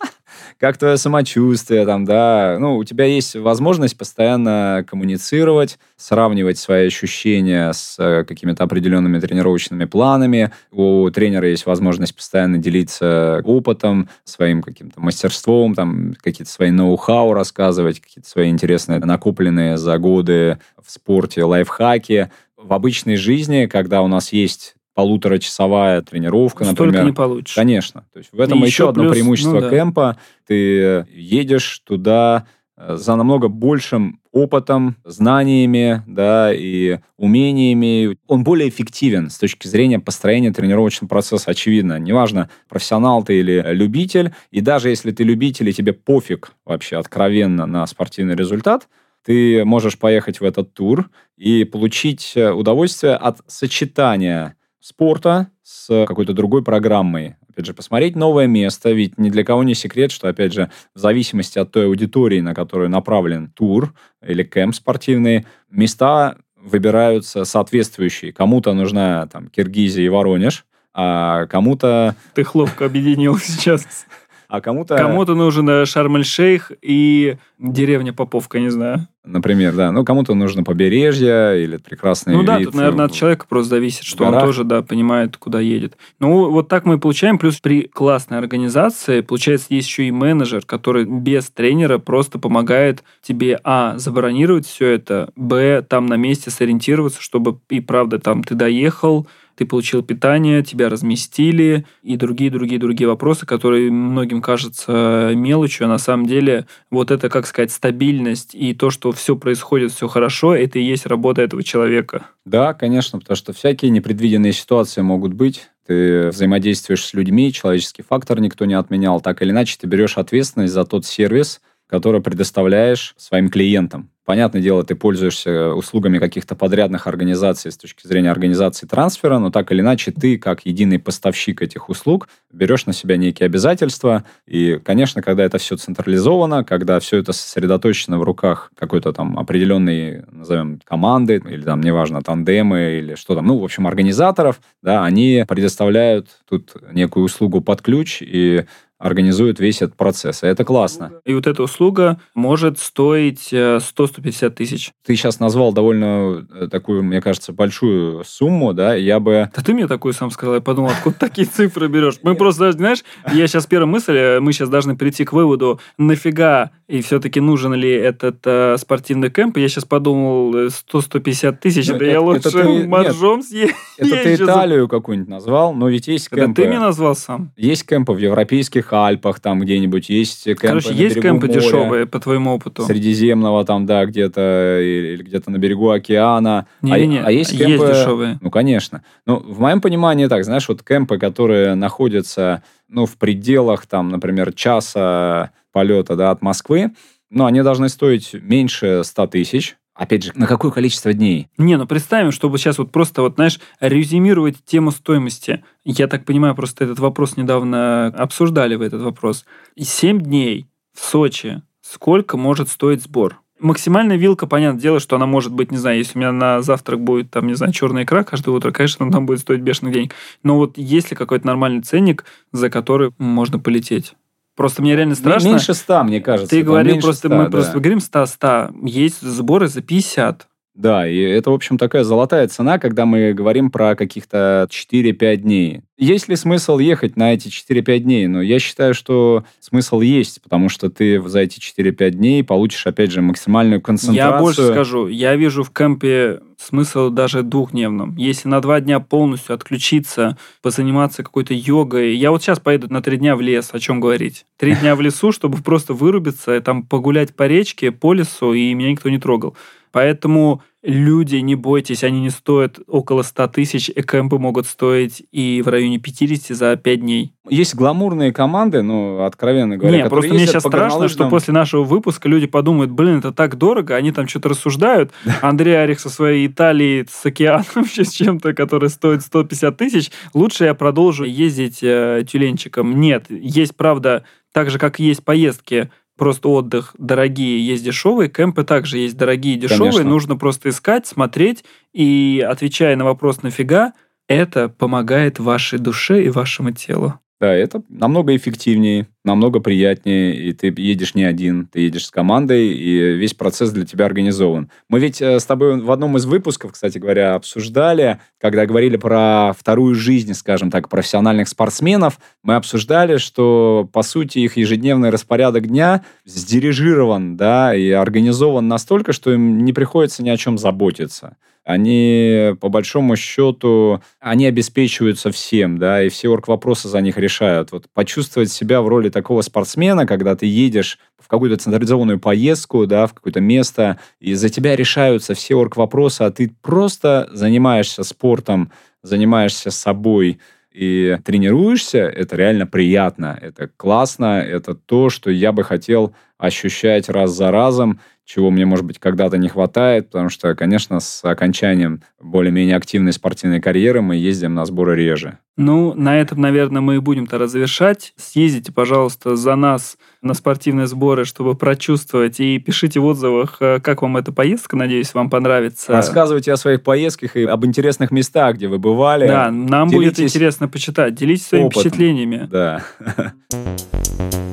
как 0.61 0.77
твое 0.77 0.97
самочувствие, 0.97 1.87
там, 1.87 2.05
да. 2.05 2.57
Ну, 2.59 2.77
у 2.77 2.83
тебя 2.83 3.05
есть 3.05 3.35
возможность 3.35 3.97
постоянно 3.97 4.85
коммуницировать, 4.87 5.79
сравнивать 5.97 6.59
свои 6.59 6.85
ощущения 6.85 7.73
с 7.73 7.95
э, 7.97 8.23
какими-то 8.25 8.63
определенными 8.63 9.19
тренировочными 9.19 9.85
планами. 9.85 10.51
У 10.71 11.09
тренера 11.09 11.49
есть 11.49 11.65
возможность 11.65 12.15
постоянно 12.15 12.59
делиться 12.59 13.41
опытом, 13.43 14.07
своим 14.23 14.61
каким-то 14.61 15.01
мастерством, 15.01 15.73
там, 15.73 16.13
какие-то 16.21 16.51
свои 16.51 16.69
ноу-хау 16.69 17.33
рассказывать, 17.33 17.99
какие-то 17.99 18.29
свои 18.29 18.47
интересные 18.47 18.99
накопленные 18.99 19.77
за 19.77 19.97
годы 19.97 20.59
в 20.79 20.91
спорте 20.91 21.43
лайфхаки. 21.43 22.29
В 22.55 22.71
обычной 22.73 23.15
жизни, 23.15 23.65
когда 23.65 24.03
у 24.03 24.07
нас 24.07 24.31
есть 24.31 24.75
полуторачасовая 24.93 26.01
тренировка, 26.01 26.63
Столько 26.65 26.83
например, 26.83 27.05
не 27.05 27.13
получишь. 27.13 27.55
Конечно. 27.55 28.05
То 28.13 28.19
есть 28.19 28.31
в 28.31 28.39
этом 28.39 28.59
И 28.59 28.61
еще, 28.61 28.67
еще 28.67 28.89
одно 28.89 29.03
плюс, 29.03 29.13
преимущество 29.13 29.53
ну 29.53 29.61
да. 29.61 29.69
кемпа. 29.69 30.17
Ты 30.47 31.05
едешь 31.11 31.81
туда 31.85 32.45
э, 32.77 32.97
за 32.97 33.15
намного 33.15 33.47
большим 33.47 34.19
опытом, 34.31 34.97
знаниями, 35.05 36.03
да, 36.07 36.53
и 36.53 36.99
умениями. 37.17 38.17
Он 38.27 38.43
более 38.43 38.69
эффективен 38.69 39.29
с 39.29 39.37
точки 39.37 39.67
зрения 39.67 39.99
построения 39.99 40.51
тренировочного 40.51 41.09
процесса, 41.09 41.51
очевидно. 41.51 41.99
Неважно, 41.99 42.49
профессионал 42.67 43.23
ты 43.23 43.39
или 43.39 43.63
любитель, 43.73 44.33
и 44.51 44.61
даже 44.61 44.89
если 44.89 45.11
ты 45.11 45.23
любитель, 45.23 45.69
и 45.69 45.73
тебе 45.73 45.93
пофиг 45.93 46.53
вообще 46.65 46.97
откровенно 46.97 47.65
на 47.65 47.85
спортивный 47.87 48.35
результат, 48.35 48.87
ты 49.23 49.63
можешь 49.65 49.97
поехать 49.97 50.39
в 50.39 50.43
этот 50.43 50.73
тур 50.73 51.09
и 51.37 51.63
получить 51.63 52.33
э, 52.35 52.51
удовольствие 52.51 53.15
от 53.15 53.39
сочетания 53.47 54.55
спорта 54.81 55.47
с 55.63 56.05
какой-то 56.05 56.33
другой 56.33 56.63
программой. 56.63 57.35
Опять 57.49 57.67
же, 57.67 57.73
посмотреть 57.73 58.15
новое 58.15 58.47
место, 58.47 58.91
ведь 58.91 59.17
ни 59.17 59.29
для 59.29 59.43
кого 59.43 59.63
не 59.63 59.75
секрет, 59.75 60.11
что, 60.11 60.27
опять 60.27 60.53
же, 60.53 60.69
в 60.95 60.99
зависимости 60.99 61.59
от 61.59 61.71
той 61.71 61.85
аудитории, 61.85 62.41
на 62.41 62.53
которую 62.53 62.89
направлен 62.89 63.49
тур 63.49 63.93
или 64.25 64.43
кемп 64.43 64.75
спортивный, 64.75 65.45
места 65.69 66.37
выбираются 66.55 67.45
соответствующие. 67.45 68.33
Кому-то 68.33 68.73
нужна 68.73 69.27
там 69.27 69.47
Киргизия 69.47 70.05
и 70.05 70.09
Воронеж, 70.09 70.65
а 70.93 71.45
кому-то... 71.47 72.15
Ты 72.33 72.43
хлопко 72.43 72.85
объединил 72.85 73.37
сейчас. 73.39 74.05
А 74.51 74.59
кому-то... 74.59 74.97
Кому-то 74.97 75.33
нужен 75.33 75.69
э, 75.69 75.85
Шарм-эль-Шейх 75.85 76.73
и 76.81 77.37
деревня 77.57 78.11
Поповка, 78.11 78.59
не 78.59 78.69
знаю. 78.69 79.07
Например, 79.23 79.73
да. 79.73 79.93
Ну, 79.93 80.03
кому-то 80.03 80.33
нужно 80.33 80.65
побережье 80.65 81.63
или 81.63 81.77
прекрасный 81.77 82.33
Ну 82.33 82.43
да, 82.43 82.57
вид 82.57 82.65
тут, 82.67 82.75
наверное, 82.75 83.05
от 83.05 83.13
человека 83.13 83.45
просто 83.47 83.69
зависит, 83.69 84.03
что 84.03 84.25
он 84.25 84.31
горах. 84.31 84.47
тоже, 84.47 84.65
да, 84.65 84.81
понимает, 84.81 85.37
куда 85.37 85.61
едет. 85.61 85.95
Ну, 86.19 86.51
вот 86.51 86.67
так 86.67 86.83
мы 86.83 86.95
и 86.95 86.97
получаем. 86.97 87.37
Плюс 87.37 87.61
при 87.61 87.83
классной 87.83 88.39
организации, 88.39 89.21
получается, 89.21 89.67
есть 89.69 89.87
еще 89.87 90.03
и 90.03 90.11
менеджер, 90.11 90.63
который 90.65 91.05
без 91.05 91.49
тренера 91.49 91.97
просто 91.97 92.37
помогает 92.37 93.05
тебе, 93.21 93.57
а, 93.63 93.97
забронировать 93.99 94.65
все 94.67 94.87
это, 94.87 95.29
б, 95.37 95.81
там 95.87 96.07
на 96.07 96.15
месте 96.15 96.51
сориентироваться, 96.51 97.21
чтобы 97.21 97.57
и 97.69 97.79
правда 97.79 98.19
там 98.19 98.43
ты 98.43 98.55
доехал, 98.55 99.27
ты 99.61 99.67
получил 99.67 100.01
питание, 100.01 100.63
тебя 100.63 100.89
разместили 100.89 101.85
и 102.01 102.17
другие-другие-другие 102.17 103.07
вопросы, 103.07 103.45
которые 103.45 103.91
многим 103.91 104.41
кажутся 104.41 105.33
мелочью, 105.35 105.85
а 105.85 105.87
на 105.87 105.99
самом 105.99 106.25
деле 106.25 106.65
вот 106.89 107.11
это, 107.11 107.29
как 107.29 107.45
сказать, 107.45 107.71
стабильность 107.71 108.55
и 108.55 108.73
то, 108.73 108.89
что 108.89 109.11
все 109.11 109.35
происходит, 109.35 109.91
все 109.91 110.07
хорошо, 110.07 110.55
это 110.55 110.79
и 110.79 110.83
есть 110.83 111.05
работа 111.05 111.43
этого 111.43 111.61
человека. 111.61 112.25
Да, 112.43 112.73
конечно, 112.73 113.19
потому 113.19 113.35
что 113.35 113.53
всякие 113.53 113.91
непредвиденные 113.91 114.51
ситуации 114.51 115.01
могут 115.01 115.33
быть. 115.33 115.69
Ты 115.85 116.29
взаимодействуешь 116.29 117.05
с 117.05 117.13
людьми, 117.13 117.53
человеческий 117.53 118.01
фактор 118.01 118.39
никто 118.39 118.65
не 118.65 118.73
отменял. 118.73 119.21
Так 119.21 119.43
или 119.43 119.51
иначе, 119.51 119.77
ты 119.79 119.85
берешь 119.85 120.17
ответственность 120.17 120.73
за 120.73 120.85
тот 120.85 121.05
сервис, 121.05 121.61
который 121.85 122.21
предоставляешь 122.21 123.13
своим 123.15 123.49
клиентам. 123.49 124.09
Понятное 124.31 124.61
дело, 124.61 124.85
ты 124.85 124.95
пользуешься 124.95 125.49
э, 125.49 125.73
услугами 125.73 126.17
каких-то 126.17 126.55
подрядных 126.55 127.05
организаций 127.05 127.69
с 127.69 127.75
точки 127.75 128.07
зрения 128.07 128.31
организации 128.31 128.87
трансфера, 128.87 129.39
но 129.39 129.51
так 129.51 129.73
или 129.73 129.81
иначе 129.81 130.13
ты, 130.13 130.37
как 130.37 130.65
единый 130.65 130.99
поставщик 130.99 131.61
этих 131.61 131.89
услуг, 131.89 132.29
берешь 132.49 132.85
на 132.85 132.93
себя 132.93 133.17
некие 133.17 133.47
обязательства. 133.47 134.23
И, 134.47 134.79
конечно, 134.85 135.21
когда 135.21 135.43
это 135.43 135.57
все 135.57 135.75
централизовано, 135.75 136.63
когда 136.63 137.01
все 137.01 137.17
это 137.17 137.33
сосредоточено 137.33 138.19
в 138.19 138.23
руках 138.23 138.71
какой-то 138.79 139.11
там 139.11 139.37
определенной, 139.37 140.23
назовем, 140.31 140.79
команды, 140.85 141.43
или 141.45 141.63
там, 141.63 141.81
неважно, 141.81 142.21
тандемы, 142.21 142.99
или 142.99 143.15
что 143.15 143.35
там, 143.35 143.47
ну, 143.47 143.57
в 143.57 143.65
общем, 143.65 143.85
организаторов, 143.85 144.61
да, 144.81 145.03
они 145.03 145.43
предоставляют 145.45 146.29
тут 146.47 146.73
некую 146.93 147.25
услугу 147.25 147.59
под 147.59 147.81
ключ 147.81 148.21
и 148.21 148.63
организуют 149.01 149.59
весь 149.59 149.81
этот 149.81 149.95
процесс. 149.95 150.43
И 150.43 150.47
это 150.47 150.63
классно. 150.63 151.11
И 151.25 151.33
вот 151.33 151.47
эта 151.47 151.63
услуга 151.63 152.19
может 152.35 152.77
стоить 152.77 153.49
э, 153.51 153.79
100 153.81 154.07
150 154.21 154.55
тысяч. 154.55 154.93
Ты 155.05 155.15
сейчас 155.15 155.39
назвал 155.39 155.73
довольно 155.73 156.45
э, 156.53 156.67
такую, 156.69 157.03
мне 157.03 157.21
кажется, 157.21 157.53
большую 157.53 158.23
сумму, 158.23 158.73
да, 158.73 158.95
я 158.95 159.19
бы... 159.19 159.49
Да 159.55 159.61
ты 159.61 159.73
мне 159.73 159.87
такую 159.87 160.13
сам 160.13 160.31
сказал, 160.31 160.55
я 160.55 160.61
подумал, 160.61 160.91
откуда 160.91 161.15
такие 161.17 161.47
цифры 161.51 161.87
берешь? 161.87 162.19
Мы 162.23 162.35
просто, 162.35 162.71
знаешь, 162.71 163.03
я 163.33 163.47
сейчас 163.47 163.65
первая 163.65 163.87
мысль, 163.87 164.15
э, 164.15 164.39
мы 164.39 164.53
сейчас 164.53 164.69
должны 164.69 164.95
прийти 164.95 165.25
к 165.25 165.33
выводу, 165.33 165.79
нафига 165.97 166.71
и 166.91 167.01
все-таки 167.01 167.39
нужен 167.39 167.73
ли 167.73 167.89
этот 167.89 168.39
э, 168.45 168.75
спортивный 168.77 169.29
кемп? 169.29 169.57
Я 169.57 169.69
сейчас 169.69 169.85
подумал, 169.85 170.67
100-150 170.67 171.57
тысяч, 171.57 171.87
ну, 171.87 171.97
да 171.97 172.05
я 172.05 172.19
лучше 172.19 172.49
это 172.49 172.63
ты. 172.63 173.73
Это 173.97 174.23
ты 174.23 174.35
Италию 174.41 174.89
какую-нибудь 174.89 175.29
назвал, 175.29 175.73
но 175.73 175.87
ведь 175.87 176.07
есть 176.07 176.29
кемпы. 176.29 176.43
Это 176.43 176.53
ты 176.53 176.67
мне 176.67 176.79
назвал 176.79 177.15
сам. 177.15 177.51
Есть 177.55 177.87
кемпы 177.87 178.11
в 178.11 178.17
европейских 178.17 178.91
Альпах 178.91 179.39
там 179.39 179.61
где-нибудь, 179.61 180.09
есть 180.09 180.43
кемпы 180.43 180.67
Короче, 180.67 180.93
есть 180.93 181.21
кемпы 181.21 181.47
дешевые, 181.47 182.05
по 182.05 182.19
твоему 182.19 182.55
опыту. 182.55 182.83
Средиземного 182.83 183.63
там, 183.63 183.85
да, 183.85 184.05
где-то, 184.11 184.79
или 184.79 185.23
где-то 185.23 185.49
на 185.49 185.57
берегу 185.57 185.89
океана. 185.89 186.67
Не, 186.81 186.93
а, 186.93 186.99
не, 186.99 187.07
не, 187.07 187.19
а 187.19 187.31
есть 187.31 187.57
кемпы... 187.57 187.71
Есть 187.71 187.85
дешевые. 187.87 188.37
Ну, 188.41 188.51
конечно. 188.51 189.03
Ну, 189.25 189.37
в 189.37 189.59
моем 189.59 189.81
понимании 189.81 190.27
так, 190.27 190.43
знаешь, 190.43 190.67
вот 190.67 190.83
кемпы, 190.83 191.17
которые 191.17 191.75
находятся, 191.75 192.63
ну, 192.87 193.05
в 193.05 193.17
пределах, 193.17 193.87
там, 193.87 194.09
например, 194.09 194.53
часа 194.53 195.51
полета, 195.71 196.15
да, 196.15 196.31
от 196.31 196.41
Москвы, 196.41 196.91
ну, 197.29 197.45
они 197.45 197.63
должны 197.63 197.89
стоить 197.89 198.33
меньше 198.33 199.01
100 199.03 199.27
тысяч, 199.27 199.77
Опять 199.93 200.23
же, 200.23 200.31
на 200.35 200.47
какое 200.47 200.71
количество 200.71 201.13
дней? 201.13 201.49
Не, 201.57 201.77
ну 201.77 201.85
представим, 201.85 202.31
чтобы 202.31 202.57
сейчас 202.57 202.77
вот 202.77 202.91
просто 202.91 203.21
вот, 203.21 203.35
знаешь, 203.35 203.59
резюмировать 203.79 204.63
тему 204.65 204.89
стоимости. 204.89 205.63
Я 205.83 206.07
так 206.07 206.25
понимаю, 206.25 206.55
просто 206.55 206.85
этот 206.85 206.97
вопрос 206.99 207.35
недавно 207.35 208.07
обсуждали 208.07 208.75
в 208.75 208.81
этот 208.81 209.01
вопрос. 209.01 209.45
Семь 209.77 210.19
дней 210.19 210.67
в 210.93 211.03
Сочи. 211.03 211.61
Сколько 211.81 212.37
может 212.37 212.69
стоить 212.69 213.03
сбор? 213.03 213.40
Максимальная 213.61 214.17
вилка, 214.17 214.47
понятное 214.47 214.81
дело, 214.81 214.99
что 214.99 215.15
она 215.15 215.27
может 215.27 215.53
быть, 215.53 215.71
не 215.71 215.77
знаю, 215.77 215.97
если 215.97 216.17
у 216.17 216.21
меня 216.21 216.31
на 216.31 216.61
завтрак 216.61 216.99
будет, 216.99 217.29
там, 217.29 217.47
не 217.47 217.53
знаю, 217.53 217.71
черная 217.71 218.03
икра 218.03 218.23
каждое 218.23 218.51
утро, 218.51 218.71
конечно, 218.71 219.09
там 219.11 219.25
будет 219.25 219.39
стоить 219.39 219.61
бешеный 219.61 219.91
денег. 219.91 220.15
Но 220.43 220.57
вот 220.57 220.77
есть 220.77 221.11
ли 221.11 221.15
какой-то 221.15 221.45
нормальный 221.45 221.81
ценник, 221.81 222.25
за 222.51 222.69
который 222.69 223.11
можно 223.17 223.59
полететь? 223.59 224.15
Просто 224.55 224.81
мне 224.81 224.95
реально 224.95 225.15
страшно. 225.15 225.47
Меньше 225.47 225.73
100, 225.73 226.03
мне 226.03 226.21
кажется. 226.21 226.49
Ты 226.49 226.61
говорил 226.61 226.99
просто, 226.99 227.27
100, 227.27 227.37
мы 227.37 227.43
да. 227.45 227.49
просто 227.49 227.79
говорим 227.79 227.99
100-100. 227.99 228.87
Есть 228.87 229.21
сборы 229.21 229.67
за 229.67 229.81
50. 229.81 230.47
Да, 230.73 231.05
и 231.07 231.19
это, 231.19 231.51
в 231.51 231.53
общем, 231.53 231.77
такая 231.77 232.03
золотая 232.03 232.47
цена, 232.47 232.79
когда 232.79 233.05
мы 233.05 233.33
говорим 233.33 233.71
про 233.71 233.95
каких-то 233.95 234.67
4-5 234.69 235.35
дней. 235.37 235.81
Есть 235.97 236.29
ли 236.29 236.35
смысл 236.35 236.79
ехать 236.79 237.17
на 237.17 237.33
эти 237.33 237.49
4-5 237.49 237.99
дней? 237.99 238.27
Ну, 238.27 238.41
я 238.41 238.57
считаю, 238.57 238.93
что 238.93 239.43
смысл 239.59 239.99
есть, 239.99 240.41
потому 240.41 240.69
что 240.69 240.89
ты 240.89 241.21
за 241.21 241.41
эти 241.41 241.59
4-5 241.59 242.11
дней 242.11 242.43
получишь, 242.43 242.87
опять 242.87 243.11
же, 243.11 243.21
максимальную 243.21 243.81
концентрацию. 243.81 244.33
Я 244.33 244.39
больше 244.39 244.67
скажу. 244.67 245.07
Я 245.07 245.35
вижу 245.35 245.63
в 245.63 245.71
кемпе 245.71 246.39
смысл 246.57 247.09
даже 247.09 247.43
двухдневным. 247.43 248.15
Если 248.15 248.47
на 248.47 248.61
два 248.61 248.79
дня 248.79 248.99
полностью 248.99 249.55
отключиться, 249.55 250.37
позаниматься 250.61 251.23
какой-то 251.23 251.53
йогой. 251.53 252.15
Я 252.15 252.31
вот 252.31 252.41
сейчас 252.41 252.59
поеду 252.59 252.87
на 252.89 253.01
три 253.01 253.17
дня 253.17 253.35
в 253.35 253.41
лес, 253.41 253.69
о 253.73 253.79
чем 253.79 253.99
говорить. 253.99 254.45
Три 254.57 254.75
дня 254.75 254.95
в 254.95 255.01
лесу, 255.01 255.31
чтобы 255.31 255.57
просто 255.57 255.93
вырубиться, 255.93 256.59
там 256.61 256.83
погулять 256.83 257.35
по 257.35 257.45
речке, 257.47 257.91
по 257.91 258.13
лесу, 258.13 258.53
и 258.53 258.73
меня 258.73 258.91
никто 258.91 259.09
не 259.09 259.19
трогал. 259.19 259.55
Поэтому 259.91 260.61
люди, 260.83 261.35
не 261.37 261.55
бойтесь, 261.55 262.03
они 262.03 262.21
не 262.21 262.29
стоят 262.29 262.79
около 262.87 263.21
100 263.21 263.47
тысяч, 263.49 263.91
экэмпы 263.93 264.37
могут 264.37 264.65
стоить 264.65 265.23
и 265.31 265.61
в 265.61 265.67
районе 265.67 265.99
50 265.99 266.57
за 266.57 266.75
5 266.75 266.99
дней. 266.99 267.33
Есть 267.49 267.75
гламурные 267.75 268.33
команды, 268.33 268.81
ну, 268.81 269.23
откровенно 269.23 269.77
говоря, 269.77 270.03
Не, 270.03 270.09
просто 270.09 270.33
мне 270.33 270.47
сейчас 270.47 270.63
страшно, 270.63 271.07
что 271.07 271.29
после 271.29 271.53
нашего 271.53 271.83
выпуска 271.83 272.27
люди 272.27 272.47
подумают, 272.47 272.91
блин, 272.91 273.19
это 273.19 273.31
так 273.31 273.57
дорого, 273.57 273.95
они 273.95 274.11
там 274.11 274.27
что-то 274.27 274.49
рассуждают. 274.49 275.11
Андрей 275.41 275.75
Арих 275.75 275.99
со 275.99 276.09
своей 276.09 276.47
Италией 276.47 277.05
с 277.09 277.25
океаном, 277.25 277.85
с 277.85 278.11
чем-то, 278.11 278.53
который 278.53 278.89
стоит 278.89 279.21
150 279.21 279.77
тысяч, 279.77 280.11
лучше 280.33 280.65
я 280.65 280.73
продолжу 280.73 281.25
ездить 281.25 281.79
э, 281.83 282.23
тюленчиком. 282.27 282.99
Нет, 282.99 283.25
есть, 283.29 283.75
правда, 283.75 284.23
так 284.51 284.69
же, 284.69 284.79
как 284.79 284.99
есть 284.99 285.23
поездки 285.23 285.89
просто 286.21 286.49
отдых 286.49 286.93
дорогие, 286.99 287.65
есть 287.65 287.83
дешевые, 287.83 288.29
кемпы 288.29 288.63
также 288.63 288.99
есть 288.99 289.17
дорогие 289.17 289.55
дешевые, 289.55 289.91
Конечно. 289.91 290.09
нужно 290.11 290.35
просто 290.37 290.69
искать, 290.69 291.07
смотреть, 291.07 291.65
и 291.93 292.45
отвечая 292.47 292.95
на 292.95 293.05
вопрос 293.05 293.41
«нафига?», 293.41 293.93
это 294.27 294.69
помогает 294.69 295.39
вашей 295.39 295.79
душе 295.79 296.23
и 296.23 296.29
вашему 296.29 296.73
телу. 296.73 297.15
Да, 297.41 297.51
это 297.55 297.81
намного 297.89 298.35
эффективнее, 298.35 299.07
намного 299.23 299.59
приятнее, 299.61 300.35
и 300.35 300.53
ты 300.53 300.71
едешь 300.77 301.15
не 301.15 301.23
один, 301.23 301.65
ты 301.65 301.79
едешь 301.79 302.05
с 302.05 302.11
командой, 302.11 302.67
и 302.67 303.15
весь 303.15 303.33
процесс 303.33 303.71
для 303.71 303.83
тебя 303.83 304.05
организован. 304.05 304.69
Мы 304.89 304.99
ведь 304.99 305.23
э, 305.23 305.39
с 305.39 305.45
тобой 305.45 305.81
в 305.81 305.89
одном 305.89 306.17
из 306.17 306.25
выпусков, 306.25 306.73
кстати 306.73 306.99
говоря, 306.99 307.33
обсуждали, 307.33 308.19
когда 308.39 308.67
говорили 308.67 308.95
про 308.95 309.53
вторую 309.57 309.95
жизнь, 309.95 310.35
скажем 310.35 310.69
так, 310.69 310.87
профессиональных 310.87 311.47
спортсменов, 311.47 312.19
мы 312.43 312.53
обсуждали, 312.53 313.17
что, 313.17 313.89
по 313.91 314.03
сути, 314.03 314.37
их 314.37 314.57
ежедневный 314.57 315.09
распорядок 315.09 315.65
дня 315.65 316.05
сдирижирован, 316.25 317.37
да, 317.37 317.73
и 317.73 317.89
организован 317.89 318.67
настолько, 318.67 319.13
что 319.13 319.33
им 319.33 319.65
не 319.65 319.73
приходится 319.73 320.21
ни 320.21 320.29
о 320.29 320.37
чем 320.37 320.59
заботиться 320.59 321.37
они, 321.63 322.55
по 322.59 322.69
большому 322.69 323.15
счету, 323.15 324.01
они 324.19 324.45
обеспечиваются 324.45 325.31
всем, 325.31 325.77
да, 325.77 326.03
и 326.03 326.09
все 326.09 326.29
орг-вопросы 326.29 326.87
за 326.87 327.01
них 327.01 327.17
решают. 327.17 327.71
Вот 327.71 327.85
почувствовать 327.93 328.51
себя 328.51 328.81
в 328.81 328.87
роли 328.87 329.09
такого 329.09 329.41
спортсмена, 329.41 330.05
когда 330.05 330.35
ты 330.35 330.45
едешь 330.45 330.97
в 331.19 331.27
какую-то 331.27 331.57
централизованную 331.57 332.19
поездку, 332.19 332.87
да, 332.87 333.07
в 333.07 333.13
какое-то 333.13 333.41
место, 333.41 333.99
и 334.19 334.33
за 334.33 334.49
тебя 334.49 334.75
решаются 334.75 335.33
все 335.33 335.55
орг-вопросы, 335.55 336.23
а 336.23 336.31
ты 336.31 336.51
просто 336.61 337.29
занимаешься 337.31 338.03
спортом, 338.03 338.71
занимаешься 339.03 339.71
собой, 339.71 340.39
и 340.71 341.17
тренируешься, 341.25 341.99
это 341.99 342.37
реально 342.37 342.65
приятно, 342.65 343.37
это 343.41 343.69
классно, 343.75 344.39
это 344.41 344.73
то, 344.73 345.09
что 345.09 345.29
я 345.29 345.51
бы 345.51 345.63
хотел 345.63 346.15
ощущать 346.37 347.09
раз 347.09 347.31
за 347.31 347.51
разом, 347.51 347.99
чего 348.33 348.49
мне, 348.49 348.65
может 348.65 348.85
быть, 348.85 348.97
когда-то 348.97 349.37
не 349.37 349.49
хватает, 349.49 350.09
потому 350.09 350.29
что, 350.29 350.55
конечно, 350.55 351.01
с 351.01 351.21
окончанием 351.25 352.01
более-менее 352.21 352.77
активной 352.77 353.11
спортивной 353.11 353.59
карьеры 353.59 354.01
мы 354.01 354.15
ездим 354.15 354.53
на 354.53 354.65
сборы 354.65 354.95
реже. 354.95 355.39
Ну, 355.57 355.93
на 355.95 356.17
этом, 356.17 356.39
наверное, 356.39 356.79
мы 356.79 356.95
и 356.95 356.99
будем-то 356.99 357.37
разрешать. 357.37 358.13
Съездите, 358.15 358.71
пожалуйста, 358.71 359.35
за 359.35 359.55
нас 359.57 359.97
на 360.21 360.33
спортивные 360.33 360.87
сборы, 360.87 361.25
чтобы 361.25 361.55
прочувствовать, 361.55 362.39
и 362.39 362.57
пишите 362.57 363.01
в 363.01 363.05
отзывах, 363.05 363.57
э, 363.59 363.81
как 363.81 364.01
вам 364.01 364.15
эта 364.15 364.31
поездка, 364.31 364.77
надеюсь, 364.77 365.13
вам 365.13 365.29
понравится. 365.29 365.91
Рассказывайте 365.91 366.53
о 366.53 366.57
своих 366.57 366.83
поездках 366.83 367.35
и 367.35 367.43
об 367.43 367.65
интересных 367.65 368.11
местах, 368.11 368.55
где 368.55 368.69
вы 368.69 368.79
бывали. 368.79 369.27
Да, 369.27 369.51
нам 369.51 369.89
Делитесь... 369.89 370.15
будет 370.15 370.19
интересно 370.21 370.69
почитать. 370.69 371.15
Делитесь 371.15 371.47
своими 371.47 371.65
опытом. 371.65 371.81
впечатлениями. 371.81 372.47
Да. 372.49 372.81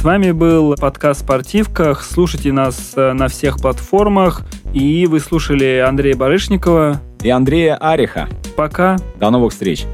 С 0.00 0.02
вами 0.02 0.30
был 0.30 0.76
подкаст 0.76 1.20
«Спортивках». 1.20 2.02
Слушайте 2.02 2.52
нас 2.52 2.94
э, 2.96 3.12
на 3.12 3.28
всех 3.28 3.58
платформах. 3.58 4.40
И 4.72 5.04
вы 5.04 5.20
слушали 5.20 5.84
Андрея 5.86 6.16
Барышникова 6.16 7.02
и 7.22 7.28
Андрея 7.28 7.76
Ариха. 7.76 8.26
Пока. 8.56 8.96
До 9.18 9.28
новых 9.28 9.52
встреч. 9.52 9.84